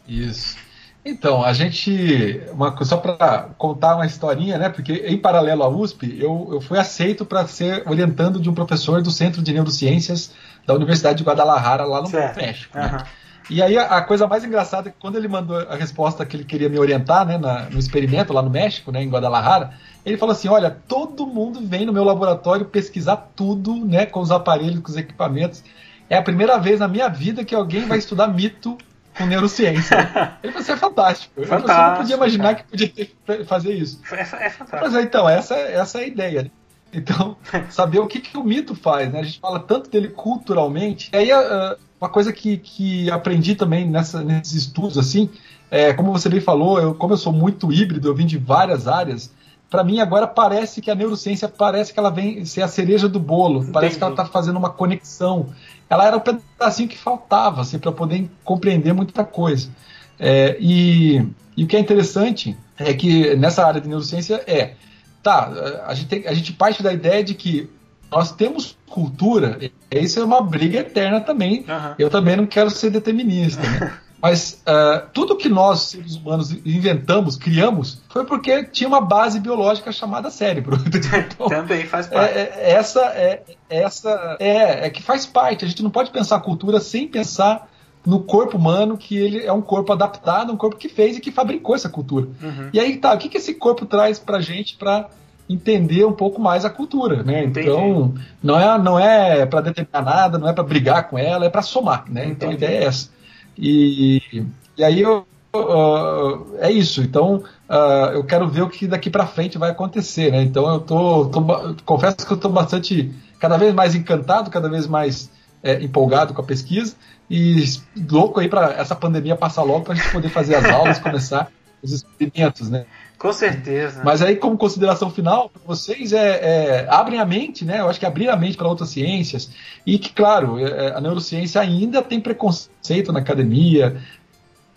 Isso. 0.07 0.68
Então, 1.05 1.43
a 1.43 1.53
gente. 1.53 2.41
Uma, 2.53 2.77
só 2.85 2.97
para 2.97 3.51
contar 3.57 3.97
uma 3.97 4.07
historinha, 4.07 4.59
né? 4.59 4.69
Porque 4.69 4.93
em 4.93 5.17
paralelo 5.17 5.63
à 5.63 5.69
USP, 5.69 6.19
eu, 6.21 6.49
eu 6.53 6.61
fui 6.61 6.79
aceito 6.79 7.25
para 7.25 7.47
ser 7.47 7.83
orientando 7.87 8.41
de 8.41 8.51
um 8.51 8.55
professor 8.55 9.01
do 9.01 9.11
Centro 9.11 9.43
de 9.43 9.53
Neurociências 9.53 10.33
da 10.67 10.75
Universidade 10.75 11.19
de 11.19 11.25
Guadalajara, 11.25 11.85
lá 11.85 12.03
no 12.03 12.09
certo. 12.09 12.37
México. 12.37 12.77
Né? 12.77 12.91
Uhum. 12.93 13.05
E 13.51 13.63
aí 13.63 13.79
a, 13.79 13.85
a, 13.85 14.03
coisa 14.03 14.27
mais 14.27 14.45
engraçada 14.45 14.91
é 14.91 14.93
que 14.93 14.99
quando 15.01 15.17
ele 15.17 15.27
mandou 15.27 15.57
a 15.57 15.75
resposta 15.75 16.27
que 16.27 16.37
ele 16.37 16.45
queria 16.45 16.69
me 16.69 16.79
orientar, 16.79 17.25
né, 17.25 17.39
na, 17.39 17.71
no 17.71 17.79
experimento 17.79 18.33
lá 18.33 18.43
no 18.43 18.51
México, 18.51 18.93
né, 18.93 19.03
em 19.03 19.09
Guadalajara, 19.09 19.71
ele 20.05 20.19
falou 20.19 20.35
assim: 20.35 20.49
olha, 20.49 20.71
todo 20.87 21.27
mundo 21.27 21.61
vem 21.63 21.87
no 21.87 21.93
meu 21.93 22.05
laboratório 22.05 22.67
pesquisar 22.67 23.17
tudo, 23.35 23.75
né, 23.87 24.05
com 24.05 24.21
os 24.21 24.31
aparelhos, 24.31 24.81
com 24.81 24.91
os 24.91 24.97
equipamentos. 24.97 25.65
É 26.11 26.17
a 26.17 26.23
primeira 26.23 26.59
vez 26.59 26.81
na 26.81 26.89
minha 26.89 27.09
vida 27.09 27.45
que 27.45 27.55
alguém 27.55 27.87
vai 27.87 27.99
estudar 27.99 28.29
mito 28.29 28.77
com 29.19 29.27
neurociência. 29.27 29.97
Ele 30.43 30.53
falou 30.53 30.63
assim, 30.63 30.73
é 30.73 30.77
fantástico. 30.77 31.45
fantástico. 31.45 31.73
Eu 31.73 31.89
não 31.91 31.97
podia 31.97 32.17
imaginar 32.17 32.55
que 32.55 32.63
podia 32.65 32.89
ter, 32.89 33.45
fazer 33.45 33.75
isso. 33.75 34.01
É, 34.13 34.21
é 34.21 34.25
fantástico. 34.25 34.79
Mas 34.81 34.95
então, 34.95 35.29
essa, 35.29 35.55
essa 35.57 35.99
é 35.99 36.05
a 36.05 36.07
ideia. 36.07 36.43
Né? 36.45 36.51
Então, 36.93 37.37
saber 37.69 37.99
o 37.99 38.07
que, 38.07 38.21
que 38.21 38.39
o 38.39 38.45
mito 38.45 38.75
faz, 38.75 39.13
né? 39.13 39.21
A 39.21 39.23
gente 39.25 39.41
fala 39.41 39.61
tanto 39.61 39.91
dele 39.91 40.09
culturalmente. 40.09 41.11
E 41.13 41.17
aí, 41.17 41.33
uh, 41.33 41.77
uma 42.01 42.09
coisa 42.09 42.33
que, 42.33 42.57
que 42.59 43.11
aprendi 43.11 43.55
também 43.55 43.89
nessa, 43.89 44.23
nesses 44.23 44.55
estudos, 44.55 44.97
assim, 44.97 45.29
é, 45.71 45.93
como 45.93 46.13
você 46.13 46.29
bem 46.29 46.41
falou, 46.41 46.81
eu, 46.81 46.95
como 46.95 47.13
eu 47.13 47.19
sou 47.19 47.33
muito 47.33 47.73
híbrido, 47.73 48.09
eu 48.09 48.15
vim 48.15 48.25
de 48.25 48.39
várias 48.39 48.87
áreas, 48.87 49.31
para 49.69 49.85
mim 49.85 50.01
agora 50.01 50.27
parece 50.27 50.81
que 50.81 50.91
a 50.91 50.95
neurociência 50.95 51.49
parece 51.49 51.93
que 51.93 51.99
ela 51.99 52.11
vem 52.11 52.45
ser 52.45 52.63
a 52.63 52.69
cereja 52.69 53.09
do 53.09 53.21
bolo, 53.21 53.59
Entendi. 53.59 53.73
parece 53.73 53.99
que 53.99 54.03
ela 54.03 54.13
está 54.13 54.25
fazendo 54.25 54.57
uma 54.57 54.71
conexão. 54.71 55.51
Ela 55.89 56.07
era 56.07 56.17
o 56.17 56.21
um 56.21 56.23
pedacinho 56.23 56.89
que 56.89 56.99
faltava 56.99 57.63
assim, 57.63 57.79
para 57.79 57.93
poder 57.93 58.31
compreender 58.45 58.93
muita 58.93 59.25
coisa. 59.25 59.71
É, 60.19 60.57
e, 60.61 61.25
e, 61.57 61.65
o 61.65 61.67
que 61.67 61.77
é 61.77 61.81
interessante 61.81 62.57
é 62.77 62.93
que 62.93 63.35
nessa 63.37 63.67
área 63.67 63.81
de 63.81 63.89
neurociência 63.89 64.43
é, 64.47 64.75
tá, 65.23 65.83
a 65.87 65.95
gente, 65.95 66.09
tem, 66.09 66.27
a 66.27 66.35
gente 66.35 66.53
parte 66.53 66.83
da 66.83 66.93
ideia 66.93 67.23
de 67.23 67.35
que 67.35 67.71
nós 68.11 68.33
temos 68.33 68.77
cultura, 68.89 69.59
isso 69.91 70.19
é 70.19 70.25
uma 70.25 70.41
briga 70.41 70.81
eterna 70.81 71.21
também. 71.21 71.61
Uhum. 71.61 71.95
Eu 71.99 72.11
também 72.11 72.37
não 72.37 72.47
quero 72.47 72.71
ser 72.71 72.91
determinista. 72.91 73.63
Né? 73.63 73.99
Mas 74.21 74.63
uh, 74.67 75.09
tudo 75.13 75.37
que 75.37 75.49
nós, 75.49 75.81
seres 75.81 76.17
humanos, 76.17 76.51
inventamos, 76.67 77.37
criamos, 77.37 78.03
foi 78.09 78.25
porque 78.25 78.65
tinha 78.65 78.89
uma 78.89 79.01
base 79.01 79.39
biológica 79.39 79.93
chamada 79.93 80.31
cérebro. 80.31 80.79
Então, 81.19 81.49
Também 81.49 81.87
faz 81.87 82.07
parte. 82.09 82.37
É, 82.37 82.41
é, 82.41 82.73
essa 82.73 83.01
é, 83.01 83.43
essa 83.71 84.37
é, 84.41 84.87
é 84.87 84.91
que 84.91 85.03
faz 85.03 85.25
parte. 85.25 85.65
A 85.65 85.69
gente 85.69 85.83
não 85.83 85.91
pode 85.91 86.11
pensar 86.11 86.37
a 86.37 86.41
cultura 86.41 86.81
sem 86.81 87.07
pensar 87.07 87.69
no 88.05 88.21
corpo 88.21 88.57
humano, 88.57 88.97
que 88.97 89.17
ele 89.17 89.45
é 89.45 89.53
um 89.53 89.61
corpo 89.61 89.93
adaptado, 89.93 90.53
um 90.53 90.57
corpo 90.57 90.77
que 90.77 90.89
fez 90.89 91.17
e 91.17 91.21
que 91.21 91.31
fabricou 91.31 91.75
essa 91.75 91.89
cultura. 91.89 92.27
Uhum. 92.43 92.71
E 92.73 92.81
aí 92.81 92.97
tá, 92.97 93.15
o 93.15 93.19
que, 93.19 93.29
que 93.29 93.37
esse 93.37 93.55
corpo 93.55 93.87
traz 93.87 94.19
pra 94.19 94.41
gente 94.41 94.77
para 94.77 95.09
entender 95.49 96.05
um 96.05 96.13
pouco 96.13 96.41
mais 96.41 96.65
a 96.65 96.71
cultura, 96.71 97.23
né? 97.23 97.45
Entendi. 97.45 97.69
Então, 97.69 98.15
não 98.43 98.59
é, 98.59 98.79
não 98.79 98.99
é 98.99 99.47
para 99.47 99.61
determinar 99.63 100.03
nada, 100.03 100.39
não 100.39 100.49
é 100.49 100.53
para 100.53 100.65
brigar 100.65 101.09
com 101.09 101.19
ela, 101.19 101.47
é 101.47 101.51
para 101.51 101.63
somar, 101.63 102.05
né? 102.09 102.27
Entendi. 102.27 102.33
Então 102.35 102.51
a 102.51 102.55
ideia 102.55 102.79
é 102.79 102.85
essa. 102.85 103.11
E, 103.59 104.45
e 104.77 104.85
aí 104.85 105.01
eu, 105.01 105.27
uh, 105.55 106.57
é 106.59 106.71
isso. 106.71 107.03
Então 107.03 107.43
uh, 107.69 108.13
eu 108.13 108.25
quero 108.25 108.49
ver 108.49 108.63
o 108.63 108.69
que 108.69 108.87
daqui 108.87 109.11
para 109.11 109.27
frente 109.27 109.59
vai 109.59 109.71
acontecer, 109.71 110.31
né? 110.31 110.43
Então 110.43 110.69
eu 110.73 110.81
tô, 110.81 111.27
tô 111.27 111.43
confesso 111.85 112.25
que 112.27 112.33
eu 112.33 112.37
estou 112.37 112.53
bastante, 112.53 113.13
cada 113.41 113.57
vez 113.57 113.75
mais 113.75 113.95
encantado, 113.95 114.51
cada 114.51 114.69
vez 114.69 114.87
mais 114.87 115.31
é, 115.63 115.83
empolgado 115.83 116.33
com 116.33 116.41
a 116.41 116.45
pesquisa 116.45 116.95
e 117.29 117.63
louco 118.11 118.41
aí 118.41 118.49
para 118.49 118.73
essa 118.75 118.95
pandemia 118.95 119.37
passar 119.37 119.63
logo 119.63 119.85
para 119.85 119.95
a 119.95 119.97
gente 119.97 120.11
poder 120.13 120.29
fazer 120.29 120.55
as 120.55 120.65
aulas, 120.65 120.99
começar 121.01 121.51
os 121.83 121.93
experimentos, 121.93 122.71
né? 122.71 122.87
Com 123.19 123.33
certeza. 123.33 124.01
Mas 124.05 124.23
aí, 124.23 124.37
como 124.37 124.57
consideração 124.57 125.11
final, 125.11 125.51
para 125.51 125.61
vocês 125.67 126.13
é, 126.13 126.85
é, 126.85 126.87
abrem 126.89 127.19
a 127.19 127.25
mente, 127.25 127.65
né? 127.65 127.81
Eu 127.81 127.89
acho 127.89 127.99
que 127.99 128.07
abrir 128.07 128.29
a 128.29 128.37
mente 128.37 128.57
para 128.57 128.69
outras 128.69 128.91
ciências. 128.91 129.51
E 129.85 129.99
que, 129.99 130.13
claro, 130.13 130.59
é, 130.59 130.87
é, 130.87 130.95
a 130.95 131.01
neurociência 131.01 131.61
ainda 131.61 132.01
tem 132.01 132.21
preconceito 132.21 133.13
na 133.13 133.19
academia. 133.19 134.01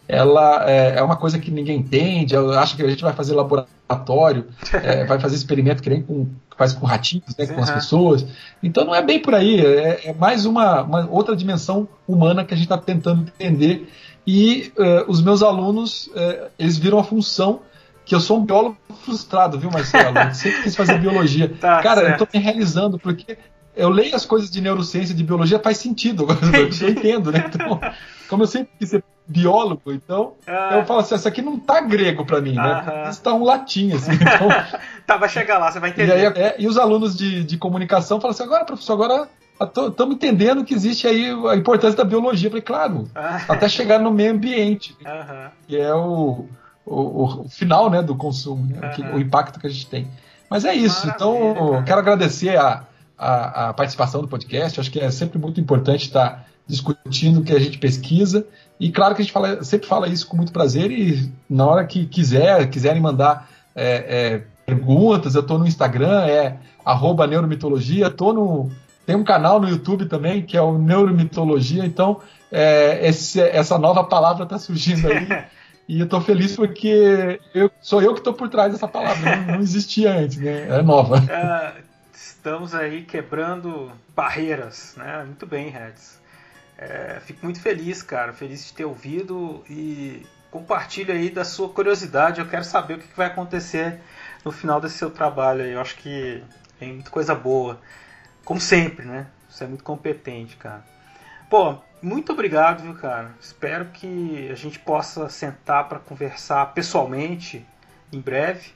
Ela 0.07 0.67
é, 0.67 0.97
é 0.97 1.03
uma 1.03 1.15
coisa 1.15 1.37
que 1.37 1.51
ninguém 1.51 1.77
entende. 1.77 2.35
Acha 2.35 2.75
que 2.75 2.81
a 2.81 2.89
gente 2.89 3.03
vai 3.03 3.13
fazer 3.13 3.35
laboratório, 3.35 4.47
é, 4.73 5.05
vai 5.05 5.19
fazer 5.19 5.35
experimento 5.35 5.83
que 5.83 5.91
nem 5.91 6.01
com, 6.01 6.27
faz 6.57 6.73
com 6.73 6.87
ratinhos, 6.87 7.37
né, 7.37 7.45
com 7.45 7.61
as 7.61 7.69
pessoas. 7.69 8.25
Então 8.63 8.83
não 8.85 8.95
é 8.95 9.03
bem 9.03 9.19
por 9.19 9.35
aí. 9.35 9.63
É, 9.63 10.15
mais 10.17 10.47
uma, 10.47 10.81
uma, 10.81 11.07
outra 11.11 11.35
dimensão 11.35 11.87
humana 12.07 12.43
que 12.43 12.55
a 12.55 12.57
gente 12.57 12.65
está 12.65 12.77
tentando 12.77 13.21
entender. 13.21 13.87
E 14.25 14.71
os 15.07 15.21
meus 15.21 15.41
alunos, 15.41 16.07
eles 16.57 16.77
viram 16.77 16.99
a 16.99 17.03
função 17.03 17.61
que 18.11 18.15
eu 18.15 18.19
sou 18.19 18.39
um 18.39 18.45
biólogo 18.45 18.75
frustrado, 19.05 19.57
viu, 19.57 19.71
Marcelo? 19.71 20.17
Eu 20.17 20.33
sempre 20.33 20.63
quis 20.63 20.75
fazer 20.75 20.99
biologia. 20.99 21.49
Tá, 21.61 21.81
Cara, 21.81 22.01
certo. 22.01 22.21
eu 22.21 22.27
tô 22.27 22.37
me 22.37 22.43
realizando, 22.43 22.99
porque 22.99 23.37
eu 23.73 23.87
leio 23.87 24.13
as 24.13 24.25
coisas 24.25 24.51
de 24.51 24.59
neurociência, 24.59 25.15
de 25.15 25.23
biologia, 25.23 25.59
faz 25.59 25.77
sentido. 25.77 26.27
eu 26.81 26.89
entendo, 26.89 27.31
né? 27.31 27.45
Então, 27.47 27.79
como 28.27 28.43
eu 28.43 28.47
sempre 28.47 28.69
quis 28.77 28.89
ser 28.89 29.01
biólogo, 29.25 29.93
então 29.93 30.33
ah. 30.45 30.71
eu 30.73 30.85
falo 30.85 30.99
assim, 30.99 31.15
isso 31.15 31.25
aqui 31.25 31.41
não 31.41 31.57
tá 31.57 31.79
grego 31.79 32.25
para 32.25 32.41
mim, 32.41 32.55
né? 32.55 33.07
Isso 33.09 33.21
tá 33.21 33.33
um 33.33 33.45
latim, 33.45 33.93
assim. 33.93 34.11
Então... 34.11 34.49
tá, 35.07 35.15
vai 35.15 35.29
chegar 35.29 35.57
lá, 35.57 35.71
você 35.71 35.79
vai 35.79 35.91
entender. 35.91 36.09
E, 36.09 36.25
aí, 36.25 36.25
é, 36.35 36.55
e 36.59 36.67
os 36.67 36.77
alunos 36.77 37.15
de, 37.15 37.45
de 37.45 37.57
comunicação 37.57 38.19
falam 38.19 38.31
assim, 38.33 38.43
agora, 38.43 38.65
professor, 38.65 38.93
agora 38.93 39.29
estamos 39.61 40.15
entendendo 40.15 40.65
que 40.65 40.73
existe 40.73 41.07
aí 41.07 41.29
a 41.49 41.55
importância 41.55 41.95
da 41.95 42.03
biologia. 42.03 42.47
Eu 42.47 42.51
falei, 42.51 42.63
claro, 42.63 43.07
ah. 43.15 43.39
até 43.47 43.69
chegar 43.69 43.99
no 43.99 44.11
meio 44.11 44.33
ambiente, 44.33 44.97
que 45.65 45.77
é 45.77 45.93
o 45.93 46.45
o, 46.91 47.43
o, 47.45 47.49
final 47.49 47.89
né, 47.89 48.01
do 48.01 48.15
consumo, 48.15 48.65
né, 48.65 48.93
uhum. 48.97 49.13
o, 49.13 49.15
o, 49.15 49.19
impacto 49.19 49.59
que 49.59 49.67
a 49.67 49.69
gente 49.69 49.87
tem. 49.87 50.07
Mas 50.49 50.65
é 50.65 50.73
isso. 50.73 51.07
Então, 51.07 51.33
Maravilha, 51.33 51.61
então, 51.61 51.83
quero 51.83 51.99
agradecer 51.99 52.57
a, 52.57 52.83
a, 53.17 53.69
a, 53.69 53.73
participação 53.73 54.21
do 54.21 54.27
podcast. 54.27 54.79
Acho 54.79 54.91
que 54.91 54.99
é 54.99 55.09
sempre 55.09 55.39
muito 55.39 55.61
importante 55.61 56.03
estar 56.03 56.45
discutindo 56.67 57.39
o 57.39 57.43
que 57.43 57.53
a 57.53 57.59
gente 57.59 57.77
pesquisa. 57.77 58.45
E 58.79 58.91
claro 58.91 59.15
que 59.15 59.21
a 59.21 59.23
gente 59.23 59.33
fala, 59.33 59.63
sempre 59.63 59.87
fala 59.87 60.07
isso 60.07 60.27
com 60.27 60.35
muito 60.35 60.51
prazer. 60.51 60.91
E 60.91 61.31
na 61.49 61.65
hora 61.65 61.85
que 61.85 62.05
quiser, 62.05 62.69
quiserem 62.69 63.01
mandar 63.01 63.49
é, 63.75 63.85
é, 63.85 64.43
perguntas, 64.65 65.35
eu 65.35 65.41
estou 65.41 65.57
no 65.57 65.67
Instagram, 65.67 66.25
é 66.25 66.57
arroba 66.83 67.27
neuromitologia, 67.27 68.09
tô 68.09 68.33
no. 68.33 68.69
Tem 69.05 69.15
um 69.15 69.23
canal 69.23 69.59
no 69.59 69.67
YouTube 69.67 70.05
também, 70.05 70.43
que 70.43 70.55
é 70.55 70.61
o 70.61 70.77
Neuromitologia, 70.77 71.83
então 71.83 72.19
é, 72.51 73.07
esse, 73.07 73.41
essa 73.41 73.77
nova 73.77 74.03
palavra 74.03 74.43
está 74.43 74.59
surgindo 74.59 75.07
aí. 75.07 75.27
E 75.87 75.99
eu 75.99 76.07
tô 76.07 76.21
feliz 76.21 76.55
porque 76.55 77.39
eu, 77.53 77.69
sou 77.81 78.01
eu 78.01 78.13
que 78.13 78.21
tô 78.21 78.33
por 78.33 78.49
trás 78.49 78.71
dessa 78.71 78.87
palavra, 78.87 79.35
não, 79.35 79.55
não 79.55 79.59
existia 79.61 80.13
antes, 80.13 80.37
né? 80.37 80.67
É 80.69 80.81
nova. 80.81 81.17
É, 81.29 81.81
estamos 82.13 82.73
aí 82.73 83.03
quebrando 83.03 83.91
barreiras, 84.15 84.95
né? 84.97 85.23
Muito 85.25 85.45
bem, 85.45 85.69
Reds. 85.69 86.19
É, 86.77 87.19
fico 87.23 87.43
muito 87.43 87.59
feliz, 87.59 88.01
cara, 88.01 88.33
feliz 88.33 88.65
de 88.65 88.73
ter 88.73 88.85
ouvido 88.85 89.63
e 89.69 90.25
compartilhe 90.49 91.11
aí 91.11 91.29
da 91.29 91.45
sua 91.45 91.69
curiosidade. 91.69 92.39
Eu 92.39 92.47
quero 92.47 92.63
saber 92.63 92.95
o 92.95 92.99
que 92.99 93.07
vai 93.15 93.27
acontecer 93.27 93.99
no 94.43 94.51
final 94.51 94.81
desse 94.81 94.97
seu 94.97 95.11
trabalho 95.11 95.63
aí. 95.63 95.73
Eu 95.73 95.81
acho 95.81 95.95
que 95.97 96.43
tem 96.79 96.93
muita 96.93 97.11
coisa 97.11 97.35
boa. 97.35 97.79
Como 98.43 98.59
sempre, 98.59 99.05
né? 99.05 99.27
Você 99.47 99.63
é 99.63 99.67
muito 99.67 99.83
competente, 99.83 100.57
cara. 100.57 100.83
Pô, 101.49 101.77
muito 102.01 102.31
obrigado, 102.33 102.81
viu, 102.81 102.95
cara? 102.95 103.31
Espero 103.39 103.85
que 103.85 104.49
a 104.51 104.55
gente 104.55 104.79
possa 104.79 105.29
sentar 105.29 105.87
para 105.87 105.99
conversar 105.99 106.73
pessoalmente 106.73 107.65
em 108.11 108.19
breve, 108.19 108.71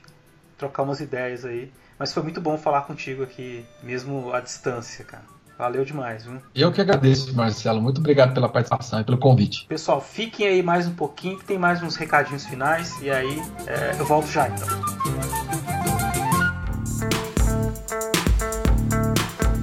trocar 0.56 0.84
umas 0.84 1.00
ideias 1.00 1.44
aí. 1.44 1.72
Mas 1.98 2.12
foi 2.12 2.22
muito 2.22 2.40
bom 2.40 2.56
falar 2.56 2.82
contigo 2.82 3.22
aqui, 3.22 3.64
mesmo 3.82 4.32
à 4.32 4.40
distância, 4.40 5.04
cara. 5.04 5.24
Valeu 5.58 5.84
demais, 5.84 6.24
viu? 6.24 6.38
Eu 6.54 6.70
que 6.70 6.82
agradeço, 6.82 7.34
Marcelo. 7.34 7.80
Muito 7.80 7.98
obrigado 7.98 8.34
pela 8.34 8.48
participação 8.48 9.00
e 9.00 9.04
pelo 9.04 9.16
convite. 9.16 9.64
Pessoal, 9.66 10.02
fiquem 10.02 10.46
aí 10.46 10.62
mais 10.62 10.86
um 10.86 10.94
pouquinho, 10.94 11.38
que 11.38 11.46
tem 11.46 11.58
mais 11.58 11.82
uns 11.82 11.96
recadinhos 11.96 12.44
finais. 12.44 13.00
E 13.00 13.10
aí, 13.10 13.42
é, 13.66 13.98
eu 13.98 14.04
volto 14.04 14.28
já 14.28 14.48
então. 14.48 14.68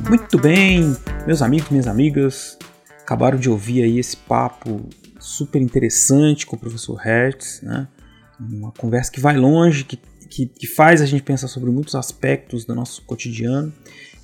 Muito 0.10 0.40
bem, 0.40 0.98
meus 1.28 1.44
amigos, 1.44 1.70
minhas 1.70 1.88
amigas 1.88 2.58
acabaram 3.04 3.38
de 3.38 3.50
ouvir 3.50 3.84
aí 3.84 4.00
esse 4.00 4.16
papo 4.16 4.90
super 5.20 5.62
interessante 5.62 6.46
com 6.46 6.56
o 6.56 6.60
professor 6.60 6.96
Hertz, 6.96 7.62
né? 7.62 7.88
Uma 8.40 8.72
conversa 8.72 9.12
que 9.12 9.20
vai 9.20 9.38
longe, 9.38 9.84
que, 9.84 10.00
que, 10.30 10.48
que, 10.48 10.68
faz 10.68 11.02
a 11.02 11.06
gente 11.06 11.22
pensar 11.24 11.48
sobre 11.48 11.70
muitos 11.70 11.96
aspectos 11.96 12.66
do 12.66 12.74
nosso 12.74 13.04
cotidiano 13.04 13.72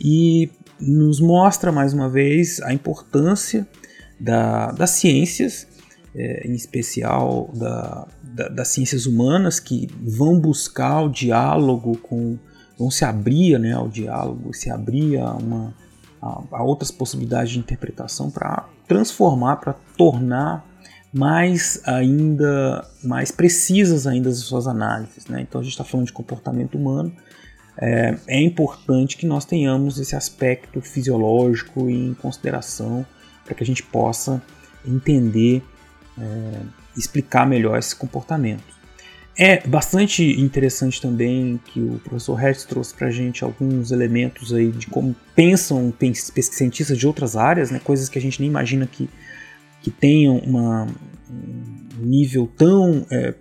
e 0.02 0.50
nos 0.80 1.20
mostra 1.20 1.72
mais 1.72 1.94
uma 1.94 2.10
vez 2.10 2.62
a 2.62 2.74
importância 2.74 3.68
da, 4.20 4.72
das 4.72 4.92
ciências, 4.92 5.68
é, 6.16 6.48
em 6.48 6.54
especial 6.54 7.52
da, 7.54 8.08
da, 8.24 8.48
das 8.50 8.70
ciências 8.70 9.06
humanas, 9.06 9.60
que 9.60 9.88
vão 10.02 10.40
buscar 10.40 11.02
o 11.02 11.10
diálogo 11.10 11.98
com. 11.98 12.38
vão 12.78 12.90
se 12.90 13.06
abrir 13.06 13.60
né, 13.60 13.74
ao 13.74 13.88
diálogo, 13.88 14.54
se 14.54 14.70
abrir 14.70 15.18
a 15.18 15.34
uma 15.34 15.74
a, 16.22 16.42
a 16.52 16.64
outras 16.64 16.92
possibilidades 16.92 17.52
de 17.52 17.60
interpretação 17.60 18.30
para 18.30 18.68
transformar, 18.88 19.58
para 19.58 19.74
tornar 19.98 20.66
mais 21.12 21.82
ainda 21.86 22.88
mais 23.04 23.32
precisas 23.32 24.06
ainda 24.06 24.30
as 24.30 24.40
suas 24.40 24.68
análises. 24.68 25.26
Né? 25.28 25.42
Então 25.42 25.62
a 25.62 25.64
gente 25.64 25.74
está 25.74 25.84
falando 25.84 26.08
de 26.08 26.14
comportamento 26.14 26.78
humano. 26.78 27.12
É, 27.82 28.18
é, 28.28 28.42
importante 28.42 29.16
que 29.16 29.26
nós 29.26 29.46
tenhamos 29.46 30.00
esse 30.00 30.16
aspecto 30.16 30.82
fisiológico 30.82 31.90
em 31.90 32.14
consideração 32.14 33.06
para 33.46 33.56
que 33.56 33.64
a 33.64 33.66
gente 33.66 33.82
possa 33.82 34.42
entender, 34.86 35.64
é, 36.18 36.62
explicar 36.98 37.48
melhor 37.48 37.80
esse 37.80 37.96
comportamento. 37.96 38.79
É 39.42 39.66
bastante 39.66 40.22
interessante 40.22 41.02
também 41.02 41.58
que 41.64 41.80
o 41.80 41.98
professor 42.00 42.36
Hertz 42.36 42.66
trouxe 42.66 42.94
para 42.94 43.10
gente 43.10 43.42
alguns 43.42 43.90
elementos 43.90 44.54
aí 44.54 44.70
de 44.70 44.88
como 44.88 45.16
pensam 45.34 45.94
cientistas 46.42 46.98
de 46.98 47.08
outras 47.08 47.38
áreas, 47.38 47.72
né, 47.72 47.80
coisas 47.82 48.10
que 48.10 48.20
a 48.20 48.22
gente 48.22 48.42
nem 48.42 48.50
imagina 48.50 48.86
que, 48.86 49.10
que 49.82 49.90
tenham 49.90 50.40
uma, 50.40 50.88
um 51.32 52.06
nível 52.06 52.52
tão 52.58 53.08
é, 53.10 53.34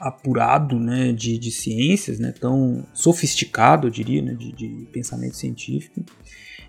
apurado 0.00 0.80
né, 0.80 1.12
de, 1.12 1.36
de 1.36 1.50
ciências, 1.50 2.18
né, 2.18 2.32
tão 2.32 2.86
sofisticado, 2.94 3.88
eu 3.88 3.90
diria, 3.90 4.22
né, 4.22 4.32
de, 4.32 4.52
de 4.52 4.88
pensamento 4.90 5.36
científico. 5.36 6.02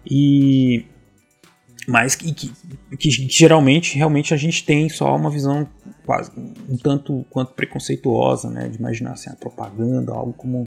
E 0.06 0.84
mas 1.88 2.16
que, 2.16 2.34
que, 2.34 2.52
que, 2.98 3.10
geralmente 3.30 3.96
realmente 3.96 4.34
a 4.34 4.38
gente 4.38 4.66
tem 4.66 4.90
só 4.90 5.16
uma 5.16 5.30
visão 5.30 5.68
quase 6.06 6.32
um 6.70 6.78
tanto 6.78 7.26
quanto 7.30 7.54
preconceituosa, 7.54 8.50
né, 8.50 8.68
de 8.68 8.78
imaginar 8.78 9.14
assim, 9.14 9.30
a 9.30 9.36
propaganda, 9.36 10.12
algo 10.12 10.34
como 10.34 10.66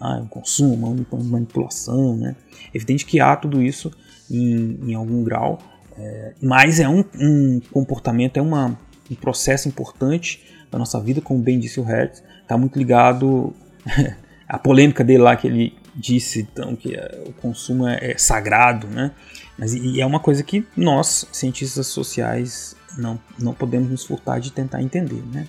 ah, 0.00 0.18
um 0.18 0.26
consumo, 0.26 1.06
uma 1.10 1.24
manipulação, 1.24 2.16
né. 2.16 2.36
É 2.72 2.76
evidente 2.76 3.06
que 3.06 3.20
há 3.20 3.34
tudo 3.36 3.62
isso 3.62 3.92
em, 4.30 4.90
em 4.90 4.94
algum 4.94 5.22
grau, 5.22 5.58
é, 5.98 6.34
mas 6.42 6.80
é 6.80 6.88
um, 6.88 7.04
um, 7.18 7.60
comportamento, 7.72 8.36
é 8.36 8.42
uma, 8.42 8.78
um 9.10 9.14
processo 9.14 9.68
importante 9.68 10.44
da 10.70 10.78
nossa 10.78 11.00
vida, 11.00 11.20
como 11.20 11.40
bem 11.40 11.58
disse 11.58 11.80
o 11.80 11.84
Hertz, 11.84 12.22
está 12.42 12.58
muito 12.58 12.78
ligado 12.78 13.54
à 14.48 14.58
polêmica 14.58 15.02
dele 15.02 15.22
lá 15.22 15.36
que 15.36 15.46
ele 15.46 15.74
disse 15.94 16.40
então 16.52 16.76
que 16.76 16.94
é, 16.94 17.24
o 17.26 17.32
consumo 17.32 17.86
é, 17.88 18.12
é, 18.12 18.18
sagrado, 18.18 18.86
né? 18.86 19.12
Mas 19.58 19.74
e 19.74 20.00
é 20.00 20.06
uma 20.06 20.20
coisa 20.20 20.42
que 20.42 20.66
nós, 20.76 21.26
cientistas 21.32 21.86
sociais, 21.86 22.76
não, 22.98 23.18
não 23.38 23.54
podemos 23.54 23.90
nos 23.90 24.04
furtar 24.04 24.38
de 24.38 24.52
tentar 24.52 24.82
entender, 24.82 25.22
né? 25.32 25.48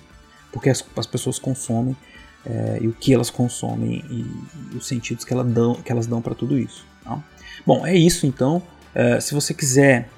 Porque 0.52 0.70
as, 0.70 0.84
as 0.96 1.06
pessoas 1.06 1.38
consomem 1.38 1.96
é, 2.44 2.78
e 2.80 2.88
o 2.88 2.92
que 2.92 3.12
elas 3.12 3.30
consomem 3.30 4.04
e, 4.08 4.74
e 4.74 4.76
os 4.76 4.86
sentidos 4.86 5.24
que, 5.24 5.32
ela 5.32 5.44
dão, 5.44 5.74
que 5.74 5.92
elas 5.92 6.06
dão 6.06 6.22
para 6.22 6.34
tudo 6.34 6.58
isso. 6.58 6.86
Tá? 7.04 7.18
Bom, 7.66 7.86
é 7.86 7.94
isso 7.94 8.26
então. 8.26 8.62
É, 8.94 9.20
se 9.20 9.34
você 9.34 9.52
quiser 9.52 10.08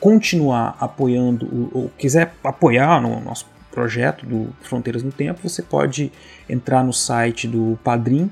continuar 0.00 0.76
apoiando 0.80 1.70
ou 1.74 1.90
quiser 1.98 2.34
apoiar 2.42 3.00
no 3.02 3.20
nosso 3.20 3.46
projeto 3.70 4.24
do 4.24 4.48
Fronteiras 4.62 5.02
no 5.02 5.12
Tempo, 5.12 5.46
você 5.46 5.62
pode 5.62 6.10
entrar 6.48 6.82
no 6.82 6.92
site 6.92 7.46
do 7.46 7.78
Padrim, 7.84 8.30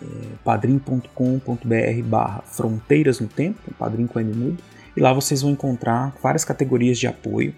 é, 0.00 0.06
padrim.com.br 0.44 2.02
barra 2.04 2.42
Fronteiras 2.46 3.20
no 3.20 3.28
Tempo, 3.28 3.58
Padrim 3.78 4.06
com 4.06 4.20
mudo, 4.20 4.58
e 4.96 5.00
lá 5.00 5.12
vocês 5.12 5.42
vão 5.42 5.52
encontrar 5.52 6.14
várias 6.22 6.44
categorias 6.44 6.98
de 6.98 7.06
apoio 7.06 7.54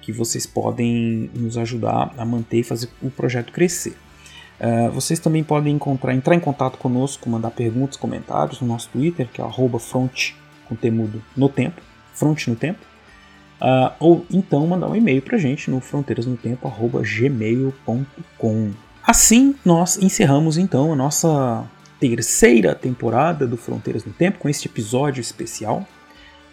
que 0.00 0.12
vocês 0.12 0.46
podem 0.46 1.30
nos 1.34 1.56
ajudar 1.56 2.12
a 2.18 2.24
manter 2.24 2.58
e 2.58 2.64
fazer 2.64 2.88
o 3.00 3.08
projeto 3.10 3.52
crescer. 3.52 3.96
Uh, 4.60 4.90
vocês 4.92 5.18
também 5.18 5.42
podem 5.42 5.74
encontrar, 5.74 6.14
entrar 6.14 6.34
em 6.34 6.40
contato 6.40 6.76
conosco, 6.78 7.30
mandar 7.30 7.50
perguntas, 7.50 7.96
comentários 7.96 8.60
no 8.60 8.68
nosso 8.68 8.90
Twitter, 8.90 9.26
que 9.32 9.40
é 9.40 9.44
front 9.78 10.34
com 10.68 10.76
temudo 10.76 11.22
no 11.36 11.48
tempo, 11.48 11.80
front 12.14 12.46
no 12.48 12.56
tempo. 12.56 12.80
Uh, 13.60 13.90
ou 14.00 14.26
então 14.30 14.66
mandar 14.66 14.88
um 14.88 14.96
e-mail 14.96 15.22
para 15.22 15.38
gente 15.38 15.70
no 15.70 15.80
fronteirasnotempo.gmail.com. 15.80 18.72
Assim, 19.04 19.54
nós 19.64 19.98
encerramos 19.98 20.56
então 20.56 20.92
a 20.92 20.96
nossa 20.96 21.68
terceira 21.98 22.74
temporada 22.74 23.46
do 23.46 23.56
Fronteiras 23.56 24.04
no 24.04 24.12
Tempo 24.12 24.38
com 24.38 24.48
este 24.48 24.68
episódio 24.68 25.20
especial. 25.20 25.86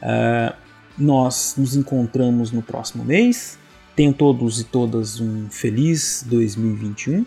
Uh, 0.02 0.56
nós 0.98 1.56
nos 1.58 1.76
encontramos 1.76 2.52
no 2.52 2.62
próximo 2.62 3.06
mês. 3.06 3.58
Tenham 3.96 4.14
todos 4.14 4.60
e 4.60 4.64
todas 4.64 5.20
um 5.20 5.50
feliz 5.50 6.24
2021 6.28 7.26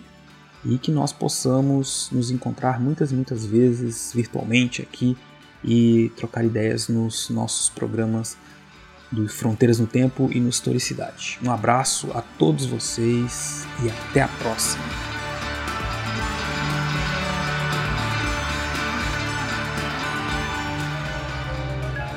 e 0.64 0.79
que 0.79 0.91
nós 0.91 1.12
possamos 1.12 2.09
nos 2.12 2.31
encontrar 2.31 2.81
muitas 2.81 3.12
e 3.12 3.14
muitas 3.14 3.45
vezes 3.45 4.12
virtualmente 4.14 4.83
aqui 4.83 5.16
e 5.64 6.11
trocar 6.16 6.45
ideias 6.45 6.89
nos 6.89 7.31
nossos 7.31 7.68
programas 7.68 8.37
do 9.11 9.29
Fronteiras 9.29 9.79
no 9.79 9.87
Tempo 9.87 10.31
e 10.33 10.41
no 10.41 10.49
Historicidade. 10.49 11.39
Um 11.43 11.51
abraço 11.51 12.11
a 12.12 12.23
todos 12.23 12.64
vocês 12.66 13.66
e 13.85 13.91
até 13.91 14.23
a 14.23 14.29
próxima. 14.29 15.12